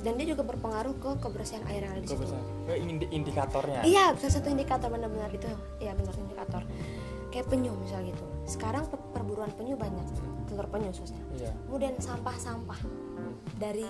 Dan 0.00 0.16
dia 0.16 0.32
juga 0.32 0.40
berpengaruh 0.42 0.96
ke 0.96 1.10
kebersihan 1.20 1.60
air 1.66 1.84
yang 1.84 1.92
ada 1.92 2.00
di 2.00 2.08
situ. 2.08 2.24
bisa? 2.24 2.40
Eh, 2.66 2.80
indi- 2.80 3.10
indikatornya 3.10 3.84
Iya, 3.84 4.16
salah 4.16 4.32
satu 4.32 4.48
indikator 4.48 4.88
benar-benar 4.88 5.28
itu. 5.28 5.44
Iya, 5.76 5.92
benar 5.92 6.14
indikator. 6.16 6.62
Kayak 7.28 7.46
penyu 7.46 7.76
misal 7.76 8.00
gitu. 8.02 8.24
Sekarang 8.42 8.88
per- 8.88 9.06
perburuan 9.12 9.52
penyu 9.52 9.76
banyak, 9.76 10.02
telur 10.48 10.66
penyu 10.66 10.88
khususnya. 10.88 11.20
iya 11.32 11.52
Kemudian 11.62 11.94
sampah-sampah 11.96 12.80
dari 13.54 13.84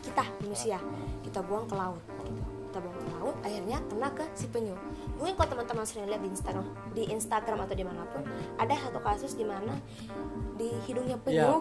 kita 0.00 0.24
manusia 0.38 0.78
kita 1.22 1.40
buang 1.40 1.64
ke 1.64 1.74
laut. 1.74 2.02
Gitu. 2.20 2.42
Kita 2.70 2.78
buang 2.78 2.96
ke 2.96 3.08
laut, 3.10 3.36
akhirnya 3.40 3.78
kena 3.84 4.08
ke 4.10 4.24
si 4.32 4.46
penyu. 4.46 4.78
Mungkin 5.14 5.34
kalau 5.34 5.48
teman-teman 5.50 5.82
sering 5.82 6.06
lihat 6.06 6.22
di 6.22 6.30
Instagram, 6.30 6.64
di 6.90 7.02
Instagram 7.04 7.58
atau 7.60 7.74
di 7.74 7.82
mana 7.82 8.02
pun, 8.06 8.22
ada 8.56 8.74
satu 8.76 9.00
kasus 9.00 9.34
di 9.34 9.42
mana 9.42 9.74
di 10.54 10.70
hidungnya 10.86 11.18
Iya, 11.20 11.24
penyu, 11.26 11.54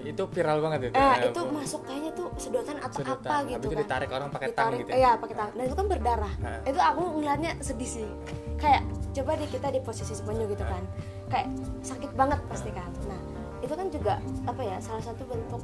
itu 0.00 0.22
viral 0.24 0.58
banget 0.60 0.80
itu. 0.84 0.94
eh, 0.94 1.16
itu 1.26 1.40
masuk 1.44 1.80
kayaknya 1.82 2.10
tuh 2.12 2.28
sedotan 2.36 2.78
atau 2.78 2.96
sedotan. 2.96 3.20
apa 3.20 3.34
Habis 3.36 3.50
gitu 3.50 3.58
itu 3.60 3.68
kan. 3.68 3.80
ditarik 3.82 4.10
orang 4.10 4.28
pakai 4.30 4.48
tang 4.52 4.70
gitu. 4.72 4.88
ya? 4.88 4.94
iya 4.96 5.10
pakai 5.14 5.34
tang 5.34 5.50
dan 5.52 5.62
itu 5.62 5.74
kan 5.74 5.86
berdarah 5.86 6.34
Heeh. 6.38 6.60
itu 6.64 6.80
aku 6.80 7.02
ngeliatnya 7.12 7.50
sedih 7.60 7.90
sih 7.92 8.08
kayak 8.56 8.82
coba 9.12 9.30
deh 9.36 9.48
kita 9.48 9.68
di 9.68 9.80
posisi 9.80 10.14
si 10.14 10.22
penyu 10.22 10.48
gitu 10.48 10.64
kan 10.64 10.80
kayak 11.28 11.48
sakit 11.82 12.10
banget 12.14 12.40
pasti 12.46 12.70
kan 12.70 12.88
nah 13.04 13.20
itu 13.60 13.68
kan 13.70 13.86
juga 13.88 14.14
apa 14.42 14.62
ya 14.62 14.76
salah 14.80 15.02
satu 15.02 15.22
bentuk 15.22 15.60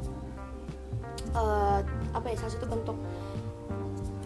eh, 1.38 1.80
apa 2.10 2.26
ya 2.26 2.36
salah 2.36 2.52
satu 2.52 2.66
bentuk 2.66 2.98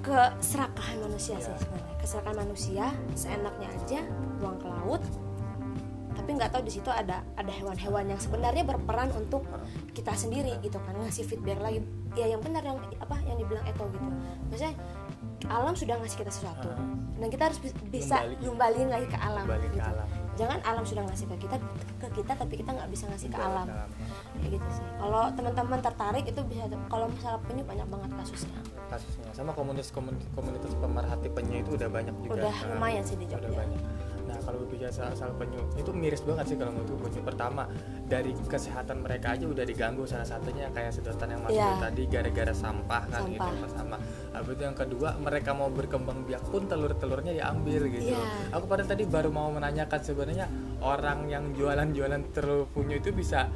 keserakahan 0.01 0.99
manusia 1.01 1.37
sih 1.37 1.47
Iya. 1.47 1.59
sebenarnya 1.59 1.95
keserakahan 1.97 2.39
manusia 2.39 2.85
seenaknya 3.15 3.69
aja 3.71 4.01
buang 4.37 4.59
ke 4.59 4.67
laut 4.67 5.03
tapi 6.13 6.29
nggak 6.33 6.51
tahu 6.51 6.63
di 6.63 6.73
situ 6.73 6.87
ada 6.87 7.25
ada 7.35 7.49
hewan-hewan 7.51 8.05
yang 8.07 8.19
sebenarnya 8.19 8.63
berperan 8.63 9.11
untuk 9.13 9.47
kita 9.93 10.13
sendiri 10.13 10.59
gitu 10.61 10.77
kan 10.77 10.95
ngasih 10.99 11.25
feedback 11.25 11.59
lagi 11.59 11.81
ya 12.13 12.29
yang 12.29 12.39
benar 12.39 12.61
yang 12.61 12.79
apa 12.99 13.17
yang 13.23 13.37
dibilang 13.37 13.65
Eko 13.65 13.89
gitu 13.89 14.07
maksudnya 14.45 14.75
alam 15.49 15.73
sudah 15.73 15.97
ngasih 15.97 16.19
kita 16.19 16.31
sesuatu 16.31 16.69
dan 17.17 17.29
kita 17.29 17.43
harus 17.45 17.59
bi- 17.59 17.75
bisa 17.91 18.19
Kembali. 18.21 18.45
numbalin 18.45 18.89
lagi 18.89 19.07
ke 19.07 19.19
alam 19.19 19.45
Kembali 19.45 19.67
ke 19.67 19.73
gitu. 19.73 19.89
alam. 19.89 20.07
jangan 20.33 20.59
alam 20.63 20.85
sudah 20.85 21.03
ngasih 21.05 21.27
ke 21.27 21.37
kita 21.41 21.57
ke 21.97 22.09
kita 22.13 22.33
tapi 22.35 22.55
kita 22.57 22.71
nggak 22.73 22.89
bisa 22.89 23.05
ngasih 23.09 23.29
ke 23.29 23.39
alam 23.39 23.67
ke 23.67 23.73
alam. 23.73 23.89
Kayak 24.43 24.53
gitu 24.53 24.69
sih. 24.73 24.85
Kalau 24.93 25.23
teman-teman 25.33 25.79
tertarik 25.81 26.25
itu 26.25 26.41
bisa 26.45 26.63
kalau 26.87 27.07
misalnya 27.07 27.41
penyu 27.43 27.63
banyak 27.63 27.87
banget 27.89 28.11
kasusnya. 28.17 28.59
Kasusnya. 28.89 29.31
Sama 29.33 29.51
komunitas 29.53 29.89
komunitas, 29.89 30.27
komunitas 30.33 30.73
pemerhati 30.75 31.29
penyu 31.29 31.57
itu 31.59 31.71
udah 31.73 31.89
banyak 31.89 32.15
juga. 32.21 32.35
Udah 32.37 32.53
Nah, 32.53 32.71
lumayan 32.75 33.03
sih 33.03 33.15
di 33.15 33.25
udah 33.25 33.39
Jogja. 33.41 33.57
banyak. 33.57 33.83
Nah 34.23 34.39
kalau 34.41 34.65
bicara 34.65 34.89
soal, 34.89 35.13
soal 35.13 35.35
penyu 35.35 35.61
itu 35.75 35.91
miris 35.91 36.23
banget 36.23 36.45
sih 36.47 36.57
kalau 36.57 36.73
menurut 36.73 36.99
penyu. 37.01 37.21
Pertama 37.23 37.63
dari 38.05 38.33
kesehatan 38.39 39.01
mereka 39.01 39.33
aja 39.33 39.45
udah 39.45 39.63
diganggu. 39.63 40.03
Salah 40.05 40.25
satunya 40.25 40.67
kayak 40.69 40.91
sedotan 40.91 41.31
yang 41.31 41.43
masuk 41.43 41.59
Iya. 41.59 41.79
tadi 41.81 42.03
gara-gara 42.07 42.53
sampah 42.53 43.03
kan 43.09 43.21
gitu 43.27 43.41
Sampah. 43.41 43.61
pertama 43.63 43.97
habis 44.33 44.53
itu 44.53 44.63
yang 44.63 44.77
kedua 44.77 45.09
mereka 45.17 45.51
mau 45.53 45.69
berkembang 45.69 46.19
biak 46.23 46.43
pun 46.45 46.63
telur-telurnya 46.65 47.33
diambil 47.35 47.83
gitu. 47.89 48.11
Iya. 48.11 48.25
aku 48.51 48.65
pada 48.67 48.83
tadi 48.83 49.05
baru 49.05 49.29
mau 49.29 49.49
menanyakan 49.49 50.01
sebenarnya 50.01 50.47
orang 50.81 51.27
yang 51.27 51.53
jualan-jualan 51.53 52.23
telur 52.33 52.65
penyu 52.69 52.99
itu 52.99 53.11
bisa 53.11 53.49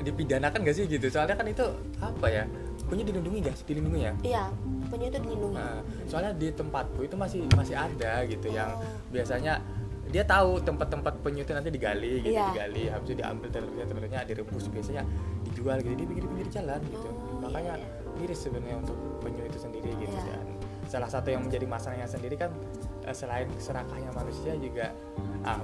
dipidanakan 0.00 0.58
gak 0.62 0.76
sih 0.76 0.84
gitu? 0.84 1.06
Soalnya 1.08 1.34
kan 1.34 1.46
itu 1.46 1.64
apa 1.98 2.26
ya? 2.26 2.44
Penyu 2.86 3.02
dilindungi 3.02 3.38
gak 3.42 3.54
sih? 3.56 3.64
Dilindungi 3.66 4.00
ya? 4.00 4.12
Iya 4.22 4.44
penyu 4.86 5.06
itu 5.10 5.18
dilindungi. 5.18 5.56
Nah, 5.58 5.82
soalnya 6.06 6.32
di 6.32 6.48
tempatku 6.50 7.00
itu 7.02 7.16
masih 7.18 7.42
masih 7.52 7.74
ada 7.74 8.22
gitu 8.24 8.46
yang 8.48 8.70
Oh. 8.70 8.86
biasanya 9.10 9.58
dia 10.06 10.22
tahu 10.22 10.62
tempat-tempat 10.62 11.18
penyu 11.18 11.42
itu 11.42 11.50
nanti 11.50 11.66
digali 11.68 12.22
gitu 12.22 12.30
Iya. 12.30 12.54
digali 12.54 12.82
habis 12.86 13.06
itu 13.10 13.14
diambil 13.18 13.48
telurnya 13.50 13.84
telurnya 13.84 14.20
direbus 14.22 14.70
biasanya 14.70 15.02
dijual 15.42 15.82
gitu 15.82 15.94
di 15.96 16.04
pinggir-pinggir 16.06 16.48
jalan 16.52 16.78
gitu. 16.86 17.08
Oh, 17.10 17.42
makanya 17.42 17.74
iya, 17.74 17.88
miris 18.14 18.38
sebenarnya 18.38 18.76
untuk 18.78 18.94
penyu 19.18 19.42
itu 19.42 19.58
sendiri 19.58 19.90
gitu 19.98 20.14
Iya. 20.14 20.38
dan 20.38 20.46
salah 20.86 21.10
satu 21.10 21.34
yang 21.34 21.42
menjadi 21.42 21.66
masalahnya 21.66 22.06
sendiri 22.06 22.38
kan 22.38 22.54
eh, 23.02 23.10
selain 23.10 23.50
serakahnya 23.58 24.14
manusia 24.14 24.54
juga 24.54 24.94
ah, 25.42 25.58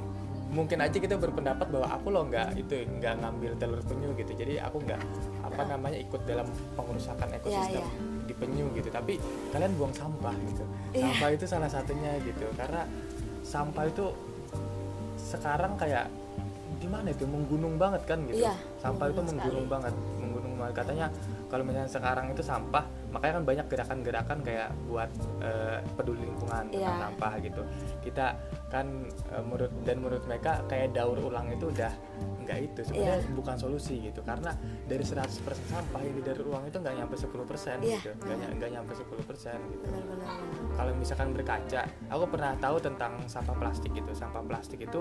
mungkin 0.53 0.85
aja 0.85 0.93
kita 0.93 1.17
berpendapat 1.17 1.67
bahwa 1.73 1.89
aku 1.89 2.13
loh 2.13 2.29
nggak 2.29 2.61
itu 2.61 2.85
nggak 3.01 3.25
ngambil 3.25 3.53
telur 3.57 3.81
penyu 3.89 4.13
gitu. 4.21 4.33
Jadi 4.37 4.61
aku 4.61 4.85
nggak 4.85 5.01
apa 5.49 5.63
namanya 5.65 5.99
ikut 5.99 6.21
dalam 6.29 6.45
pengerusakan 6.77 7.29
ekosistem 7.41 7.81
iya. 7.81 7.89
di 8.29 8.35
penyu 8.37 8.69
gitu. 8.77 8.93
Tapi 8.93 9.17
kalian 9.51 9.73
buang 9.81 9.95
sampah 9.97 10.37
gitu. 10.45 10.65
Iya. 10.93 11.09
sampah 11.09 11.29
itu 11.33 11.45
salah 11.49 11.71
satunya 11.73 12.13
gitu. 12.21 12.45
Karena 12.55 12.85
sampah 13.43 13.85
itu 13.89 14.13
sekarang 15.17 15.81
kayak 15.81 16.13
di 16.77 16.89
mana 16.89 17.09
itu? 17.09 17.25
Menggunung 17.25 17.81
banget 17.81 18.05
kan 18.05 18.21
gitu. 18.29 18.45
Iya, 18.45 18.55
sampah 18.77 19.09
itu 19.09 19.21
menggunung 19.25 19.41
menggunung 19.41 19.65
sekali. 19.65 19.73
banget 19.73 19.95
menggunung 20.21 20.55
banget. 20.61 20.75
Katanya 20.85 21.07
kalau 21.49 21.65
misalnya 21.65 21.91
sekarang 21.91 22.27
itu 22.29 22.43
sampah 22.45 22.85
makanya 23.13 23.33
kan 23.39 23.45
banyak 23.45 23.67
gerakan-gerakan 23.69 24.39
kayak 24.41 24.69
buat 24.89 25.11
eh, 25.45 25.79
peduli 25.95 26.25
lingkungan 26.25 26.73
tentang 26.73 26.97
Iya. 26.97 27.03
sampah 27.07 27.33
gitu 27.45 27.63
kita 28.01 28.27
kan 28.73 28.87
eh, 29.31 29.43
menurut 29.45 29.73
dan 29.85 29.97
menurut 30.01 30.25
mereka 30.25 30.65
kayak 30.67 30.97
daur 30.97 31.21
ulang 31.21 31.53
itu 31.53 31.69
udah 31.69 31.93
nggak 32.53 32.61
itu. 32.63 32.81
Sebenarnya 32.85 33.17
Iya. 33.19 33.33
bukan 33.33 33.57
solusi 33.57 33.95
gitu. 34.03 34.21
Karena 34.21 34.53
dari 34.85 35.01
100% 35.01 35.33
sampah 35.67 36.01
yang 36.01 36.15
didaur 36.15 36.45
ulang 36.45 36.65
itu 36.65 36.77
nggak 36.77 36.95
nyampe 36.95 37.15
10% 37.17 37.81
Iya, 37.81 37.97
gitu. 37.99 38.11
Nggak 38.19 38.37
ny- 38.39 38.55
nggak 38.55 38.71
nyampe 38.71 38.93
10% 38.93 39.59
gitu. 39.67 39.85
Kalau 40.73 40.93
misalkan 40.93 41.29
berkaca 41.33 41.81
aku 42.07 42.25
pernah 42.29 42.53
tahu 42.55 42.77
tentang 42.79 43.17
sampah 43.27 43.55
plastik 43.55 43.91
itu 43.91 44.13
sampah 44.13 44.43
plastik 44.43 44.81
itu 44.81 45.01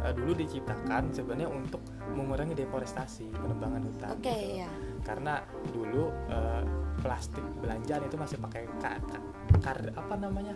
eh, 0.00 0.12
dulu 0.12 0.32
diciptakan 0.32 1.10
sebenarnya 1.10 1.48
untuk 1.48 1.82
mengurangi 2.08 2.54
deforestasi 2.54 3.30
penebangan 3.32 3.82
hutan 3.84 4.10
oke 4.12 4.22
gitu. 4.24 4.58
ya 4.58 4.70
karena 5.00 5.38
dulu 5.68 6.10
eh, 6.26 6.62
plastik 6.98 7.42
belanjaan 7.56 8.02
itu 8.02 8.16
masih 8.16 8.38
pakai 8.38 8.62
ka- 8.78 8.98
ka- 9.00 9.26
kar- 9.60 9.92
apa 9.92 10.14
namanya 10.16 10.54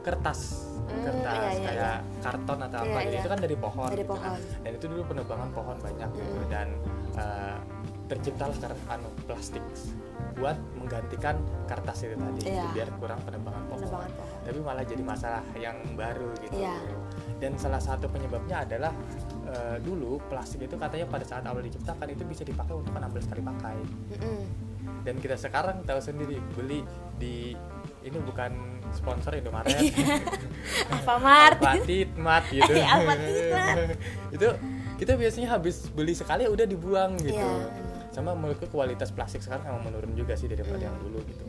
kertas 0.00 0.40
Hmm, 0.84 1.00
kertas 1.00 1.32
iya, 1.32 1.48
iya, 1.50 1.64
kayak 1.64 1.96
karton 2.20 2.58
atau 2.60 2.78
apa 2.78 2.84
Iya, 2.86 3.00
gitu 3.00 3.08
iya. 3.08 3.18
itu 3.18 3.28
kan 3.30 3.38
dari 3.40 3.56
pohon 3.56 3.88
Dari 3.88 3.96
gitu 3.96 4.10
kan. 4.10 4.20
pohon. 4.20 4.38
dan 4.60 4.70
itu 4.74 4.84
dulu 4.86 5.02
penebangan 5.06 5.48
pohon 5.50 5.76
banyak 5.80 6.08
gitu 6.12 6.36
Mm. 6.36 6.48
dan 6.48 6.68
eh, 7.14 7.56
terciptalah 8.04 8.52
sekarang 8.52 8.80
anu 8.86 9.08
plastik 9.24 9.64
buat 10.34 10.52
menggantikan 10.76 11.40
kertas 11.64 12.04
itu 12.04 12.12
tadi 12.12 12.36
gitu, 12.36 12.52
Iya. 12.52 12.68
biar 12.74 12.88
kurang 12.94 13.16
penebangan 13.22 13.64
pohon 13.64 13.80
penebangan 13.80 14.12
pohon 14.12 14.36
tapi 14.44 14.58
malah 14.60 14.84
jadi 14.84 15.02
masalah 15.02 15.42
yang 15.56 15.76
baru 15.94 16.28
gitu 16.38 16.52
Iya. 16.54 16.76
dan 17.38 17.52
salah 17.56 17.80
satu 17.80 18.06
penyebabnya 18.06 18.56
adalah 18.60 18.92
eh, 19.46 19.76
dulu 19.78 20.20
plastik 20.26 20.60
itu 20.62 20.74
katanya 20.74 21.04
pada 21.06 21.20
saat 21.22 21.44
awal 21.44 21.60
diciptakan 21.60 22.08
itu 22.08 22.24
bisa 22.24 22.42
dipakai 22.42 22.74
untuk 22.74 22.92
16 22.92 23.24
kali 23.24 23.40
pakai 23.42 23.76
Mm-mm. 24.10 24.40
dan 25.00 25.14
kita 25.16 25.36
sekarang 25.38 25.80
tahu 25.82 25.96
sendiri 25.98 26.36
beli 26.52 26.84
di 27.14 27.56
ini 28.04 28.18
bukan 28.20 28.52
sponsor 28.92 29.32
Indomaret 29.34 29.74
Alfamart 30.92 31.58
Titmat 31.82 32.44
gitu 32.48 32.70
Alfamart 32.70 33.20
Titmat. 33.20 33.76
itu 34.36 34.48
kita 34.94 35.12
biasanya 35.16 35.48
habis 35.50 35.88
beli 35.90 36.12
sekali 36.12 36.46
udah 36.46 36.64
dibuang 36.64 37.16
gitu 37.18 37.34
Iya. 37.34 37.66
sama 38.14 38.30
menurutku 38.32 38.70
kualitas 38.70 39.10
plastik 39.10 39.42
sekarang 39.42 39.66
emang 39.66 39.90
menurun 39.90 40.14
juga 40.14 40.38
sih 40.38 40.46
daripada 40.46 40.78
Hmm. 40.78 40.86
yang 40.86 40.96
dulu 41.00 41.18
gitu 41.24 41.44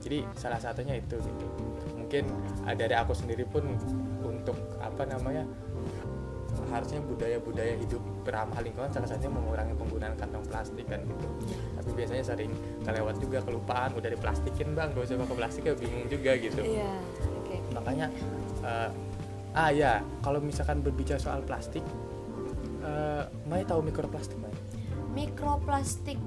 jadi 0.00 0.18
salah 0.32 0.56
satunya 0.56 0.96
itu 0.96 1.12
gitu 1.14 1.46
mungkin 1.92 2.24
dari 2.72 2.94
aku 2.94 3.12
sendiri 3.12 3.44
pun 3.44 3.66
untuk 4.22 4.54
apa 4.78 5.04
namanya 5.04 5.44
harusnya 6.66 6.98
budaya-budaya 7.00 7.76
hidup 7.76 8.00
beramah 8.26 8.58
lingkungan 8.58 8.90
salah 8.90 9.06
satunya 9.06 9.30
mengurangi 9.30 9.72
penggunaan 9.72 10.14
kantong 10.14 10.42
plastik 10.44 10.82
kan 10.84 10.98
gitu 11.00 11.26
tapi 11.72 11.90
biasanya 11.94 12.24
sering 12.26 12.50
kelewat 12.82 13.14
juga 13.16 13.38
kelupaan 13.40 13.94
udah 13.94 14.10
diplastikin 14.10 14.74
bang 14.74 14.90
gak 14.90 15.06
usah 15.06 15.16
pakai 15.16 15.36
plastik 15.36 15.62
ya 15.64 15.74
bingung 15.74 16.06
juga 16.10 16.34
gitu 16.34 16.60
iya 16.60 16.90
oke 17.38 17.56
makanya 17.72 18.06
uh, 18.60 18.90
ah 19.54 19.70
ya 19.70 19.92
kalau 20.20 20.42
misalkan 20.42 20.82
berbicara 20.82 21.16
soal 21.16 21.40
plastik 21.40 21.80
uh, 22.82 23.24
Mai 23.46 23.62
tahu 23.62 23.80
mikroplastik 23.80 24.36
Mai 24.36 24.50
mikroplastik 25.14 26.18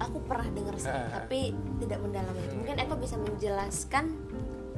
aku 0.00 0.18
pernah 0.24 0.48
dengar 0.50 0.74
sih 0.74 0.88
ah. 0.88 1.06
tapi 1.12 1.52
tidak 1.78 2.00
mendalam 2.00 2.32
Hmm. 2.32 2.56
mungkin 2.56 2.74
Eko 2.78 2.94
bisa 2.96 3.14
menjelaskan 3.14 4.04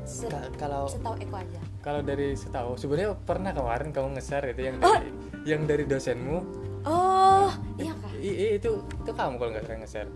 se 0.02 0.26
Ka- 0.26 0.50
kalau 0.58 0.90
setahu 0.90 1.14
Eko 1.16 1.36
aja 1.38 1.60
kalau 1.78 2.02
dari 2.02 2.34
setahu 2.34 2.74
sebenarnya 2.74 3.14
pernah 3.16 3.54
kemarin 3.54 3.94
kamu 3.94 4.18
nge-share 4.18 4.50
itu 4.50 4.60
yang 4.66 4.76
Oh. 4.82 4.98
Yang 5.44 5.62
dari 5.64 5.84
dosenmu 5.84 6.36
oh 6.84 7.50
iya 7.76 7.92
kah 7.94 8.10
I- 8.14 8.36
i- 8.38 8.52
itu 8.56 8.70
itu 8.78 9.10
kamu 9.10 9.34
kalau 9.36 9.50
nggak 9.50 9.64
salah 9.64 9.80
nge-share 9.80 10.10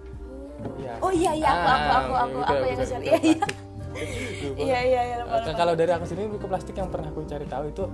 Iya. 0.56 0.94
oh 0.98 1.12
iya 1.12 1.32
iya 1.32 1.48
aku 1.52 1.68
aku 1.68 1.92
aku 1.92 2.12
Ah, 2.12 2.22
aku 2.24 2.36
udah, 2.36 2.48
aku 2.48 2.54
yang 2.56 2.64
udah, 2.64 2.76
ngejar 2.80 2.96
udah, 2.96 3.06
iya 3.06 3.18
iya 3.20 3.36
plastik. 3.36 4.56
Iya 4.56 4.78
iya 4.82 5.00
iya 5.04 5.52
kalau 5.52 5.72
dari 5.72 5.88
aku 5.90 6.04
sendiri 6.04 6.28
mikroplastik 6.30 6.74
yang 6.74 6.88
pernah 6.88 7.08
aku 7.08 7.24
cari 7.24 7.44
tahu 7.44 7.64
itu 7.66 7.84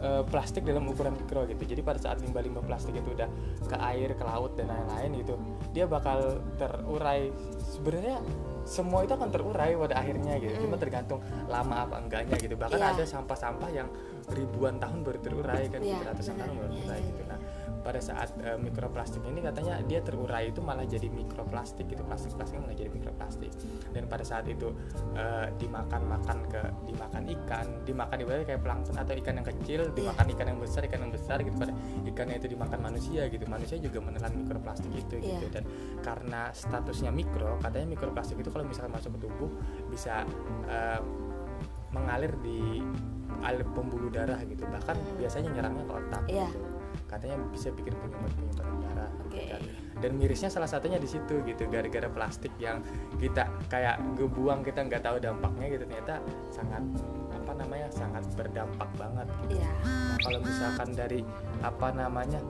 eh, 0.00 0.22
plastik 0.22 0.64
dalam 0.64 0.84
ukuran 0.84 1.12
mikro 1.12 1.44
gitu. 1.44 1.64
Jadi 1.64 1.80
pada 1.80 1.96
saat 1.96 2.20
limbah-limbah 2.20 2.60
plastik 2.60 2.92
itu 2.92 3.08
udah 3.08 3.28
ke 3.62 3.76
air, 3.78 4.12
ke 4.12 4.20
laut 4.22 4.52
dan 4.52 4.68
lain-lain 4.68 5.16
gitu, 5.18 5.34
dia 5.70 5.84
bakal 5.84 6.20
terurai. 6.56 7.32
Sebenarnya 7.66 8.20
semua 8.64 9.00
itu 9.00 9.12
akan 9.12 9.28
terurai 9.28 9.72
pada 9.74 9.94
akhirnya 9.96 10.36
gitu. 10.38 10.54
Cuma 10.60 10.76
tergantung 10.76 11.20
lama 11.46 11.76
apa 11.82 12.00
enggaknya 12.00 12.36
gitu. 12.36 12.52
Bahkan 12.54 12.76
Iya. 12.76 12.92
ada 12.96 13.04
sampah-sampah 13.04 13.68
yang 13.68 13.88
ribuan 14.32 14.80
tahun 14.80 15.04
baru 15.04 15.18
terurai 15.20 15.68
kan, 15.68 15.80
gitu, 15.80 16.00
ratusan 16.02 16.34
tahun 16.36 16.54
baru 16.56 16.70
terurai 16.72 17.00
gitu. 17.02 17.22
Nah, 17.26 17.38
pada 17.84 18.00
saat 18.00 18.32
eh, 18.40 18.56
mikroplastik 18.56 19.20
ini 19.28 19.44
katanya 19.44 19.76
dia 19.84 20.00
terurai 20.00 20.48
itu 20.48 20.64
malah 20.64 20.88
jadi 20.88 21.04
mikroplastik 21.12 21.84
gitu 21.84 22.00
plastik-plastik 22.00 22.56
malah 22.56 22.72
jadi 22.72 22.88
mikroplastik 22.88 23.52
dan 23.92 24.08
pada 24.08 24.24
saat 24.24 24.48
itu 24.48 24.72
eh, 25.12 25.52
dimakan 25.60 26.08
makan 26.08 26.48
ke 26.48 26.64
dimakan 26.88 27.22
ikan 27.28 27.66
dimakan 27.84 28.16
ibaratnya 28.24 28.46
kayak 28.48 28.62
plankton 28.64 28.96
atau 28.96 29.12
ikan 29.20 29.34
yang 29.36 29.44
kecil 29.44 29.80
Iya. 29.84 29.92
dimakan 30.00 30.26
ikan 30.32 30.46
yang 30.48 30.60
besar 30.64 30.80
ikan 30.88 31.00
yang 31.04 31.12
besar 31.12 31.36
gitu 31.44 31.56
pada 31.60 31.76
ikannya 32.08 32.36
itu 32.40 32.48
dimakan 32.48 32.80
manusia 32.80 33.28
gitu 33.28 33.44
manusia 33.44 33.76
juga 33.76 33.98
menelan 34.00 34.32
mikroplastik 34.32 34.88
itu 34.96 35.20
gitu 35.20 35.44
Iya. 35.44 35.52
dan 35.52 35.64
karena 36.00 36.40
statusnya 36.56 37.12
mikro 37.12 37.60
katanya 37.60 37.92
mikroplastik 37.92 38.40
itu 38.40 38.48
kalau 38.48 38.64
misalkan 38.64 38.96
masuk 38.96 39.12
ke 39.20 39.28
tubuh 39.28 39.50
bisa 39.92 40.24
eh, 40.72 41.00
mengalir 41.94 42.34
di 42.42 42.82
alir 43.40 43.64
pembuluh 43.72 44.10
darah 44.10 44.40
gitu 44.44 44.66
bahkan 44.66 44.96
Hmm. 44.98 45.16
biasanya 45.20 45.48
nyerangnya 45.52 45.84
ke 45.86 45.94
otak 45.94 46.22
gitu 46.26 46.60
katanya 47.04 47.36
bisa 47.50 47.68
bikin 47.74 47.94
penyumbat 48.00 48.32
penyumbatan 48.34 48.76
darah 48.80 49.10
gitu 49.12 49.28
Oke. 49.30 49.44
kan. 49.50 49.62
dan 50.02 50.10
mirisnya 50.18 50.50
salah 50.50 50.66
satunya 50.66 50.98
di 50.98 51.06
situ 51.06 51.42
gitu 51.44 51.62
gara-gara 51.68 52.08
plastik 52.10 52.50
yang 52.58 52.82
kita 53.18 53.46
kayak 53.68 53.98
ngebuang 54.18 54.62
kita 54.62 54.80
nggak 54.82 55.02
tahu 55.04 55.16
dampaknya 55.22 55.66
gitu 55.74 55.84
ternyata 55.86 56.14
sangat 56.50 56.82
apa 57.30 57.52
namanya 57.54 57.88
sangat 57.92 58.24
berdampak 58.34 58.88
banget 58.96 59.26
gitu. 59.46 59.60
iya 59.60 59.70
Nah, 59.84 60.18
kalau 60.22 60.38
misalkan 60.40 60.88
dari 60.96 61.20
apa 61.60 61.88
namanya 61.92 62.40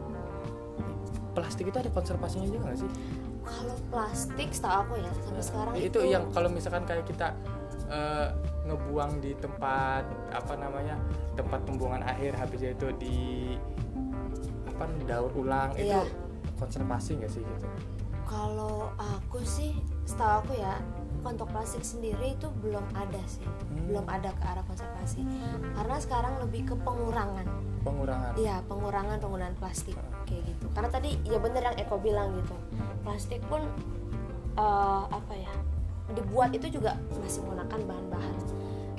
plastik 1.35 1.67
itu 1.69 1.79
ada 1.83 1.91
konservasinya 1.91 2.47
juga 2.47 2.71
nggak 2.71 2.79
sih 2.79 2.91
kalau 3.45 3.77
plastik 3.93 4.49
setahu 4.55 4.79
aku 4.89 4.95
ya 5.03 5.11
sampai 5.21 5.45
sekarang 5.45 5.73
itu, 5.77 5.85
itu, 5.91 6.01
yang 6.09 6.25
kalau 6.33 6.49
misalkan 6.49 6.83
kayak 6.89 7.05
kita 7.05 7.35
eh, 7.89 8.29
ngebuang 8.65 9.21
di 9.21 9.37
tempat 9.37 10.05
apa 10.33 10.55
namanya 10.57 10.97
tempat 11.37 11.61
pembuangan 11.69 12.03
akhir 12.05 12.33
habis 12.37 12.61
itu 12.65 12.89
di 12.97 13.19
apa 14.69 14.91
daur 15.07 15.31
ulang 15.37 15.71
itu 15.79 15.95
Iya. 15.95 16.03
konservasi 16.59 17.21
nggak 17.23 17.31
sih 17.31 17.43
gitu? 17.45 17.67
Kalau 18.25 18.91
aku 18.97 19.45
sih 19.45 19.77
setahu 20.09 20.43
aku 20.43 20.53
ya 20.59 20.81
kantong 21.25 21.49
plastik 21.49 21.81
sendiri 21.81 22.37
itu 22.37 22.49
belum 22.61 22.85
ada 22.93 23.23
sih. 23.25 23.45
Hmm. 23.45 23.89
belum 23.89 24.07
ada 24.09 24.33
ke 24.33 24.45
arah 24.49 24.65
konservasi. 24.65 25.21
Karena 25.77 25.97
sekarang 26.01 26.41
lebih 26.41 26.73
ke 26.73 26.75
pengurangan. 26.85 27.45
Pengurangan. 27.85 28.33
Iya 28.37 28.65
pengurangan 28.65 29.21
penggunaan 29.21 29.57
plastik 29.61 29.93
kayak 30.25 30.41
gitu. 30.49 30.67
Karena 30.73 30.89
tadi 30.89 31.21
ya 31.25 31.37
bener 31.37 31.61
yang 31.61 31.77
Eko 31.77 32.01
bilang 32.01 32.33
gitu. 32.41 32.57
Plastik 33.05 33.45
pun 33.45 33.61
eh, 34.57 35.03
apa 35.05 35.35
ya 35.37 35.53
dibuat 36.13 36.53
itu 36.53 36.69
juga 36.69 37.01
masih 37.17 37.41
menggunakan 37.47 37.81
bahan-bahan 37.89 38.35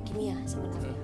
kimia 0.10 0.38
sebenarnya. 0.50 0.98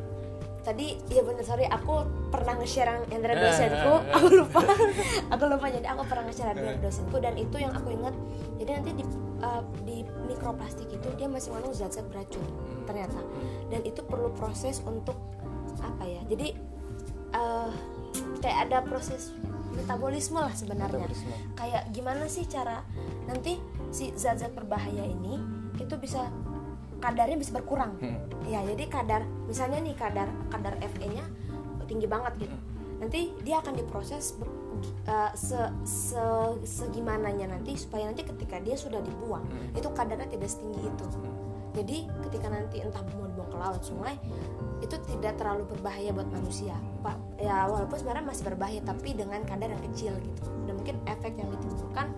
Tadi 0.61 0.93
ya 1.09 1.25
bener 1.25 1.41
sorry 1.41 1.65
aku 1.65 2.05
pernah 2.29 2.53
nge-share 2.61 3.05
yang 3.09 3.21
dari 3.21 3.33
dosenku. 3.37 3.93
aku 4.13 4.27
lupa. 4.29 4.61
Aku 5.33 5.43
lupa 5.49 5.65
jadi 5.73 5.87
aku 5.89 6.01
pernah 6.05 6.29
nge-share 6.29 6.53
dari 6.53 6.77
dosenku 6.77 7.17
dan 7.17 7.33
itu 7.33 7.55
yang 7.57 7.73
aku 7.73 7.89
ingat 7.93 8.13
jadi 8.61 8.77
nanti 8.77 8.91
di 9.01 9.03
eh, 9.41 9.63
di 9.85 9.97
mikroplastik 10.29 10.85
itu 10.93 11.07
dia 11.17 11.25
masih 11.25 11.49
mengandung 11.53 11.73
zat-zat 11.73 12.05
beracun 12.09 12.45
ternyata. 12.85 13.21
Dan 13.73 13.81
itu 13.85 14.05
perlu 14.05 14.29
proses 14.37 14.81
untuk 14.85 15.17
apa 15.81 16.05
ya 16.05 16.21
jadi 16.29 16.53
eh, 17.33 17.69
kayak 18.41 18.69
ada 18.69 18.85
proses 18.85 19.33
metabolisme 19.73 20.37
lah 20.37 20.53
sebenarnya. 20.53 21.09
Metabolisme. 21.09 21.33
kayak 21.57 21.83
gimana 21.89 22.29
sih 22.29 22.45
cara 22.45 22.85
nanti 23.25 23.57
si 23.89 24.13
zat-zat 24.13 24.53
berbahaya 24.53 25.07
ini 25.07 25.60
itu 25.81 25.95
bisa 25.97 26.29
kadarnya 27.01 27.35
bisa 27.35 27.51
berkurang. 27.57 27.97
Hmm. 27.97 28.21
ya 28.45 28.61
jadi 28.61 28.85
kadar 28.89 29.21
misalnya 29.49 29.81
nih 29.81 29.95
kadar 29.97 30.29
kadar 30.53 30.73
Fe-nya 30.77 31.25
tinggi 31.89 32.05
banget 32.05 32.47
gitu. 32.47 32.57
Nanti 33.01 33.33
dia 33.41 33.57
akan 33.57 33.73
diproses 33.73 34.37
eh, 35.09 35.31
se, 35.33 35.57
se 35.81 36.23
segimananya 36.61 37.49
nanti 37.57 37.73
supaya 37.73 38.05
nanti 38.05 38.21
ketika 38.21 38.61
dia 38.61 38.77
sudah 38.77 39.01
dibuang 39.01 39.43
Hmm. 39.49 39.73
itu 39.73 39.89
kadarnya 39.89 40.29
tidak 40.29 40.49
setinggi 40.53 40.85
itu. 40.85 41.05
Jadi 41.71 41.97
ketika 42.27 42.51
nanti 42.51 42.83
entah 42.83 42.99
mau 43.15 43.25
dibuang 43.31 43.49
ke 43.49 43.57
laut 43.57 43.81
sungai 43.81 44.15
itu 44.83 44.95
tidak 45.07 45.39
terlalu 45.39 45.63
berbahaya 45.71 46.11
buat 46.11 46.27
manusia. 46.29 46.75
Pak 47.01 47.17
ya 47.41 47.65
walaupun 47.65 47.97
sebenarnya 47.97 48.25
masih 48.27 48.43
berbahaya 48.45 48.81
tapi 48.83 49.15
dengan 49.17 49.41
kadar 49.47 49.71
yang 49.71 49.83
kecil 49.91 50.13
gitu. 50.21 50.43
Dan 50.67 50.77
mungkin 50.77 50.95
efek 51.09 51.33
yang 51.39 51.49
ditimbulkan 51.49 52.11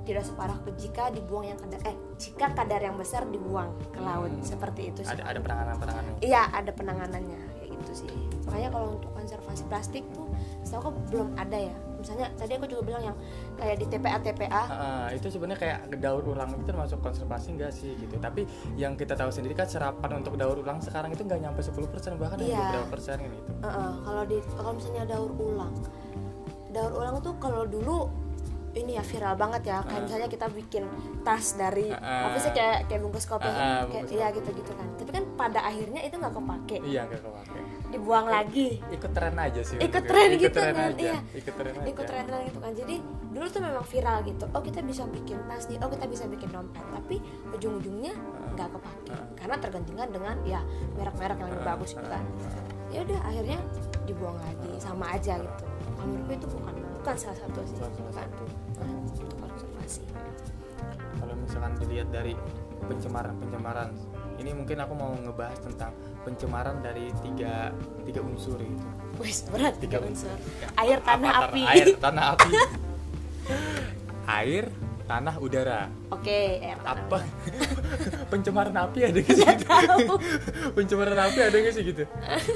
tidak 0.00 0.24
separah 0.24 0.56
jika 0.74 1.08
dibuang 1.08 1.44
yang 1.46 1.58
kadar 1.58 1.80
eh 1.84 1.96
jika 2.16 2.46
kadar 2.50 2.80
yang 2.80 2.96
besar 2.96 3.22
dibuang 3.24 3.68
ke 3.88 3.98
laut. 3.98 4.28
Hmm. 4.28 4.40
seperti 4.40 4.88
itu 4.88 5.00
sih. 5.00 5.10
Ada 5.10 5.22
ada 5.26 5.38
penanganan 5.38 5.74
penanganan 5.76 6.12
iya 6.20 6.48
ada 6.48 6.70
penanganannya 6.70 7.40
kayak 7.54 7.68
gitu 7.76 7.92
sih. 7.94 8.10
Makanya 8.44 8.68
kalau 8.70 8.96
untuk 8.96 9.10
konservasi 9.12 9.62
plastik 9.66 10.04
tuh 10.10 10.26
setahu 10.62 10.80
aku 10.86 11.00
belum 11.08 11.28
ada 11.34 11.58
ya. 11.60 11.74
Misalnya 12.00 12.32
tadi 12.32 12.56
aku 12.56 12.64
juga 12.64 12.82
bilang 12.82 13.02
yang 13.04 13.16
kayak 13.54 13.76
di 13.76 13.86
TPA 13.86 14.16
TPA 14.18 14.62
Ah, 14.64 15.08
itu 15.10 15.28
sebenarnya 15.28 15.60
kayak 15.60 16.00
daur 16.00 16.24
ulang 16.24 16.48
itu 16.50 16.64
termasuk 16.64 16.96
konservasi 16.98 17.52
enggak 17.52 17.70
sih 17.70 17.92
gitu. 17.94 18.16
Tapi 18.16 18.48
yang 18.74 18.96
kita 18.96 19.12
tahu 19.12 19.28
sendiri 19.28 19.52
kan 19.52 19.68
serapan 19.68 20.18
untuk 20.18 20.34
daur 20.34 20.56
ulang 20.56 20.80
sekarang 20.80 21.12
itu 21.12 21.20
nggak 21.20 21.40
nyampe 21.40 21.60
10% 21.60 21.76
bahkan 22.16 22.40
hanya 22.40 22.48
Iya. 22.48 22.60
beberapa 22.66 22.88
persen 22.90 23.16
kan 23.18 23.30
itu 23.30 23.52
Eh, 23.52 23.68
eh, 23.68 23.92
kalau 24.00 24.22
di 24.24 24.36
kalau 24.50 24.70
misalnya 24.72 25.04
daur 25.06 25.32
ulang. 25.34 25.74
Daur 26.70 26.92
ulang 26.94 27.16
tuh 27.18 27.34
kalau 27.36 27.62
dulu 27.66 28.08
ini 28.70 28.94
ya 28.94 29.02
viral 29.02 29.34
banget 29.34 29.62
ya 29.64 29.82
kayak 29.82 29.90
Ah. 29.92 30.04
misalnya 30.04 30.28
kita 30.28 30.46
bikin 30.48 30.84
tas 31.20 31.54
dari 31.54 31.90
Ah, 31.90 32.30
apa 32.30 32.38
sih 32.38 32.50
kayak 32.50 32.86
kayak 32.86 33.00
bungkus 33.00 33.26
kopi 33.26 33.44
ah, 33.44 33.82
kayak 33.84 34.06
iya 34.08 34.30
gitu 34.30 34.46
gitu 34.48 34.70
kan. 34.70 34.86
Tapi 34.94 35.10
kan 35.10 35.24
pada 35.34 35.60
akhirnya 35.60 36.00
itu 36.00 36.14
nggak 36.14 36.30
kepake. 36.32 36.76
Iya 36.84 37.02
nggak 37.04 37.18
kepake. 37.20 37.58
Dibuang 37.90 38.26
lagi. 38.26 38.78
ikut 38.88 39.10
tren 39.10 39.34
aja 39.34 39.60
sih 39.60 39.74
Ikut 39.76 40.04
tren 40.04 40.28
ikut 40.30 40.42
gitu 40.44 40.54
tren 40.56 40.70
kan, 40.72 40.86
aja. 40.88 41.02
iya. 41.02 41.18
ikut 41.32 41.54
tren 41.56 41.72
aja. 41.74 41.86
Ikut 41.88 42.04
tren 42.06 42.24
gitu 42.46 42.58
kan. 42.58 42.72
Jadi 42.72 42.94
dulu 43.30 43.46
tuh 43.48 43.60
memang 43.60 43.82
viral 43.84 44.16
gitu. 44.22 44.44
Oh 44.48 44.62
kita 44.62 44.80
bisa 44.80 45.02
bikin 45.04 45.38
tas 45.44 45.64
nih. 45.66 45.78
Oh 45.80 45.88
kita 45.88 46.06
bisa 46.06 46.24
bikin 46.26 46.48
dompet. 46.48 46.84
Tapi 46.86 47.16
ujung-ujungnya 47.50 48.14
nggak 48.54 48.68
kepake. 48.70 49.10
Ah. 49.10 49.26
karena 49.34 49.56
tergantikan 49.56 50.08
dengan 50.08 50.36
ya 50.44 50.60
merek-merek 50.94 51.36
yang 51.36 51.50
lebih 51.50 51.66
bagus 51.66 51.90
gitu 51.90 52.06
kan. 52.06 52.22
Ya 52.88 53.02
udah 53.02 53.18
akhirnya 53.24 53.58
dibuang 54.04 54.38
lagi. 54.38 54.70
Sama 54.78 55.10
aja 55.10 55.34
gitu. 55.36 55.64
Menurutku 55.98 56.32
itu 56.32 56.46
bukan 56.54 56.74
bukan 57.00 57.16
salah 57.16 57.38
satu 57.38 57.60
sih 57.64 57.76
Bukan 57.76 57.90
salah 57.90 58.12
bukan. 58.12 58.14
satu. 58.20 58.44
Untuk 58.80 59.28
konservasi. 59.36 60.02
Kalau 61.16 61.34
misalkan 61.36 61.72
dilihat 61.78 62.08
dari 62.08 62.32
pencemaran 62.80 63.34
pencemaran 63.36 63.88
ini 64.36 64.50
mungkin 64.52 64.80
aku 64.80 64.92
mau 64.92 65.12
ngebahas 65.12 65.60
tentang 65.60 65.92
pencemaran 66.22 66.80
dari 66.80 67.12
tiga 67.20 67.72
tiga 68.02 68.20
unsur 68.20 68.56
gitu 68.56 68.86
wes 69.16 69.44
berat 69.48 69.76
tiga 69.76 70.00
unsur. 70.00 70.32
Ya, 70.60 70.68
air 70.78 70.98
tanah 71.00 71.28
apa- 71.30 71.48
api. 71.52 71.62
Air 71.66 71.88
tanah 71.96 72.24
api. 72.32 72.50
Air 74.40 74.64
tanah 75.04 75.34
udara 75.36 75.90
oke 76.10 76.38
air 76.58 76.76
tanah 76.76 77.00
apa 77.00 77.18
pencemaran 78.32 78.76
api 78.76 78.98
ada 79.04 79.18
nggak 79.18 79.30
sih 79.32 79.46
gitu? 79.46 79.66
pencemaran 80.76 81.18
api 81.20 81.38
ada 81.40 81.56
nggak 81.56 81.72
sih 81.72 81.84
gitu 81.84 82.04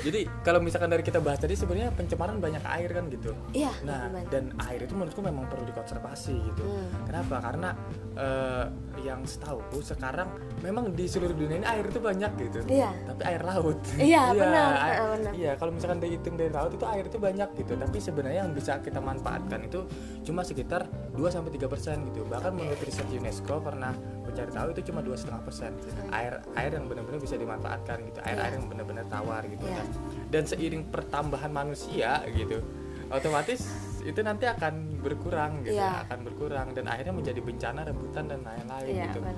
jadi 0.03 0.21
kalau 0.41 0.59
misalkan 0.59 0.89
dari 0.89 1.03
kita 1.03 1.19
bahas 1.19 1.39
tadi 1.39 1.55
sebenarnya 1.55 1.91
pencemaran 1.91 2.39
banyak 2.39 2.63
air 2.65 2.91
kan 2.91 3.07
gitu 3.09 3.31
Iya, 3.53 3.71
nah 3.83 4.07
benar. 4.09 4.27
dan 4.29 4.45
air 4.65 4.81
itu 4.81 4.93
menurutku 4.93 5.21
memang 5.21 5.47
perlu 5.47 5.65
dikonservasi 5.65 6.35
gitu 6.45 6.63
Hmm. 6.65 6.89
kenapa 7.05 7.37
karena 7.41 7.71
eh, 8.15 8.65
yang 9.01 9.21
setahu 9.23 9.61
sekarang 9.81 10.33
memang 10.61 10.91
di 10.91 11.05
seluruh 11.05 11.35
dunia 11.35 11.61
ini 11.61 11.67
air 11.67 11.85
itu 11.85 12.01
banyak 12.01 12.31
gitu 12.41 12.59
Iya. 12.67 12.91
tapi 13.05 13.23
air 13.25 13.43
laut 13.43 13.79
Iya, 13.95 14.23
benar. 14.35 14.71
air- 14.77 15.01
benar. 15.13 15.33
iya 15.35 15.53
kalau 15.55 15.71
misalkan 15.71 15.99
dihitung 15.99 16.35
dari 16.35 16.49
laut 16.49 16.73
itu 16.73 16.85
air 16.85 17.05
itu 17.05 17.19
banyak 17.19 17.49
gitu 17.55 17.73
tapi 17.75 17.99
sebenarnya 17.99 18.41
yang 18.41 18.53
bisa 18.53 18.81
kita 18.81 18.99
manfaatkan 18.99 19.61
itu 19.63 19.85
cuma 20.23 20.41
sekitar 20.41 20.87
2 21.13 21.21
sampai 21.29 21.53
tiga 21.53 21.67
persen 21.67 22.01
gitu 22.07 22.25
bahkan 22.25 22.51
menurut 22.51 22.81
riset 22.81 23.07
UNESCO 23.09 23.44
pernah 23.45 23.93
mencari 24.25 24.51
tahu 24.51 24.69
itu 24.73 24.81
cuma 24.89 25.01
dua 25.05 25.17
setengah 25.21 25.43
persen 25.45 25.73
air 26.11 26.41
air 26.57 26.71
yang 26.73 26.89
benar-benar 26.89 27.21
bisa 27.21 27.37
dimanfaatkan 27.37 27.97
gitu 28.09 28.19
air 28.25 28.39
air 28.41 28.53
yang 28.57 28.67
benar-benar 28.67 29.05
tawar 29.07 29.45
gitu 29.45 29.63
Iya. 29.63 29.77
dan, 29.77 29.87
dan 30.33 30.43
seiring 30.49 30.83
pertambahan 30.89 31.53
manusia 31.53 32.25
gitu 32.33 32.65
otomatis 33.13 33.69
itu 34.01 34.21
nanti 34.21 34.49
akan 34.49 35.01
berkurang 35.01 35.61
gitu 35.63 35.77
Iya. 35.77 36.09
akan 36.09 36.19
berkurang 36.25 36.73
dan 36.73 36.89
akhirnya 36.89 37.13
menjadi 37.13 37.41
bencana 37.41 37.81
rebutan 37.85 38.25
dan 38.27 38.41
lain-lain 38.41 38.89
Iya, 38.89 39.05
gitu 39.07 39.19
benar. 39.21 39.37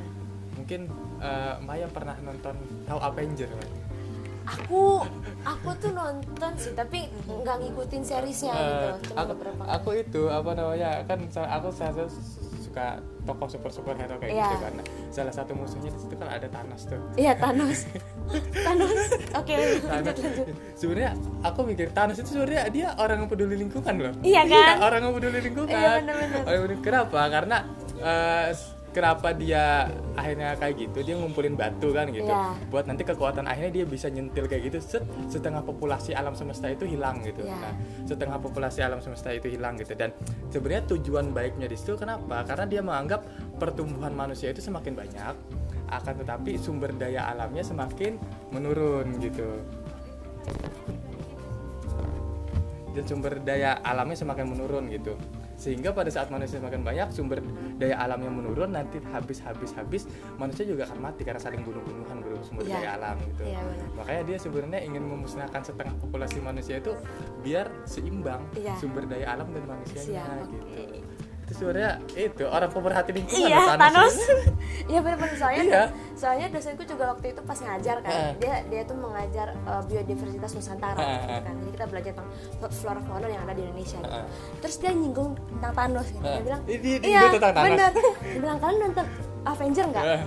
mungkin 0.54 0.80
eh, 1.18 1.54
Maya 1.60 1.86
pernah 1.90 2.16
nonton 2.22 2.54
tahu 2.86 2.98
Avenger 3.02 3.50
kan? 3.50 3.70
Aku 4.46 5.02
aku 5.42 5.70
tuh 5.82 5.90
nonton 5.90 6.52
sih 6.54 6.70
tapi 6.70 7.10
nggak 7.26 7.66
ngikutin 7.66 8.02
seriesnya 8.06 8.54
gitu. 8.54 8.86
Eh, 8.86 8.94
Cuma 9.10 9.18
aku, 9.26 9.30
beberapa 9.34 9.62
aku 9.66 9.90
itu 9.98 10.22
apa 10.30 10.50
namanya 10.54 11.02
kan 11.02 11.18
aku 11.26 11.68
salah 11.74 12.06
satu 12.06 12.06
suka 12.76 13.00
tokoh 13.24 13.48
super 13.48 13.70
super 13.72 13.94
hero 13.96 14.20
kayak 14.20 14.36
Iya. 14.36 14.44
gitu 14.46 14.56
kan 14.60 14.72
Nah, 14.76 14.84
salah 15.08 15.32
satu 15.32 15.56
musuhnya 15.56 15.88
di 15.88 15.96
situ 15.96 16.12
kan 16.14 16.28
ada 16.28 16.44
Thanos 16.46 16.84
tuh 16.84 17.00
Iya 17.16 17.32
Thanos. 17.34 17.78
Thanos. 18.66 18.92
Oke, 19.32 19.54
lanjut 19.56 20.12
Thanos 20.12 20.20
lanjut. 20.20 20.46
sebenarnya 20.76 21.10
aku 21.40 21.60
mikir 21.64 21.88
Thanos 21.90 22.20
itu 22.20 22.28
sebenarnya 22.28 22.68
dia 22.68 22.92
orang 22.94 23.24
yang 23.24 23.30
peduli 23.32 23.56
lingkungan 23.56 23.94
loh 23.96 24.12
Iya 24.20 24.42
kan? 24.44 24.76
orang 24.82 25.00
yang 25.00 25.14
peduli 25.16 25.38
lingkungan 25.40 25.72
Iya, 25.72 25.92
yang 26.04 26.04
peduli- 26.44 26.84
kenapa 26.84 27.20
karena 27.32 27.56
eh, 27.96 28.48
kenapa 28.96 29.36
dia 29.36 29.92
akhirnya 30.16 30.56
kayak 30.56 30.88
gitu? 30.88 31.04
Dia 31.04 31.20
ngumpulin 31.20 31.52
batu 31.52 31.92
kan 31.92 32.08
gitu. 32.08 32.24
Iya. 32.24 32.56
buat 32.72 32.88
nanti 32.88 33.04
kekuatan 33.04 33.44
akhirnya 33.44 33.82
dia 33.82 33.84
bisa 33.84 34.08
nyentil 34.08 34.48
kayak 34.48 34.72
gitu 34.72 34.80
set 34.80 35.04
setengah 35.28 35.60
populasi 35.60 36.16
alam 36.16 36.32
semesta 36.32 36.72
itu 36.72 36.88
hilang 36.88 37.20
gitu. 37.20 37.44
Iya. 37.44 37.60
Nah, 37.60 37.74
setengah 38.08 38.40
populasi 38.40 38.80
alam 38.80 39.04
semesta 39.04 39.28
itu 39.36 39.52
hilang 39.52 39.76
gitu. 39.76 39.92
Dan 39.92 40.16
sebenarnya 40.48 40.88
tujuan 40.96 41.36
baiknya 41.36 41.68
di 41.68 41.76
situ 41.76 42.00
kenapa? 42.00 42.40
Karena 42.48 42.64
dia 42.64 42.80
menganggap 42.80 43.20
pertumbuhan 43.60 44.16
manusia 44.16 44.48
itu 44.48 44.64
semakin 44.64 44.96
banyak 44.96 45.36
akan 45.86 46.14
tetapi 46.24 46.56
sumber 46.56 46.90
daya 46.96 47.28
alamnya 47.28 47.60
semakin 47.60 48.16
menurun 48.48 49.20
gitu. 49.20 49.60
Dan 52.96 53.04
sumber 53.04 53.44
daya 53.44 53.76
alamnya 53.84 54.16
semakin 54.16 54.56
menurun 54.56 54.88
gitu 54.88 55.20
sehingga 55.56 55.90
pada 55.90 56.08
saat 56.08 56.28
manusia 56.28 56.60
semakin 56.60 56.84
banyak 56.84 57.08
sumber 57.10 57.40
daya 57.76 57.96
alamnya 57.96 58.28
menurun 58.28 58.70
nanti 58.70 59.00
habis 59.08 59.40
habis 59.40 59.72
habis 59.72 60.02
manusia 60.36 60.62
juga 60.62 60.84
akan 60.84 61.00
mati 61.02 61.24
karena 61.24 61.40
saling 61.40 61.64
bunuh 61.64 61.80
bunuhan 61.82 62.20
bro 62.20 62.36
sumber 62.44 62.64
Iya. 62.64 62.76
daya 62.76 62.90
alam 62.96 63.16
gitu 63.24 63.42
Iya, 63.42 63.60
benar. 63.60 63.88
makanya 63.96 64.22
dia 64.24 64.38
sebenarnya 64.38 64.80
ingin 64.84 65.02
memusnahkan 65.02 65.62
setengah 65.62 65.94
populasi 65.98 66.38
manusia 66.38 66.76
itu 66.78 66.92
biar 67.40 67.66
seimbang 67.84 68.44
Iya. 68.52 68.76
sumber 68.76 69.08
daya 69.08 69.32
alam 69.32 69.48
dan 69.50 69.64
manusianya 69.64 70.22
Siap, 70.22 70.52
gitu. 70.52 70.66
Itu 71.46 71.52
sebenarnya 71.54 72.02
itu 72.18 72.42
orang 72.42 72.66
pemerhati 72.68 73.10
lingkungan 73.14 73.46
Iya, 73.46 73.78
Thanos. 73.78 74.14
Iya 74.90 74.98
benar-benar 74.98 75.34
soalnya 75.34 75.62
Iya. 75.62 75.82
soalnya 76.14 76.46
dosenku 76.50 76.82
juga 76.82 77.14
waktu 77.14 77.26
itu 77.30 77.40
pas 77.42 77.54
ngajar 77.54 78.02
kan. 78.02 78.10
Heeh. 78.10 78.32
Dia 78.42 78.54
dia 78.66 78.82
tuh 78.82 78.98
mengajar 78.98 79.54
uh, 79.62 79.82
biodiversitas 79.86 80.50
Nusantara 80.52 80.98
gitu 80.98 81.26
kan. 81.40 81.54
Jadi 81.54 81.70
kita 81.70 81.86
belajar 81.86 82.10
tentang 82.12 82.30
flora 82.70 83.00
fauna 83.00 83.26
yang 83.26 83.42
ada 83.46 83.54
di 83.54 83.62
Indonesia 83.62 83.98
gitu. 83.98 84.10
Heeh. 84.10 84.26
Terus 84.58 84.76
dia 84.78 84.90
nyinggung 84.90 85.30
tentang 85.38 85.72
Thanos 85.72 86.06
gitu. 86.10 86.22
Dia 86.24 86.42
bilang, 86.42 86.60
"Iya, 86.66 86.78
nyinggung 86.98 87.34
tentang 87.38 87.54
Thanos." 87.54 87.70
benar." 87.70 87.90
Dia 87.94 88.40
bilang, 88.42 88.58
"Kalian 88.58 88.80
nonton 88.82 89.06
Avenger 89.44 89.84
nggak?" 89.86 90.04
Heeh. 90.04 90.22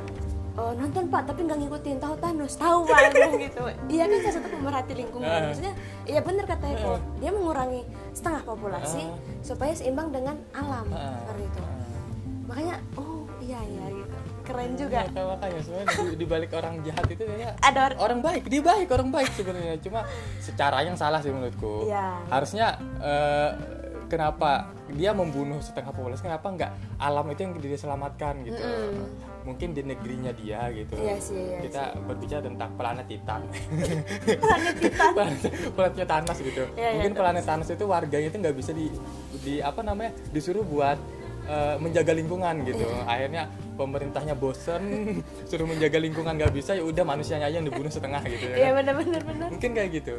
Oh, 0.60 0.76
nonton 0.76 1.08
Pak, 1.08 1.24
tapi 1.24 1.48
nggak 1.48 1.56
ngikutin 1.58 1.98
tahu 2.04 2.16
Thanos. 2.20 2.54
Tahu 2.60 2.84
Pak 2.84 3.00
gitu. 3.48 3.64
Iya 3.88 4.04
kan 4.06 4.18
salah 4.20 4.36
satu 4.36 4.48
pemerhati 4.50 4.92
lingkungan. 4.94 5.40
Maksudnya 5.48 5.74
iya 6.04 6.20
benar 6.20 6.44
kata 6.44 6.66
Eko. 6.70 6.94
Dia 7.16 7.32
mengurangi 7.32 7.82
setengah 8.20 8.44
populasi 8.44 9.08
Heeh. 9.08 9.40
supaya 9.40 9.72
seimbang 9.72 10.12
dengan 10.12 10.36
alam 10.52 10.86
Heeh. 10.92 11.16
seperti 11.24 11.44
itu. 11.48 11.62
Makanya 12.46 12.76
oh 13.00 13.24
iya 13.40 13.60
iya 13.64 13.86
gitu. 13.88 14.16
Keren 14.44 14.72
juga. 14.74 15.06
Maka- 15.06 15.28
makanya 15.38 15.62
sebenarnya 15.62 15.88
di, 15.94 16.16
di 16.18 16.26
balik 16.26 16.52
orang 16.52 16.74
jahat 16.82 17.06
itu 17.08 17.24
ya 17.24 17.54
ada 17.62 17.80
or- 17.88 18.00
orang 18.02 18.20
baik 18.20 18.44
dia 18.46 18.62
baik 18.62 18.90
orang 18.92 19.10
baik 19.10 19.32
sebenarnya. 19.32 19.80
Cuma 19.80 20.04
secara 20.42 20.84
yang 20.84 21.00
salah 21.00 21.24
sih 21.24 21.32
menurutku. 21.32 21.88
Iya. 21.88 22.20
harusnya 22.28 22.68
eh, 23.00 23.52
kenapa 24.10 24.74
dia 24.90 25.14
membunuh 25.14 25.62
setengah 25.62 25.94
populasi 25.94 26.26
kenapa 26.26 26.50
nggak 26.50 26.72
alam 26.98 27.30
itu 27.30 27.46
yang 27.46 27.54
dia 27.62 27.78
selamatkan 27.78 28.42
gitu 28.42 28.58
mungkin 29.40 29.72
di 29.72 29.82
negerinya 29.82 30.32
dia 30.32 30.68
gitu 30.70 30.94
Iya 30.94 31.16
sih, 31.18 31.40
iya 31.40 31.60
kita 31.62 31.84
berbicara 32.04 32.42
tentang 32.42 32.70
planet 32.76 33.06
Titan 33.08 33.42
planet 34.38 34.76
Titan 34.78 35.10
planet 35.18 35.42
planetnya 35.74 36.06
Thanos 36.06 36.38
gitu 36.40 36.64
Iya, 36.74 36.80
iya, 36.80 36.90
mungkin 36.96 37.14
planet 37.16 37.44
Thanos 37.44 37.68
itu 37.68 37.86
warganya 37.86 38.28
itu 38.28 38.38
nggak 38.38 38.56
bisa 38.56 38.72
di 38.72 38.86
di 39.40 39.54
apa 39.60 39.80
namanya 39.80 40.12
disuruh 40.30 40.62
buat 40.62 41.00
eh, 41.46 41.76
menjaga 41.78 42.12
lingkungan 42.12 42.56
gitu 42.64 42.84
Iya. 42.84 43.04
akhirnya 43.06 43.44
pemerintahnya 43.74 44.36
bosen 44.36 44.84
suruh 45.50 45.66
menjaga 45.66 45.98
lingkungan 45.98 46.36
nggak 46.36 46.52
bisa 46.52 46.76
ya 46.76 46.84
udah 46.84 47.04
manusianya 47.04 47.48
aja 47.48 47.58
yang 47.58 47.68
dibunuh 47.68 47.90
setengah 47.90 48.20
gitu 48.26 48.46
ya 48.50 48.56
iya 48.58 48.70
kan? 48.70 48.84
benar 48.84 48.94
benar 49.00 49.22
benar 49.24 49.48
mungkin 49.50 49.72
kayak 49.72 49.90
gitu 49.96 50.14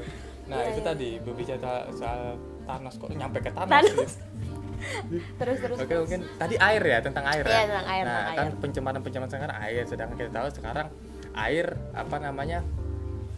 nah 0.49 0.59
Iya, 0.59 0.75
itu 0.75 0.81
iya. 0.81 0.89
tadi 0.89 1.09
berbicara 1.23 1.73
soal 1.95 2.23
Thanos 2.66 2.95
kok 2.97 3.11
nyampe 3.11 3.39
ke 3.39 3.51
Thanos, 3.51 3.71
Thanos. 3.71 4.12
gitu. 4.18 4.50
terus 5.41 5.59
terus 5.59 5.78
Oke 5.78 5.95
mungkin 5.97 6.20
tadi 6.35 6.55
air 6.57 6.83
ya 6.83 6.99
tentang 6.99 7.24
air 7.24 7.43
Iya, 7.43 7.53
ya. 7.53 7.62
tentang 7.66 7.87
air, 7.87 8.05
Nah 8.05 8.12
tentang 8.14 8.35
kan 8.35 8.47
air. 8.47 8.55
pencemaran 8.59 9.01
pencemaran 9.01 9.31
sekarang 9.31 9.59
air, 9.61 9.83
sedangkan 9.85 10.16
kita 10.16 10.31
tahu 10.31 10.49
sekarang 10.53 10.87
air 11.33 11.66
apa 11.93 12.16
namanya 12.18 12.61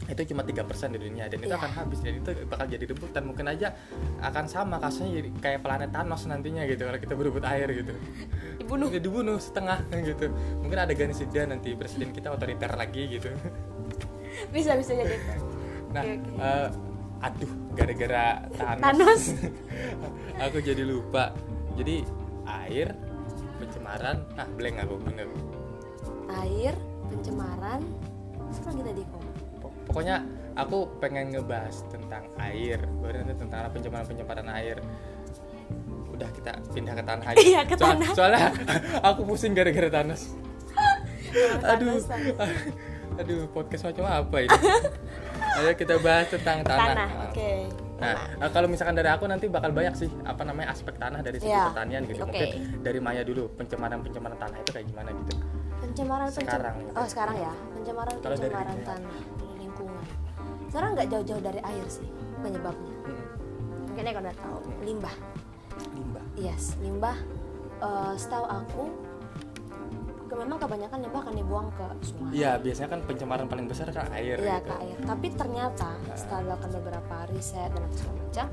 itu 0.05 0.19
cuma 0.27 0.43
tiga 0.43 0.63
persen 0.63 0.91
di 0.91 0.99
dunia 0.99 1.25
dan 1.25 1.39
itu 1.39 1.47
Iya. 1.47 1.57
akan 1.57 1.73
habis 1.75 1.99
dan 2.01 2.15
itu 2.17 2.31
bakal 2.45 2.67
jadi 2.67 2.85
rebutan 2.85 3.23
mungkin 3.23 3.47
aja 3.47 3.71
akan 4.21 4.45
sama 4.45 4.77
kasusnya 4.77 5.15
jadi 5.17 5.31
kayak 5.39 5.61
planet 5.63 5.91
Thanos 5.91 6.27
nantinya 6.27 6.63
gitu 6.65 6.83
kalau 6.83 6.99
kita 6.99 7.15
berebut 7.15 7.45
air 7.45 7.71
gitu 7.71 7.95
dibunuh 8.61 8.89
Dia 8.89 8.99
dibunuh 8.99 9.39
setengah 9.39 9.79
gitu 9.95 10.27
mungkin 10.59 10.79
ada 10.81 10.91
genosida 10.91 11.47
nanti 11.47 11.73
presiden 11.73 12.11
kita 12.11 12.29
otoriter 12.29 12.73
lagi 12.73 13.09
gitu 13.13 13.31
bisa 14.51 14.75
bisa 14.75 14.93
jadi 14.93 15.17
nah 15.95 16.03
Oke, 16.03 16.19
oke. 16.19 16.31
eh, 16.35 16.69
aduh 17.23 17.53
gara-gara 17.73 18.25
Thanos, 18.53 18.83
Thanos. 18.83 19.23
aku 20.45 20.59
jadi 20.59 20.83
lupa. 20.83 21.31
Jadi 21.73 22.03
air 22.45 22.93
pencemaran. 23.57 24.27
Ah 24.35 24.49
blank 24.53 24.77
aku 24.83 24.95
bener 25.01 25.29
air 26.43 26.75
pencemaran. 27.09 27.81
Apa 28.37 28.69
lagi 28.69 28.83
tadi 28.85 29.03
kok? 29.07 29.23
Pok- 29.63 29.79
pokoknya 29.89 30.17
aku 30.55 30.91
pengen 30.99 31.33
ngebahas 31.33 31.87
tentang 31.89 32.27
air. 32.37 32.83
Baru 33.01 33.23
nanti 33.23 33.35
tentang 33.39 33.71
pencemaran 33.71 34.05
pencemaran 34.05 34.49
air. 34.53 34.77
Udah 36.13 36.29
kita 36.35 36.53
pindah 36.71 36.93
ke 36.93 37.03
tanah 37.03 37.27
aja. 37.33 37.39
Iya, 37.41 37.61
ke 37.65 37.75
Soal- 37.75 37.97
tanah. 37.97 38.11
soalnya 38.13 38.47
aku 39.09 39.21
pusing 39.25 39.55
gara-gara 39.55 39.89
Thanos. 39.89 40.35
Aduh. 41.73 41.97
Aduh 43.13 43.45
podcast 43.49 43.85
macam 43.85 44.05
apa 44.09 44.37
ini 44.41 44.57
ayo 45.55 45.71
kita 45.75 45.95
bahas 45.99 46.27
tentang 46.29 46.59
tanah, 46.63 46.87
tanah 46.89 47.09
oke 47.27 47.53
Nah, 47.95 48.19
eh, 48.19 48.51
kalau 48.51 48.67
misalkan 48.67 48.99
dari 48.99 49.07
aku 49.07 49.25
nanti 49.25 49.47
bakal 49.47 49.71
banyak 49.71 49.95
sih 49.95 50.11
apa 50.25 50.43
namanya 50.43 50.75
aspek 50.75 50.99
tanah 50.99 51.23
dari 51.23 51.39
segi 51.39 51.47
Iya. 51.49 51.71
pertanian 51.71 52.03
gitu. 52.03 52.19
Oke. 52.21 52.35
Mungkin 52.35 52.51
dari 52.83 52.99
Maya 52.99 53.23
dulu 53.23 53.47
pencemaran-pencemaran 53.55 54.35
tanah 54.37 54.59
itu 54.59 54.71
kayak 54.71 54.87
gimana 54.89 55.11
gitu. 55.15 55.33
pencemaran 55.79 56.27
pencem- 56.27 56.47
Sekarang 56.47 56.75
gitu. 56.79 56.91
oh 56.93 57.07
sekarang 57.07 57.37
ya 57.39 57.53
pencemaran 57.73 58.15
Kalau 58.17 58.35
pencemaran 58.35 58.77
tanah 58.83 59.17
dari 59.33 59.55
lingkungan 59.57 60.05
sekarang 60.67 60.89
nggak 60.95 61.09
jauh-jauh 61.11 61.43
dari 61.43 61.61
air 61.61 61.87
sih 61.87 62.09
penyebabnya 62.39 62.95
Mm-mm. 63.03 63.27
mungkin 63.85 64.03
ya 64.05 64.13
udah 64.17 64.35
tahu 64.37 64.59
limbah 64.81 65.17
Limbah. 65.93 66.25
yes 66.35 66.63
limbah 66.79 67.17
eh, 67.79 68.13
setahu 68.17 68.47
aku 68.49 68.83
memang 70.35 70.57
kebanyakan 70.57 70.99
limbah 71.01 71.21
akan 71.21 71.35
dibuang 71.35 71.69
ke 71.71 71.85
sungai 72.03 72.31
Iya, 72.33 72.51
biasanya 72.57 72.89
kan 72.89 73.01
pencemaran 73.03 73.47
paling 73.47 73.67
besar 73.67 73.87
kan 73.89 74.07
air 74.11 74.37
Iya 74.37 74.59
gitu. 74.59 74.69
ke 74.69 74.75
air. 74.79 74.97
Tapi 75.03 75.27
ternyata 75.31 75.89
setelah 76.13 76.41
dilakukan 76.43 76.71
beberapa 76.77 77.15
riset 77.29 77.71
dan 77.71 77.83
segala 77.91 78.17
macam, 78.19 78.47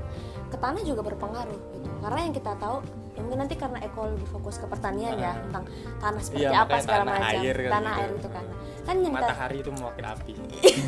ke 0.46 0.56
tanah 0.56 0.82
juga 0.82 1.00
berpengaruh 1.04 1.58
gitu. 1.70 1.88
Karena 2.00 2.20
yang 2.20 2.34
kita 2.34 2.52
tahu, 2.56 2.76
ya 3.10 3.20
mungkin 3.20 3.38
nanti 3.40 3.54
karena 3.54 3.78
Eko 3.80 4.00
lebih 4.06 4.28
fokus 4.28 4.56
ke 4.56 4.66
pertanian 4.66 5.14
ya 5.14 5.32
tentang 5.38 5.64
tanah 5.96 6.20
seperti 6.20 6.44
Iya, 6.44 6.58
apa 6.58 6.76
segala 6.78 7.02
tanah, 7.02 7.14
macam, 7.16 7.40
air 7.40 7.56
kan 7.56 7.72
tanah 7.72 7.92
gitu. 7.92 8.00
air 8.00 8.10
itu 8.14 8.28
kan. 8.28 8.44
Kan 8.80 8.96
yang 8.96 9.12
kita, 9.12 9.26
Matahari 9.28 9.56
itu 9.60 9.70
mewakili 9.70 10.08
api. 10.08 10.32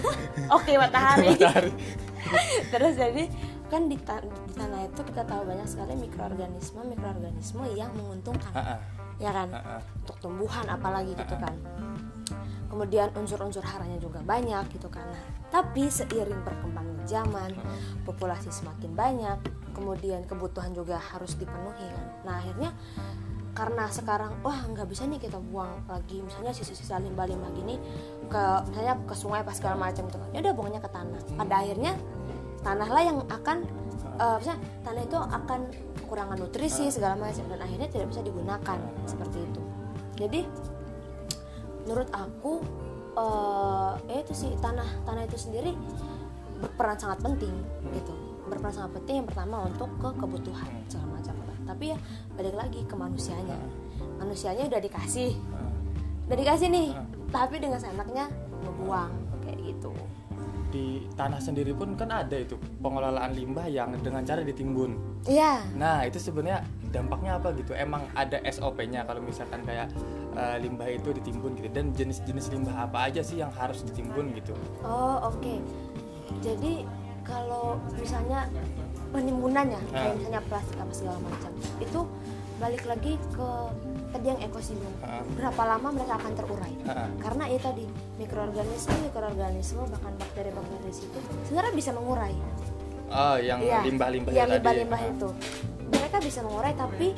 oke 0.57 0.73
matahari. 0.75 1.27
Matahari. 1.33 1.73
Terus 2.73 2.93
jadi 2.95 3.25
kan 3.69 3.83
di, 3.89 3.97
ta- 3.97 4.21
di 4.21 4.53
tanah 4.53 4.81
itu 4.85 5.01
kita 5.01 5.23
tahu 5.25 5.43
banyak 5.45 5.65
sekali 5.65 5.93
mikroorganisme 5.97 6.81
mikroorganisme 6.87 7.65
yang 7.73 7.89
menguntungkan, 7.93 8.53
Heeh. 8.53 8.79
Ya 9.19 9.31
kan? 9.33 9.49
Heeh. 9.53 9.81
Untuk 10.05 10.17
tumbuhan 10.21 10.67
apalagi 10.69 11.13
gitu 11.17 11.37
kan. 11.37 11.57
kemudian 12.73 13.13
unsur-unsur 13.13 13.61
haranya 13.61 14.01
juga 14.01 14.25
banyak 14.25 14.65
gitu 14.73 14.89
kan 14.89 15.05
nah, 15.05 15.21
tapi 15.53 15.93
seiring 15.93 16.41
perkembangan 16.41 17.05
zaman 17.05 17.53
populasi 18.09 18.49
semakin 18.49 18.97
banyak 18.97 19.37
kemudian 19.77 20.25
kebutuhan 20.25 20.73
juga 20.73 20.97
harus 20.97 21.37
dipenuhi 21.37 21.85
kan 21.85 22.07
nah 22.25 22.35
akhirnya 22.41 22.73
karena 23.53 23.85
sekarang 23.93 24.33
wah 24.41 24.65
nggak 24.65 24.89
bisa 24.89 25.05
nih 25.05 25.21
kita 25.21 25.37
buang 25.37 25.85
lagi 25.85 26.25
misalnya 26.25 26.57
sisa-sisa 26.57 26.97
limbah-limbah 26.97 27.53
gini 27.53 27.77
ke 28.33 28.43
misalnya 28.73 28.97
ke 29.05 29.13
sungai 29.13 29.45
pas 29.45 29.53
segala 29.53 29.77
macam 29.77 30.09
gitu 30.09 30.17
kan 30.17 30.29
ya 30.33 30.41
udah 30.41 30.55
buangnya 30.57 30.81
ke 30.81 30.89
tanah 30.89 31.21
pada 31.37 31.55
akhirnya 31.61 31.93
tanahlah 32.65 33.03
yang 33.05 33.19
akan 33.29 33.69
uh, 34.19 34.37
misalnya 34.41 34.61
tanah 34.85 35.03
itu 35.05 35.19
akan 35.19 35.61
kekurangan 36.05 36.37
nutrisi 36.41 36.89
segala 36.93 37.15
macam 37.17 37.45
dan 37.49 37.61
akhirnya 37.61 37.89
tidak 37.89 38.07
bisa 38.13 38.21
digunakan 38.25 38.79
seperti 39.09 39.39
itu. 39.45 39.63
Jadi 40.17 40.41
menurut 41.87 42.09
aku 42.15 42.63
uh, 43.17 43.97
ya 44.07 44.23
itu 44.23 44.33
sih 44.37 44.51
tanah 44.61 44.87
tanah 45.09 45.23
itu 45.27 45.37
sendiri 45.39 45.73
berperan 46.61 46.99
sangat 46.99 47.21
penting 47.25 47.55
gitu. 47.95 48.15
Berperan 48.49 48.75
sangat 48.75 48.93
penting 49.01 49.25
yang 49.25 49.29
pertama 49.29 49.67
untuk 49.67 49.89
ke 49.97 50.09
kebutuhan 50.21 50.71
segala 50.91 51.21
macam. 51.21 51.35
Tapi 51.63 51.95
ya 51.95 51.99
balik 52.37 52.57
lagi 52.59 52.81
ke 52.85 52.95
manusianya. 52.99 53.57
Manusianya 54.21 54.69
udah 54.69 54.81
dikasih. 54.83 55.33
Udah 56.29 56.37
dikasih 56.39 56.69
nih 56.69 56.91
tapi 57.33 57.57
dengan 57.57 57.81
seenaknya 57.81 58.29
ngebuang 58.63 59.11
di 60.73 61.05
tanah 61.15 61.39
sendiri 61.39 61.77
pun 61.77 61.93
kan 61.95 62.09
ada 62.09 62.35
itu 62.41 62.57
pengelolaan 62.81 63.37
limbah 63.37 63.69
yang 63.69 63.93
dengan 64.01 64.25
cara 64.25 64.41
ditimbun. 64.41 64.97
Iya. 65.29 65.61
Nah 65.77 66.09
itu 66.09 66.17
sebenarnya 66.17 66.65
dampaknya 66.89 67.37
apa 67.37 67.53
gitu? 67.55 67.77
Emang 67.77 68.09
ada 68.17 68.41
SOP-nya 68.49 69.05
kalau 69.05 69.21
misalkan 69.21 69.61
kayak 69.69 69.93
uh, 70.35 70.57
limbah 70.57 70.89
itu 70.89 71.13
ditimbun 71.13 71.55
gitu 71.61 71.69
dan 71.71 71.93
jenis-jenis 71.93 72.51
limbah 72.57 72.89
apa 72.89 73.13
aja 73.13 73.21
sih 73.21 73.45
yang 73.45 73.53
harus 73.53 73.85
ditimbun 73.85 74.33
gitu? 74.33 74.57
Oh 74.83 75.29
oke. 75.29 75.39
Okay. 75.39 75.59
Jadi 76.41 76.89
kalau 77.23 77.79
misalnya 77.95 78.49
penimbunannya 79.13 79.81
nah. 79.93 79.93
kayak 79.93 80.15
misalnya 80.19 80.43
plastik 80.49 80.79
apa 80.81 80.93
segala 80.97 81.19
macam 81.21 81.53
itu 81.79 82.01
balik 82.63 82.87
lagi 82.87 83.19
ke 83.19 83.49
tadi 84.15 84.27
yang 84.31 84.41
ekosistem. 84.47 84.93
Uh. 85.03 85.27
berapa 85.35 85.63
lama 85.67 85.89
mereka 85.91 86.15
akan 86.23 86.33
terurai? 86.39 86.75
Uh. 86.87 87.11
karena 87.19 87.45
itu 87.51 87.61
tadi 87.67 87.85
mikroorganisme 88.23 88.95
mikroorganisme 89.11 89.83
bahkan 89.91 90.13
bakteri-bakteri 90.15 90.87
di 90.87 90.95
situ 90.95 91.19
sebenarnya 91.51 91.75
bisa 91.75 91.91
mengurai. 91.91 92.35
Oh 93.13 93.37
yang 93.37 93.61
iya, 93.61 93.83
limbah-limbah 93.83 94.31
yang 94.31 94.49
limbah-limbah 94.49 95.01
itu. 95.11 95.29
Mereka 95.93 96.17
bisa 96.25 96.41
mengurai 96.41 96.73
tapi 96.73 97.13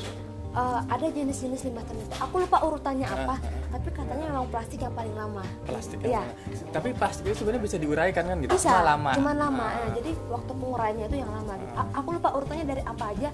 uh, 0.57 0.80
ada 0.90 1.07
jenis-jenis 1.07 1.70
limbah 1.70 1.84
tertentu. 1.86 2.14
Aku 2.18 2.34
lupa 2.42 2.59
urutannya 2.64 3.07
apa 3.07 3.36
tapi 3.74 3.88
katanya 3.90 4.26
memang 4.30 4.49
plastik 4.49 4.80
yang 4.80 4.95
paling 4.97 5.14
lama. 5.14 5.45
Plastik 5.68 6.01
ya 6.03 6.24
tapi 6.72 6.97
plastik 6.97 7.28
itu 7.28 7.36
sebenarnya 7.45 7.62
bisa 7.62 7.76
diuraikan 7.76 8.24
kan 8.26 8.36
gitu? 8.40 8.57
Bisa, 8.57 8.80
cuma 8.80 8.82
lama. 8.97 9.11
cuma 9.12 9.32
lama. 9.36 9.66
Nah, 9.70 9.90
jadi 9.92 10.11
waktu 10.26 10.53
penguraiannya 10.57 11.07
itu 11.12 11.16
yang 11.20 11.30
lama. 11.30 11.53
Gitu. 11.61 11.72
aku 11.95 12.09
lupa 12.16 12.28
urutannya 12.32 12.64
dari 12.64 12.82
apa 12.82 13.05
aja 13.12 13.30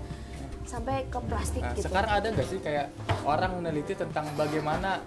sampai 0.71 1.03
ke 1.11 1.19
plastik 1.27 1.63
nah, 1.67 1.75
gitu. 1.75 1.91
sekarang 1.91 2.11
ada 2.15 2.27
nggak 2.31 2.47
sih 2.47 2.59
kayak 2.63 2.87
orang 3.27 3.51
meneliti 3.59 3.99
tentang 3.99 4.31
bagaimana 4.39 5.03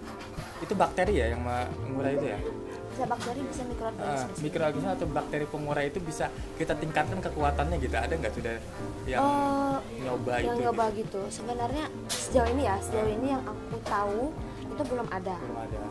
itu 0.60 0.76
bakteri 0.76 1.24
ya 1.24 1.26
yang 1.32 1.40
mengurai 1.40 2.20
itu 2.20 2.26
ya 2.28 2.38
bisa 2.94 3.04
bakteri 3.10 3.40
bisa 3.48 3.62
mikroorganisme 3.66 4.30
uh, 4.30 4.42
mikroorganisme 4.44 4.92
atau 4.92 5.06
bakteri 5.10 5.46
pengurai 5.50 5.84
itu 5.90 5.98
bisa 6.04 6.30
kita 6.60 6.78
tingkatkan 6.78 7.18
kekuatannya 7.18 7.76
gitu 7.80 7.96
ada 7.96 8.14
nggak 8.14 8.34
sudah 8.36 8.54
yang 9.08 9.18
uh, 9.24 9.80
nyoba 10.04 10.34
yang 10.38 10.54
itu 10.54 10.62
nyoba 10.68 10.84
gitu. 10.92 11.00
gitu 11.00 11.20
sebenarnya 11.32 11.84
sejauh 12.06 12.48
ini 12.54 12.62
ya 12.68 12.76
sejauh 12.78 13.10
ini 13.10 13.26
yang 13.34 13.42
aku 13.42 13.76
tahu 13.88 14.30
itu 14.74 14.82
belum 14.90 15.06
ada. 15.06 15.38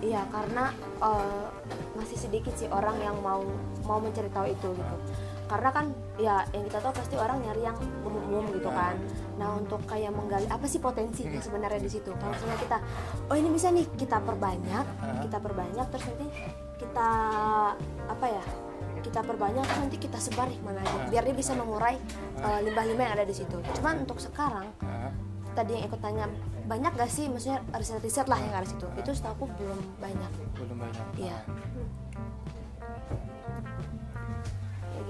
Iya, 0.04 0.28
karena 0.28 0.76
uh, 1.00 1.48
masih 1.96 2.20
sedikit 2.20 2.52
sih 2.60 2.68
orang 2.68 3.00
yang 3.00 3.16
mau 3.24 3.40
mau 3.88 4.00
mencari 4.04 4.28
tahu 4.28 4.52
itu 4.52 4.70
gitu. 4.76 4.96
Karena 5.54 5.70
kan 5.70 5.86
ya 6.18 6.42
yang 6.50 6.66
kita 6.66 6.82
tahu 6.82 6.94
pasti 6.98 7.14
orang 7.14 7.38
nyari 7.46 7.62
yang 7.62 7.78
umum-umum 8.02 8.50
gitu 8.58 8.74
iya. 8.74 8.80
kan. 8.82 8.96
Nah, 9.38 9.50
untuk 9.62 9.86
kayak 9.86 10.10
menggali 10.10 10.50
apa 10.50 10.66
sih 10.66 10.82
potensinya 10.82 11.38
hmm. 11.38 11.46
sebenarnya 11.46 11.78
di 11.78 11.92
situ. 11.94 12.10
Kalau 12.18 12.34
misalnya 12.34 12.58
kita 12.58 12.78
oh 13.30 13.36
ini 13.38 13.50
bisa 13.54 13.70
nih 13.70 13.86
kita 13.94 14.18
perbanyak, 14.18 14.86
kita 15.30 15.38
perbanyak 15.38 15.86
terus 15.94 16.06
nanti 16.10 16.28
kita 16.82 17.10
apa 18.10 18.28
ya? 18.28 18.46
kita 19.04 19.20
perbanyak 19.20 19.68
terus 19.68 19.82
nanti 19.84 19.98
kita 20.00 20.16
sebar 20.16 20.48
nih 20.48 20.64
mana 20.64 20.80
aja 20.80 21.12
biar 21.12 21.28
dia 21.28 21.36
bisa 21.36 21.52
mengurai 21.60 22.00
eh, 22.40 22.60
limbah-limbah 22.64 23.04
uh, 23.04 23.08
yang 23.12 23.16
ada 23.20 23.28
di 23.28 23.36
situ. 23.36 23.60
Cuman 23.76 24.08
untuk 24.08 24.16
sekarang 24.24 24.72
tadi 25.54 25.78
yang 25.78 25.84
ikut 25.86 26.02
tanya 26.02 26.26
banyak 26.66 26.92
gak 26.98 27.12
sih 27.12 27.30
maksudnya 27.30 27.62
riset-riset 27.76 28.26
lah 28.26 28.40
yang 28.42 28.54
ada 28.56 28.68
situ 28.68 28.88
itu 28.98 29.12
setahu 29.14 29.34
aku 29.38 29.46
belum 29.62 29.80
banyak 30.02 30.32
belum 30.58 30.78
banyak 30.82 31.06
iya 31.20 31.38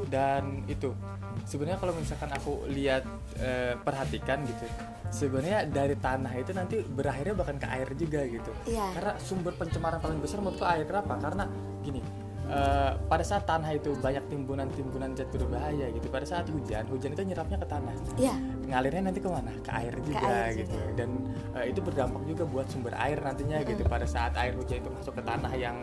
dan 0.10 0.64
itu. 0.68 0.92
Sebenarnya 1.44 1.82
kalau 1.82 1.94
misalkan 1.98 2.30
aku 2.32 2.66
lihat 2.70 3.04
e, 3.36 3.74
perhatikan 3.82 4.46
gitu 4.46 4.66
sebenarnya 5.14 5.70
dari 5.70 5.94
tanah 5.94 6.34
itu 6.42 6.52
nanti 6.58 6.82
berakhirnya 6.82 7.38
bahkan 7.38 7.58
ke 7.62 7.68
air 7.70 7.90
juga 7.94 8.26
gitu. 8.26 8.52
Iya. 8.66 8.98
karena 8.98 9.14
sumber 9.22 9.54
pencemaran 9.54 10.02
paling 10.02 10.18
besar 10.18 10.42
menurutku 10.42 10.66
air. 10.66 10.90
Kenapa? 10.90 11.22
Karena 11.22 11.46
gini 11.86 12.02
uh, 12.50 12.92
pada 13.08 13.24
saat 13.24 13.44
tanah 13.46 13.72
itu 13.78 13.94
banyak 14.02 14.26
timbunan-timbunan 14.28 15.14
zat 15.14 15.30
berbahaya 15.32 15.94
gitu 15.94 16.08
pada 16.10 16.26
saat 16.26 16.50
hujan 16.50 16.84
hujan 16.90 17.14
itu 17.14 17.24
nyerapnya 17.24 17.58
ke 17.62 17.68
tanah. 17.68 17.94
Yeah. 18.18 18.38
ngalirnya 18.64 19.12
nanti 19.12 19.20
ke 19.22 19.30
mana 19.30 19.52
ke 19.60 19.72
air 19.76 19.94
juga 20.02 20.24
ke 20.24 20.28
air 20.34 20.54
gitu. 20.56 20.72
juga. 20.74 20.86
dan 20.98 21.10
uh, 21.54 21.66
itu 21.68 21.80
berdampak 21.84 22.24
juga 22.26 22.44
buat 22.48 22.68
sumber 22.72 22.96
air 22.98 23.20
nantinya 23.22 23.62
mm 23.62 23.68
gitu 23.70 23.84
pada 23.86 24.08
saat 24.08 24.34
air 24.40 24.56
hujan 24.58 24.82
itu 24.82 24.90
masuk 24.90 25.14
ke 25.20 25.24
tanah 25.24 25.54
yang 25.54 25.78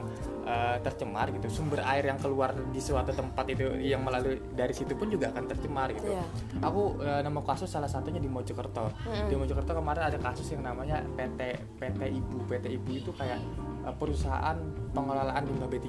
uh, 0.50 0.76
tercemar 0.82 1.30
gitu 1.30 1.46
sumber 1.46 1.86
air 1.86 2.10
yang 2.10 2.18
keluar 2.18 2.50
di 2.74 2.82
suatu 2.82 3.14
tempat 3.14 3.46
itu 3.54 3.70
yang 3.78 4.02
melalui 4.02 4.42
dari 4.50 4.74
situ 4.74 4.98
pun 4.98 5.06
juga 5.06 5.30
akan 5.30 5.46
tercemar 5.46 5.94
gitu 5.94 6.10
yeah. 6.10 6.26
aku 6.58 6.98
uh, 6.98 7.22
nemu 7.22 7.46
kasus 7.46 7.70
salah 7.70 7.86
satunya 7.86 8.18
di 8.18 8.26
Mojokerto 8.26 8.90
mm 8.90 9.06
-hmm. 9.06 9.26
di 9.30 9.34
Mojokerto 9.38 9.72
kemarin 9.78 10.10
ada 10.10 10.18
kasus 10.18 10.50
yang 10.50 10.66
namanya 10.66 10.98
PT 11.14 11.40
PT 11.78 12.00
Ibu 12.18 12.50
PT 12.50 12.66
Ibu 12.74 12.90
itu 12.90 13.10
kayak 13.14 13.38
uh, 13.86 13.94
perusahaan 13.94 14.58
pengelolaan 14.90 15.46
limbah 15.46 15.70
B3 15.70 15.86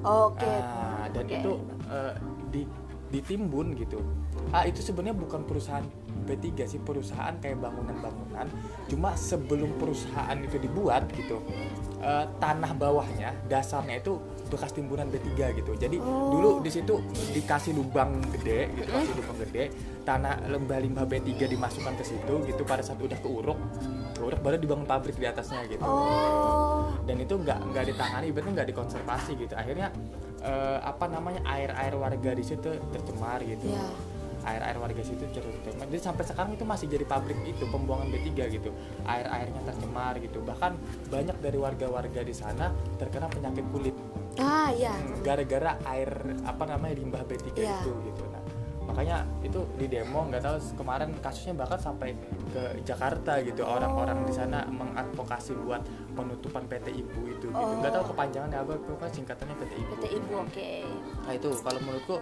Oke. 0.00 0.40
Okay. 0.40 0.56
Uh, 0.64 1.06
dan 1.12 1.24
okay. 1.28 1.36
itu 1.44 1.52
uh, 1.92 2.14
di 2.48 2.62
ditimbun 3.10 3.74
gitu. 3.76 4.00
Ah 4.54 4.64
itu 4.64 4.80
sebenarnya 4.80 5.18
bukan 5.18 5.44
perusahaan 5.44 5.84
B3 6.24 6.68
sih 6.68 6.80
perusahaan 6.80 7.34
kayak 7.38 7.58
bangunan-bangunan. 7.60 8.46
Cuma 8.86 9.16
sebelum 9.16 9.76
perusahaan 9.80 10.36
itu 10.38 10.56
dibuat 10.60 11.08
gitu, 11.16 11.40
uh, 12.00 12.24
tanah 12.38 12.72
bawahnya 12.76 13.34
dasarnya 13.46 14.00
itu 14.00 14.20
bekas 14.50 14.74
timbunan 14.74 15.06
B3 15.08 15.56
gitu. 15.56 15.72
Jadi 15.78 15.96
oh. 15.98 16.34
dulu 16.34 16.50
di 16.60 16.70
situ 16.70 16.98
dikasih 17.32 17.74
lubang 17.74 18.18
gede 18.38 18.70
gitu, 18.74 18.88
kasih 18.90 19.14
lubang 19.18 19.38
gede, 19.46 19.64
tanah 20.02 20.48
lembah 20.48 20.78
limbah 20.80 21.04
B3 21.06 21.46
dimasukkan 21.46 21.94
ke 22.00 22.04
situ 22.04 22.34
gitu 22.48 22.62
pada 22.66 22.82
saat 22.82 22.98
udah 22.98 23.18
keuruk 23.20 23.58
keuruk 24.16 24.40
baru 24.44 24.56
dibangun 24.60 24.84
pabrik 24.84 25.16
di 25.16 25.24
atasnya 25.24 25.64
gitu 25.70 25.80
oh. 25.84 26.92
dan 27.08 27.16
itu 27.20 27.34
nggak 27.38 27.58
nggak 27.72 27.84
ditangani 27.94 28.26
ibaratnya 28.28 28.52
nggak 28.60 28.68
dikonservasi 28.74 29.32
gitu 29.40 29.54
akhirnya 29.56 29.88
uh, 30.44 30.78
apa 30.84 31.08
namanya 31.08 31.40
air 31.48 31.72
air 31.72 31.94
warga 31.96 32.36
di 32.36 32.44
situ 32.44 32.68
tercemar 32.92 33.40
gitu 33.44 33.70
yeah. 33.70 33.92
Air 34.46 34.62
air 34.64 34.76
warga 34.80 35.02
situ 35.04 35.24
tercemar 35.30 35.86
jadi 35.90 36.02
sampai 36.02 36.24
sekarang 36.24 36.50
itu 36.54 36.64
masih 36.64 36.86
jadi 36.86 37.04
pabrik 37.04 37.36
itu 37.44 37.64
pembuangan 37.68 38.08
B3 38.08 38.28
gitu. 38.52 38.70
Air 39.04 39.26
airnya 39.28 39.60
tercemar 39.66 40.16
gitu. 40.22 40.38
Bahkan 40.40 40.72
banyak 41.10 41.36
dari 41.42 41.58
warga-warga 41.58 42.20
di 42.22 42.34
sana 42.34 42.70
terkena 42.96 43.26
penyakit 43.26 43.64
kulit. 43.74 43.96
Ah 44.38 44.70
ya 44.70 44.94
gara-gara 45.26 45.76
air 45.90 46.08
apa 46.46 46.64
namanya 46.64 46.94
limbah 46.96 47.22
B3 47.26 47.58
yeah. 47.58 47.82
itu 47.82 47.92
gitu. 48.06 48.22
Nah 48.30 48.42
makanya 48.90 49.22
itu 49.46 49.62
di 49.78 49.86
demo 49.86 50.26
nggak 50.26 50.42
tahu 50.42 50.56
kemarin 50.82 51.14
kasusnya 51.22 51.54
bahkan 51.54 51.78
sampai 51.78 52.14
ke 52.50 52.82
Jakarta 52.86 53.42
gitu. 53.42 53.66
Orang-orang 53.66 54.22
di 54.26 54.34
sana 54.34 54.66
mengadvokasi 54.70 55.58
buat 55.62 55.82
penutupan 56.14 56.66
PT 56.70 56.86
Ibu 57.02 57.20
itu 57.26 57.46
gitu. 57.46 57.46
Oh. 57.54 57.78
nggak 57.82 57.92
tahu 57.94 58.14
kepanjangannya 58.14 58.58
apa 58.62 58.72
pokoknya 58.78 59.12
singkatannya 59.14 59.54
PT 59.58 59.72
Ibu. 59.74 59.92
PT 59.98 60.04
Ibu 60.18 60.32
oke. 60.38 60.50
Okay. 60.54 60.82
nah 61.26 61.32
itu 61.34 61.48
kalau 61.62 61.80
menurutku 61.82 62.16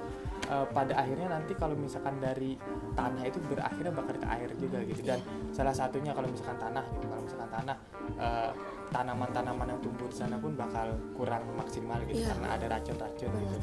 uh, 0.47 0.67
pada 0.71 0.95
akhirnya 0.95 1.29
nanti 1.31 1.53
kalau 1.59 1.75
misalkan 1.75 2.17
dari 2.23 2.55
tanah 2.95 3.23
itu 3.27 3.39
berakhirnya 3.47 3.93
bakal 3.93 4.15
ke 4.15 4.29
air 4.29 4.51
juga 4.57 4.79
gitu. 4.87 5.03
Dan 5.03 5.19
salah 5.51 5.75
satunya 5.75 6.15
kalau 6.15 6.31
misalkan 6.31 6.59
tanah 6.59 6.85
gitu 6.95 7.07
kalau 7.11 7.23
misalkan 7.27 7.51
tanah 7.51 7.77
uh, 8.19 8.51
tanaman-tanaman 8.89 9.67
yang 9.69 9.81
tumbuh 9.85 10.09
di 10.09 10.17
sana 10.17 10.41
pun 10.41 10.57
bakal 10.57 10.97
kurang 11.13 11.45
maksimal 11.55 12.01
gitu 12.09 12.25
yeah. 12.25 12.33
karena 12.33 12.49
ada 12.57 12.67
racun-racun 12.79 13.31
gitu. 13.31 13.59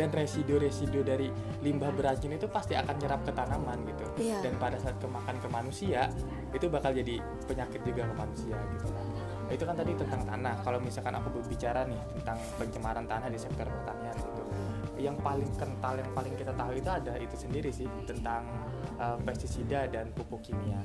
Dan 0.00 0.08
residu-residu 0.16 1.04
dari 1.04 1.28
limbah 1.60 1.92
beracun 1.92 2.32
itu 2.32 2.48
pasti 2.48 2.72
akan 2.72 2.96
nyerap 2.96 3.20
ke 3.20 3.32
tanaman 3.36 3.78
gitu. 3.84 4.06
Yeah. 4.16 4.40
dan 4.40 4.56
pada 4.56 4.80
saat 4.80 4.96
kemakan 4.96 5.36
ke 5.36 5.48
manusia 5.52 6.08
itu 6.56 6.66
bakal 6.72 6.96
jadi 6.96 7.20
penyakit 7.44 7.80
juga 7.84 8.08
ke 8.08 8.14
manusia 8.16 8.56
gitu. 8.56 8.88
Nah, 8.88 9.52
itu 9.52 9.64
kan 9.66 9.76
tadi 9.76 9.92
tentang 9.98 10.22
tanah. 10.24 10.54
Kalau 10.64 10.78
misalkan 10.80 11.14
aku 11.20 11.28
berbicara 11.42 11.84
nih 11.84 12.00
tentang 12.16 12.38
pencemaran 12.56 13.04
tanah 13.04 13.28
di 13.28 13.36
sektor 13.36 13.66
pertanian 13.68 14.16
gitu 14.16 14.39
yang 15.00 15.16
paling 15.18 15.48
kental 15.56 15.96
yang 15.96 16.10
paling 16.12 16.34
kita 16.36 16.52
tahu 16.52 16.76
itu 16.76 16.90
ada 16.92 17.16
itu 17.16 17.36
sendiri 17.36 17.72
sih 17.72 17.88
tentang 18.04 18.44
uh, 19.00 19.16
pestisida 19.24 19.88
dan 19.88 20.12
pupuk 20.12 20.44
kimia 20.44 20.80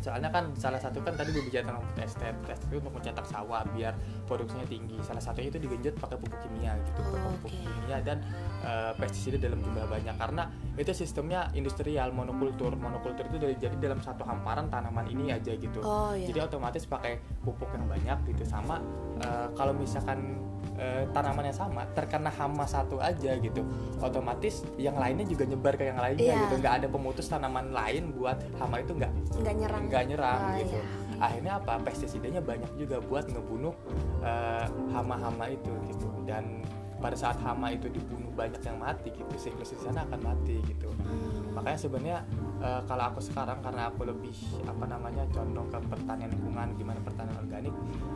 soalnya 0.00 0.28
kan 0.28 0.50
salah 0.54 0.76
satu 0.76 0.98
kan 0.98 1.12
tadi 1.12 1.30
berbicara 1.30 1.62
tentang 1.62 1.80
food 1.82 2.00
estate 2.00 2.36
food 2.36 2.50
estate 2.50 2.68
itu 2.68 2.76
untuk 2.78 2.94
mencetak 2.94 3.24
sawah 3.24 3.62
biar 3.68 3.92
produksinya 4.24 4.64
tinggi 4.64 4.96
salah 5.00 5.20
satunya 5.20 5.48
itu 5.48 5.60
digenjot 5.60 5.94
pakai 5.94 6.16
pupuk 6.16 6.40
kimia 6.40 6.72
gitu 6.82 7.00
Oh, 7.02 7.12
pupuk 7.36 7.46
oke. 7.46 7.60
kimia 7.60 7.98
dan 8.00 8.18
eh, 8.60 8.92
pestisida 8.94 9.36
dalam 9.38 9.60
jumlah 9.60 9.86
banyak 9.86 10.14
karena 10.14 10.44
itu 10.74 10.90
sistemnya 10.90 11.52
industrial 11.52 12.10
monokultur 12.10 12.72
monokultur 12.74 13.24
itu 13.26 13.38
dari 13.38 13.54
jadi 13.54 13.76
dalam 13.78 13.98
satu 13.98 14.22
hamparan 14.22 14.66
tanaman 14.66 15.04
ini 15.06 15.30
aja 15.30 15.52
gitu 15.52 15.80
Oh 15.80 16.10
iya. 16.10 16.24
jadi 16.26 16.46
otomatis 16.46 16.84
pakai 16.84 17.16
pupuk 17.38 17.68
yang 17.70 17.84
banyak 17.84 18.18
gitu 18.26 18.44
sama 18.44 18.80
eh, 19.18 19.48
kalau 19.52 19.72
misalkan 19.72 20.40
eh, 20.74 21.04
tanamannya 21.10 21.52
sama 21.52 21.84
terkena 21.90 22.28
hama 22.30 22.64
satu 22.64 22.96
aja 22.98 23.32
gitu 23.34 23.60
otomatis 23.98 24.64
yang 24.76 24.94
lainnya 24.94 25.24
juga 25.24 25.44
nyebar 25.44 25.74
ke 25.74 25.84
yang 25.84 25.98
lainnya 25.98 26.24
Iya. 26.26 26.40
gitu 26.42 26.54
nggak 26.58 26.74
ada 26.74 26.86
pemutus 26.86 27.26
tanaman 27.26 27.70
lain 27.70 28.12
buat 28.12 28.38
hama 28.56 28.78
itu 28.78 28.92
nggak 28.94 29.12
nggak 29.36 29.54
nyerang. 29.56 29.84
Nggak 29.90 30.02
nyerang 30.06 30.40
Oh, 30.40 30.54
gitu. 30.56 30.78
iya. 30.78 30.84
akhirnya 31.18 31.52
apa? 31.58 31.72
Pestisidanya 31.82 32.40
banyak 32.40 32.70
juga 32.78 32.96
buat 33.02 33.26
ngebunuh 33.26 33.74
eh, 34.22 34.66
hama-hama 34.94 35.50
itu 35.50 35.68
gitu. 35.90 36.08
Dan 36.24 36.62
pada 36.96 37.16
saat 37.16 37.40
hama 37.40 37.72
itu 37.72 37.88
dibunuh 37.88 38.28
banyak 38.30 38.60
yang 38.60 38.76
mati 38.76 39.08
gitu 39.08 39.32
siklus 39.34 39.72
di 39.72 39.80
sana 39.80 40.04
akan 40.04 40.20
mati 40.20 40.60
gitu. 40.62 40.88
Hmm. 41.00 41.56
makanya 41.56 41.78
sebenarnya 41.80 42.18
eh, 42.60 42.80
kalau 42.84 43.04
aku 43.10 43.20
sekarang 43.20 43.58
karena 43.60 43.88
aku 43.88 44.04
lebih 44.06 44.36
apa 44.62 44.84
namanya 44.84 45.24
condong 45.32 45.66
ke 45.66 45.80
pertanian 45.88 46.28
lingkungan 46.30 46.68
gimana 46.76 47.00
pertanian 47.00 47.36
organik 47.40 47.74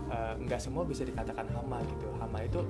eh, 0.09 0.33
nggak 0.39 0.61
semua 0.61 0.85
bisa 0.85 1.03
dikatakan 1.03 1.49
hama 1.51 1.81
gitu. 1.83 2.09
Hama 2.20 2.39
itu 2.41 2.61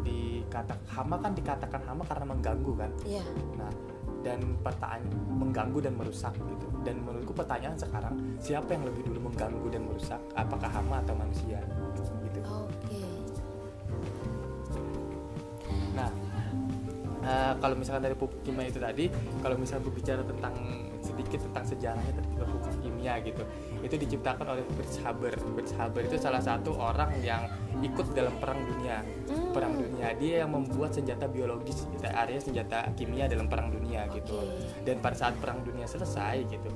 dikata 0.00 0.74
hama 0.88 1.16
kan 1.20 1.32
dikatakan 1.36 1.82
hama 1.84 2.02
karena 2.08 2.24
mengganggu 2.26 2.72
kan? 2.72 2.90
Iya. 3.04 3.24
nah 3.56 3.70
dan 4.24 4.42
pertanyaan 4.58 5.06
mengganggu 5.30 5.78
dan 5.86 5.94
merusak 5.94 6.34
gitu 6.34 6.66
dan 6.86 7.02
menurutku 7.02 7.34
pertanyaan 7.34 7.74
sekarang 7.74 8.14
siapa 8.38 8.78
yang 8.78 8.86
lebih 8.86 9.02
dulu 9.10 9.26
mengganggu 9.26 9.66
dan 9.74 9.82
merusak? 9.82 10.22
Apakah 10.38 10.70
hama 10.70 11.02
atau 11.02 11.18
manusia? 11.18 11.58
Gitu. 12.22 12.40
Oke. 12.46 13.02
Nah, 15.98 16.10
eh, 17.26 17.52
kalau 17.58 17.74
misalkan 17.74 18.06
dari 18.06 18.14
pupuk 18.14 18.38
kimia 18.46 18.70
itu 18.70 18.78
tadi, 18.78 19.10
kalau 19.42 19.58
misalnya 19.58 19.82
berbicara 19.90 20.22
tentang 20.22 20.54
sedikit 21.02 21.42
tentang 21.50 21.64
sejarahnya 21.66 22.12
terhadap 22.14 22.46
pupuk 22.54 22.74
kimia 22.86 23.18
gitu, 23.26 23.42
itu 23.86 23.96
diciptakan 23.96 24.46
oleh 24.58 24.64
Fritz 24.74 24.98
Haber. 25.00 25.34
Fritz 25.38 25.72
Haber 25.78 26.02
itu 26.10 26.18
salah 26.18 26.42
satu 26.42 26.74
orang 26.74 27.14
yang 27.22 27.46
ikut 27.80 28.12
dalam 28.12 28.34
perang 28.42 28.60
dunia. 28.66 29.06
Hmm. 29.30 29.54
Perang 29.54 29.74
dunia 29.78 30.12
dia 30.18 30.42
yang 30.44 30.50
membuat 30.52 30.92
senjata 30.92 31.30
biologis, 31.30 31.86
gitu, 31.86 32.04
artinya 32.10 32.42
senjata 32.42 32.78
kimia 32.98 33.30
dalam 33.30 33.46
perang 33.46 33.70
dunia 33.70 34.10
gitu. 34.10 34.36
Dan 34.82 34.98
pada 34.98 35.16
saat 35.16 35.34
perang 35.38 35.62
dunia 35.62 35.86
selesai 35.86 36.44
gitu, 36.50 36.68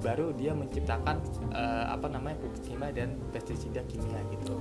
baru 0.00 0.32
dia 0.32 0.54
menciptakan 0.54 1.20
eh, 1.52 1.84
apa 1.90 2.06
namanya 2.08 2.40
pupuk 2.40 2.62
kimia 2.64 2.90
dan 2.94 3.18
pestisida 3.30 3.84
kimia 3.86 4.18
gitu. 4.32 4.56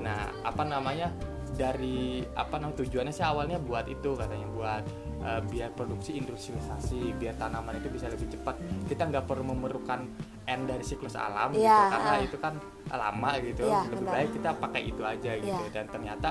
Nah, 0.00 0.30
apa 0.46 0.62
namanya 0.64 1.12
dari 1.56 2.22
apa 2.36 2.60
namanya 2.60 2.84
tujuannya 2.84 3.12
sih 3.14 3.24
awalnya 3.24 3.56
buat 3.56 3.88
itu 3.88 4.12
katanya 4.14 4.46
buat 4.52 4.82
eh, 5.26 5.42
biar 5.42 5.74
produksi 5.74 6.14
industrialisasi, 6.14 7.18
biar 7.18 7.34
tanaman 7.34 7.82
itu 7.82 7.90
bisa 7.90 8.06
lebih 8.06 8.30
cepat. 8.30 8.54
Kita 8.86 9.10
nggak 9.10 9.26
perlu 9.26 9.50
memerlukan 9.50 10.06
end 10.46 10.64
dari 10.70 10.84
siklus 10.86 11.18
alam 11.18 11.50
gitu 11.50 11.66
Iya, 11.66 11.90
karena 11.90 12.12
ah. 12.14 12.22
itu 12.22 12.36
kan 12.38 12.54
lama 12.86 13.30
gitu. 13.42 13.66
Iya, 13.66 13.80
lebih 13.90 13.98
benar. 14.06 14.12
baik 14.14 14.30
kita 14.38 14.50
pakai 14.62 14.82
itu 14.86 15.02
aja 15.02 15.30
gitu. 15.42 15.62
Iya. 15.66 15.74
Dan 15.74 15.84
ternyata 15.90 16.28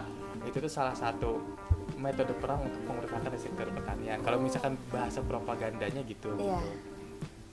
itu 0.47 0.57
tuh 0.63 0.71
salah 0.71 0.95
satu 0.95 1.43
metode 1.99 2.33
perang 2.39 2.63
untuk 2.63 2.81
dari 3.35 3.39
sektor 3.39 3.67
pertanian. 3.67 4.23
Kalau 4.23 4.39
misalkan 4.39 4.79
bahasa 4.87 5.19
propagandanya 5.19 6.01
gitu. 6.07 6.31
Iya. 6.39 6.61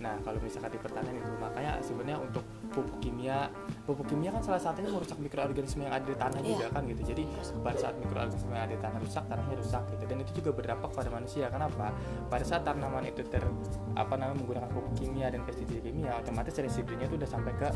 Nah, 0.03 0.19
kalau 0.27 0.43
misalkan 0.43 0.75
di 0.75 0.81
pertanian 0.83 1.15
itu 1.15 1.31
makanya 1.39 1.79
sebenarnya 1.79 2.19
untuk 2.19 2.43
pupuk 2.75 2.99
kimia, 2.99 3.47
pupuk 3.87 4.11
kimia 4.11 4.35
kan 4.35 4.43
salah 4.43 4.59
satunya 4.59 4.91
merusak 4.91 5.15
mikroorganisme 5.23 5.87
yang 5.87 5.95
ada 5.95 6.03
di 6.03 6.17
tanah 6.19 6.41
Iya. 6.43 6.49
juga 6.59 6.67
kan 6.75 6.83
gitu. 6.91 7.03
Jadi 7.07 7.23
pada 7.63 7.79
saat 7.79 7.95
mikroorganisme 8.03 8.51
yang 8.51 8.65
ada 8.67 8.75
di 8.75 8.83
tanah 8.83 8.99
rusak, 8.99 9.25
tanahnya 9.31 9.57
rusak 9.63 9.83
gitu. 9.95 10.05
Dan 10.11 10.17
itu 10.27 10.31
juga 10.43 10.51
berdampak 10.51 10.91
pada 10.91 11.09
manusia. 11.15 11.47
Kenapa? 11.55 11.95
Pada 12.27 12.43
saat 12.43 12.67
tanaman 12.67 13.07
itu 13.07 13.23
ter 13.23 13.47
apa 13.95 14.15
namanya 14.19 14.43
menggunakan 14.43 14.69
pupuk 14.75 14.93
kimia 14.99 15.31
dan 15.31 15.47
pestisida 15.47 15.79
kimia, 15.79 16.19
otomatis 16.19 16.59
residunya 16.59 17.07
itu 17.07 17.15
udah 17.15 17.31
sampai 17.31 17.53
ke 17.55 17.69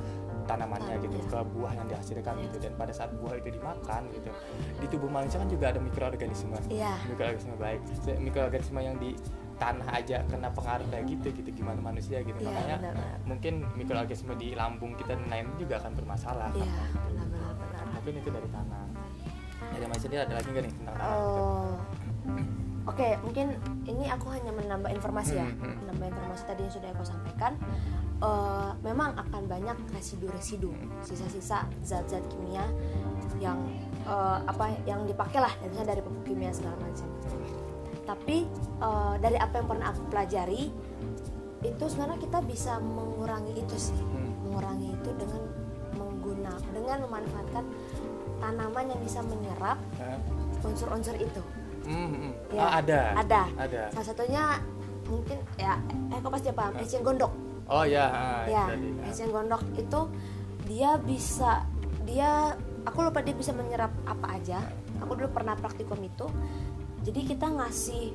tanamannya 0.51 0.99
gitu, 1.07 1.17
Iya. 1.23 1.27
ke 1.31 1.39
buah 1.55 1.73
yang 1.79 1.87
dihasilkan 1.87 2.35
gitu. 2.43 2.57
Dan 2.59 2.73
pada 2.75 2.91
saat 2.91 3.15
buah 3.15 3.39
itu 3.39 3.55
dimakan 3.55 4.03
gitu, 4.11 4.31
di 4.83 4.87
tubuh 4.91 5.07
manusia 5.07 5.39
kan 5.39 5.47
juga 5.47 5.71
ada 5.71 5.79
mikroorganisme 5.79 6.59
Iya. 6.67 6.91
mikroorganisme 7.07 7.55
baik 7.55 7.81
mikroorganisme 8.19 8.81
yang 8.83 8.99
di 8.99 9.15
tanah 9.57 9.89
aja 9.91 10.21
kena 10.25 10.49
pengaruh 10.49 10.85
kayak 10.87 11.05
gitu 11.09 11.29
gitu 11.35 11.51
gimana 11.55 11.81
manusia 11.81 12.21
gitu 12.21 12.37
Iya, 12.37 12.47
makanya 12.47 12.77
benar-benar. 12.79 13.19
mungkin 13.25 13.55
mikroorganisme 13.73 14.33
di 14.35 14.53
lambung 14.53 14.93
kita 14.95 15.13
dan 15.13 15.27
lain 15.27 15.47
juga 15.57 15.79
akan 15.79 15.93
bermasalah 15.95 16.49
Iya, 16.53 16.69
benar-benar 17.03 17.53
benar. 17.55 17.85
mungkin 17.91 18.13
itu 18.17 18.29
dari 18.29 18.49
tanah 18.49 18.85
dari 19.67 19.85
Mas 19.85 19.99
sendiri 19.99 20.21
ada 20.23 20.35
lagi 20.35 20.49
nggak 20.49 20.63
nih 20.63 20.73
tentang 20.75 20.95
tanah 20.95 21.09
Oh. 21.09 21.73
Oke, 22.87 23.19
mungkin 23.19 23.51
ini 23.83 24.07
aku 24.07 24.31
hanya 24.31 24.55
menambah 24.55 24.87
informasi 24.89 25.35
ya, 25.35 25.43
Hmm, 25.43 25.59
hmm. 25.59 25.75
menambah 25.83 26.07
informasi 26.07 26.43
tadi 26.47 26.61
yang 26.63 26.71
sudah 26.71 26.89
aku 26.95 27.03
sampaikan. 27.03 27.53
Eh, 28.17 28.71
memang 28.81 29.11
akan 29.13 29.43
banyak 29.45 29.75
residu-residu, 29.91 30.71
sisa-sisa 31.03 31.67
zat-zat 31.83 32.23
kimia 32.31 32.63
yang 33.37 33.59
eh, 34.07 34.39
apa 34.41 34.71
yang 34.85 35.03
dipakai 35.03 35.43
lah, 35.43 35.51
misalnya 35.61 35.93
dari 35.93 36.01
pupuk 36.01 36.23
kimia 36.25 36.55
segala 36.55 36.79
macam. 36.79 37.11
Tapi 38.07 38.47
eh, 38.79 39.15
dari 39.19 39.37
apa 39.37 39.55
yang 39.57 39.67
pernah 39.67 39.87
aku 39.91 40.03
pelajari, 40.09 40.71
itu 41.61 41.85
sebenarnya 41.85 42.19
kita 42.21 42.39
bisa 42.41 42.79
mengurangi 42.79 43.53
itu 43.57 43.77
sih, 43.77 43.99
Hmm. 43.99 44.33
mengurangi 44.41 44.93
itu 44.93 45.11
dengan 45.13 45.43
menggunakan, 45.93 46.71
dengan 46.71 46.99
memanfaatkan 47.03 47.65
tanaman 48.37 48.85
yang 48.87 49.01
bisa 49.01 49.21
menyerap 49.21 49.79
unsur-unsur 50.63 51.17
itu. 51.17 51.43
Hmm, 51.83 52.09
hmm. 52.11 52.33
Ya, 52.51 52.63
Ah, 52.63 52.73
ada 52.79 53.01
ada. 53.17 53.43
ada 53.57 53.83
Salah 53.91 54.07
satunya 54.07 54.43
mungkin 55.07 55.39
ya 55.55 55.79
eh 56.11 56.19
kok 56.19 56.31
pasti 56.31 56.51
paham 56.51 56.75
eceng 56.77 57.01
gondok. 57.01 57.31
oh 57.67 57.83
ya 57.83 58.07
ah, 58.07 58.43
Ya, 58.45 58.67
tadi. 58.69 58.91
Ah. 58.93 59.07
eceng 59.07 59.31
gondok 59.31 59.63
itu 59.73 60.01
dia 60.67 60.99
bisa 60.99 61.63
dia 62.03 62.55
aku 62.83 62.99
lupa 63.01 63.23
dia 63.23 63.35
bisa 63.35 63.51
menyerap 63.51 63.91
apa 64.05 64.35
aja. 64.35 64.67
Aku 64.99 65.15
dulu 65.15 65.31
pernah 65.31 65.55
praktikum 65.55 65.99
itu. 66.01 66.27
Jadi 67.07 67.21
kita 67.23 67.47
ngasih 67.47 68.11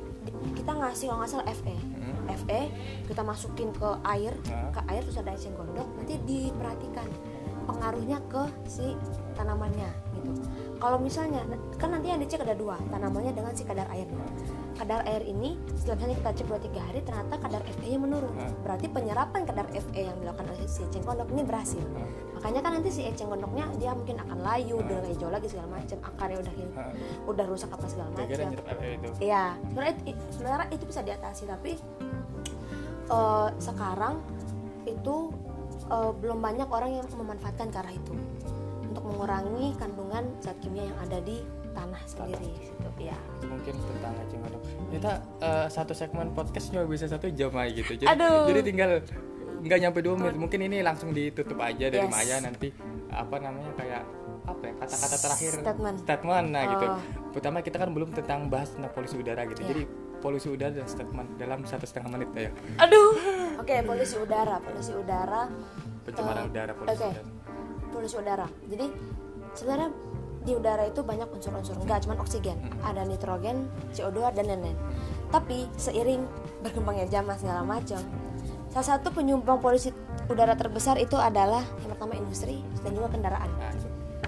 kita 0.52 0.72
ngasih 0.76 1.06
kalau 1.08 1.20
nggak 1.24 1.32
salah 1.32 1.48
FE. 1.48 1.76
Hmm. 1.80 2.28
FE 2.44 2.62
kita 3.08 3.22
masukin 3.24 3.72
ke 3.72 3.90
air, 4.04 4.36
Ah. 4.52 4.68
ke 4.76 4.82
air 4.92 5.02
terus 5.08 5.18
ada 5.24 5.32
eceng 5.32 5.56
gondok, 5.56 5.88
nanti 5.96 6.20
diperhatikan 6.28 7.08
pengaruhnya 7.64 8.20
ke 8.28 8.44
si 8.68 8.98
tanamannya 9.38 9.88
gitu. 10.20 10.32
Kalau 10.82 10.98
misalnya 11.00 11.46
kan 11.80 11.94
nanti 11.96 12.12
yang 12.12 12.20
dicek 12.20 12.44
ada 12.44 12.58
dua, 12.58 12.76
tanamannya 12.92 13.32
dengan 13.32 13.54
si 13.56 13.64
kadar 13.64 13.88
airnya. 13.88 14.28
Kadar 14.82 15.06
air 15.06 15.22
ini 15.30 15.62
setelah 15.78 15.94
misalnya 16.02 16.18
kita 16.18 16.30
cek 16.42 16.74
2-3 16.74 16.88
hari 16.90 17.00
ternyata 17.06 17.38
kadar 17.38 17.62
FE-nya 17.70 18.00
menurun. 18.02 18.34
Ah. 18.34 18.50
Berarti 18.66 18.90
penyerapan 18.90 19.46
kadar 19.46 19.70
FE 19.70 20.02
yang 20.10 20.18
dilakukan 20.18 20.50
oleh 20.50 20.66
si 20.66 20.82
eceng 20.82 21.06
gondok 21.06 21.30
ini 21.30 21.46
berhasil. 21.46 21.86
Ah. 21.94 22.10
Makanya 22.42 22.60
kan 22.66 22.72
nanti 22.82 22.90
si 22.90 23.06
eceng 23.06 23.30
gondoknya 23.30 23.70
dia 23.78 23.94
mungkin 23.94 24.18
akan 24.18 24.42
layu, 24.42 24.82
udah 24.82 25.06
hijau 25.06 25.30
lagi 25.30 25.54
segala 25.54 25.78
macam, 25.78 26.02
akarnya 26.02 26.38
udah 26.42 26.54
Ah. 26.74 26.90
udah 27.30 27.46
rusak 27.46 27.70
apa 27.70 27.86
segala 27.86 28.10
macam. 28.10 28.26
FE 28.26 28.90
Iya, 29.22 29.44
sebenarnya 29.70 29.94
itu, 30.02 30.24
sebenarnya 30.34 30.68
itu 30.74 30.84
bisa 30.90 31.02
diatasi 31.06 31.44
tapi 31.46 31.72
eh, 33.06 33.50
sekarang 33.62 34.18
itu 34.90 35.16
eh, 35.94 36.12
belum 36.18 36.42
banyak 36.42 36.66
orang 36.74 36.90
yang 36.98 37.06
memanfaatkan 37.22 37.70
cara 37.70 37.94
itu 37.94 38.18
untuk 38.90 39.06
mengurangi 39.06 39.78
kandungan 39.78 40.26
zat 40.42 40.58
kimia 40.58 40.90
yang 40.90 40.98
ada 41.06 41.22
di 41.22 41.61
tanah 41.72 42.02
sendiri. 42.06 42.52
Gitu, 42.54 42.90
ya. 43.02 43.18
mungkin 43.42 43.74
tentang 43.74 44.14
eceng 44.20 44.40
gondok 44.42 44.62
kita 44.90 45.12
eh, 45.40 45.68
satu 45.68 45.94
segmen 45.94 46.28
podcast 46.32 46.70
cuma 46.70 46.84
bisa 46.86 47.06
satu 47.06 47.28
jam 47.30 47.52
aja 47.54 47.72
gitu 47.72 47.94
jadi, 47.98 48.08
Aduh. 48.10 48.46
jadi 48.46 48.60
tinggal 48.62 48.90
nggak 49.62 49.80
nyampe 49.80 50.00
dua 50.00 50.16
menit 50.16 50.36
mungkin 50.36 50.60
ini 50.64 50.82
langsung 50.82 51.10
ditutup 51.12 51.58
aja 51.58 51.86
dari 51.86 52.02
Yes. 52.02 52.10
Maya 52.10 52.36
nanti 52.40 52.74
apa 53.08 53.36
namanya 53.38 53.72
kayak 53.76 54.02
apa 54.42 54.64
ya 54.64 54.74
kata-kata 54.76 55.18
terakhir 55.20 55.52
Statement. 55.56 55.98
statement 56.02 56.48
nah 56.50 56.64
gitu 56.68 56.86
Oh. 56.88 56.98
pertama 57.30 57.62
kita 57.62 57.78
kan 57.78 57.90
belum 57.92 58.10
tentang 58.12 58.50
bahas 58.50 58.74
tentang 58.74 58.90
polusi 58.90 59.16
udara 59.16 59.46
gitu 59.46 59.62
Iya. 59.62 59.70
jadi 59.70 59.84
polusi 60.18 60.48
udara 60.50 60.74
dan 60.74 60.86
statement 60.86 61.30
dalam 61.38 61.62
satu 61.64 61.86
setengah 61.86 62.10
menit 62.12 62.30
ya 62.34 62.50
Aduh. 62.80 63.14
Oke, 63.58 63.78
polusi 63.84 64.18
udara, 64.18 64.58
polusi 64.58 64.90
udara, 64.92 65.46
pencemaran 66.02 66.46
Eh, 66.46 66.50
udara 66.50 66.72
polusi 66.74 66.98
oke. 66.98 67.06
udara 67.08 67.22
polusi 67.92 68.16
udara. 68.18 68.48
Jadi 68.66 68.86
sebenarnya 69.54 69.90
di 70.42 70.58
udara 70.58 70.90
itu 70.90 71.06
banyak 71.06 71.30
unsur-unsur, 71.30 71.78
enggak 71.78 72.02
cuma 72.06 72.18
oksigen, 72.18 72.58
ada 72.82 73.06
nitrogen, 73.06 73.70
CO2 73.94 74.34
dan 74.34 74.50
lain-lain. 74.50 74.78
Tapi 75.30 75.70
seiring 75.78 76.26
berkembangnya 76.66 77.08
zaman 77.08 77.38
segala 77.38 77.62
macam, 77.62 78.02
salah 78.74 78.88
satu 78.98 79.14
penyumbang 79.14 79.62
polusi 79.62 79.94
udara 80.28 80.58
terbesar 80.58 80.98
itu 80.98 81.16
adalah 81.20 81.62
yang 81.84 81.92
pertama 81.94 82.14
industri 82.18 82.64
dan 82.82 82.92
juga 82.96 83.10
kendaraan. 83.12 83.52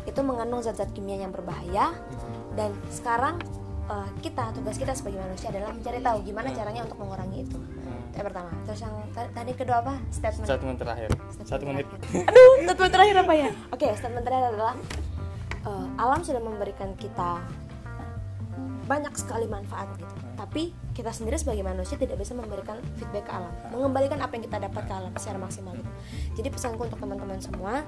itu 0.04 0.20
mengandung 0.20 0.60
zat-zat 0.60 0.92
kimia 0.92 1.16
yang 1.16 1.32
berbahaya. 1.32 1.96
Dan 2.60 2.76
sekarang 2.92 3.40
uh, 3.88 4.04
kita 4.20 4.52
tugas 4.52 4.76
kita 4.76 4.92
sebagai 4.92 5.24
manusia 5.24 5.48
adalah 5.48 5.72
mencari 5.72 6.00
tahu 6.04 6.18
gimana 6.28 6.52
caranya 6.52 6.84
untuk 6.84 7.00
mengurangi 7.00 7.48
itu. 7.48 7.56
Itu 8.12 8.16
yang 8.20 8.28
pertama. 8.28 8.52
Terus 8.68 8.80
yang 8.84 8.96
ta- 9.16 9.32
tadi 9.32 9.52
kedua 9.56 9.78
apa? 9.80 9.94
Statement. 10.12 10.44
Statement 10.44 10.78
terakhir. 10.78 11.10
Satu 11.48 11.64
menit. 11.66 11.88
terakhir. 11.88 12.28
aduh 12.30 12.52
statement 12.68 12.92
terakhir 12.94 13.16
apa 13.24 13.34
ya? 13.34 13.50
Oke 13.76 13.88
statement 13.96 14.26
terakhir 14.28 14.46
adalah 14.54 14.74
uh, 15.68 15.88
alam 16.00 16.22
sudah 16.24 16.40
memberikan 16.40 16.96
kita 17.00 17.40
banyak 18.84 19.14
sekali 19.16 19.48
manfaat 19.48 19.88
gitu. 19.96 20.16
Tapi 20.36 20.76
kita 20.92 21.10
sendiri 21.10 21.40
sebagai 21.40 21.64
manusia 21.64 21.96
tidak 21.96 22.20
bisa 22.20 22.36
memberikan 22.36 22.78
feedback 23.00 23.26
ke 23.26 23.34
alam 23.34 23.50
mengembalikan 23.72 24.20
apa 24.20 24.36
yang 24.38 24.44
kita 24.46 24.58
dapat 24.60 24.84
ke 24.86 24.94
alam 24.94 25.12
secara 25.16 25.40
maksimal 25.40 25.74
gitu. 25.80 25.92
Jadi 26.42 26.48
pesanku 26.52 26.82
untuk 26.84 27.00
teman-teman 27.00 27.40
semua 27.40 27.82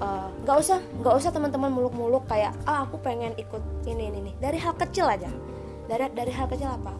eh, 0.00 0.28
nggak 0.42 0.56
usah 0.58 0.80
nggak 0.80 1.14
usah 1.14 1.30
teman-teman 1.30 1.70
muluk-muluk 1.70 2.24
kayak 2.26 2.56
ah 2.64 2.88
aku 2.88 2.98
pengen 2.98 3.36
ikut 3.36 3.62
ini 3.84 4.08
ini 4.10 4.32
nih 4.32 4.34
dari 4.40 4.58
hal 4.58 4.74
kecil 4.74 5.06
aja. 5.06 5.28
Dari 5.86 6.08
dari 6.16 6.32
hal 6.32 6.48
kecil 6.48 6.72
apa? 6.72 6.96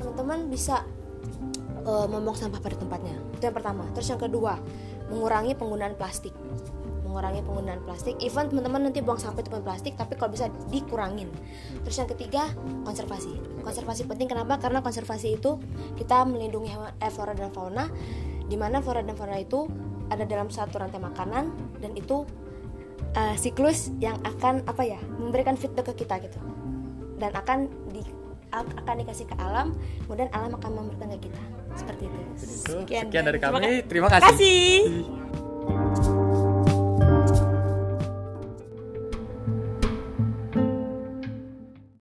Teman-teman 0.00 0.48
bisa 0.48 0.82
eh, 1.84 2.06
membuang 2.08 2.34
sampah 2.34 2.58
pada 2.64 2.80
tempatnya. 2.80 3.14
Itu 3.36 3.44
yang 3.44 3.54
pertama. 3.54 3.84
Terus 3.92 4.08
yang 4.08 4.20
kedua 4.20 4.56
mengurangi 5.12 5.52
penggunaan 5.52 5.98
plastik 6.00 6.32
mengurangi 7.10 7.42
penggunaan 7.42 7.82
plastik. 7.82 8.14
Even 8.22 8.46
teman-teman 8.46 8.86
nanti 8.86 9.02
buang 9.02 9.18
sampah 9.18 9.42
itu 9.42 9.50
plastik 9.50 9.98
tapi 9.98 10.14
kalau 10.14 10.30
bisa 10.30 10.46
dikurangin. 10.70 11.26
Terus 11.82 11.96
yang 11.98 12.06
ketiga 12.06 12.46
konservasi. 12.86 13.34
Konservasi 13.60 14.06
penting 14.06 14.30
kenapa? 14.30 14.62
Karena 14.62 14.78
konservasi 14.78 15.34
itu 15.34 15.58
kita 15.98 16.22
melindungi 16.22 16.70
hewan 16.70 16.94
eh, 16.96 17.10
flora 17.10 17.34
dan 17.34 17.50
fauna 17.50 17.90
di 18.46 18.54
mana 18.54 18.78
flora 18.78 19.02
dan 19.02 19.18
fauna 19.18 19.34
itu 19.36 19.66
ada 20.06 20.22
dalam 20.22 20.46
satu 20.46 20.78
rantai 20.78 21.02
makanan 21.02 21.50
dan 21.82 21.90
itu 21.98 22.22
eh, 23.12 23.34
siklus 23.34 23.90
yang 23.98 24.14
akan 24.22 24.62
apa 24.64 24.86
ya 24.86 25.02
memberikan 25.18 25.58
feedback 25.58 25.90
ke 25.90 26.06
kita 26.06 26.22
gitu. 26.22 26.38
Dan 27.18 27.34
akan 27.34 27.66
di 27.90 28.06
akan 28.50 28.94
dikasih 28.98 29.30
ke 29.30 29.34
alam 29.38 29.74
kemudian 30.06 30.30
alam 30.30 30.54
akan 30.54 30.70
memberikan 30.70 31.10
ke 31.18 31.26
kita. 31.26 31.42
Seperti 31.74 32.02
itu. 32.06 32.18
Sekian 32.34 33.06
sekian, 33.06 33.22
dari 33.22 33.38
Terima 33.38 33.58
kami. 33.58 33.66
ka- 33.78 33.86
terima 33.86 34.08
kasih. 34.10 34.26
Kasih. 34.26 35.49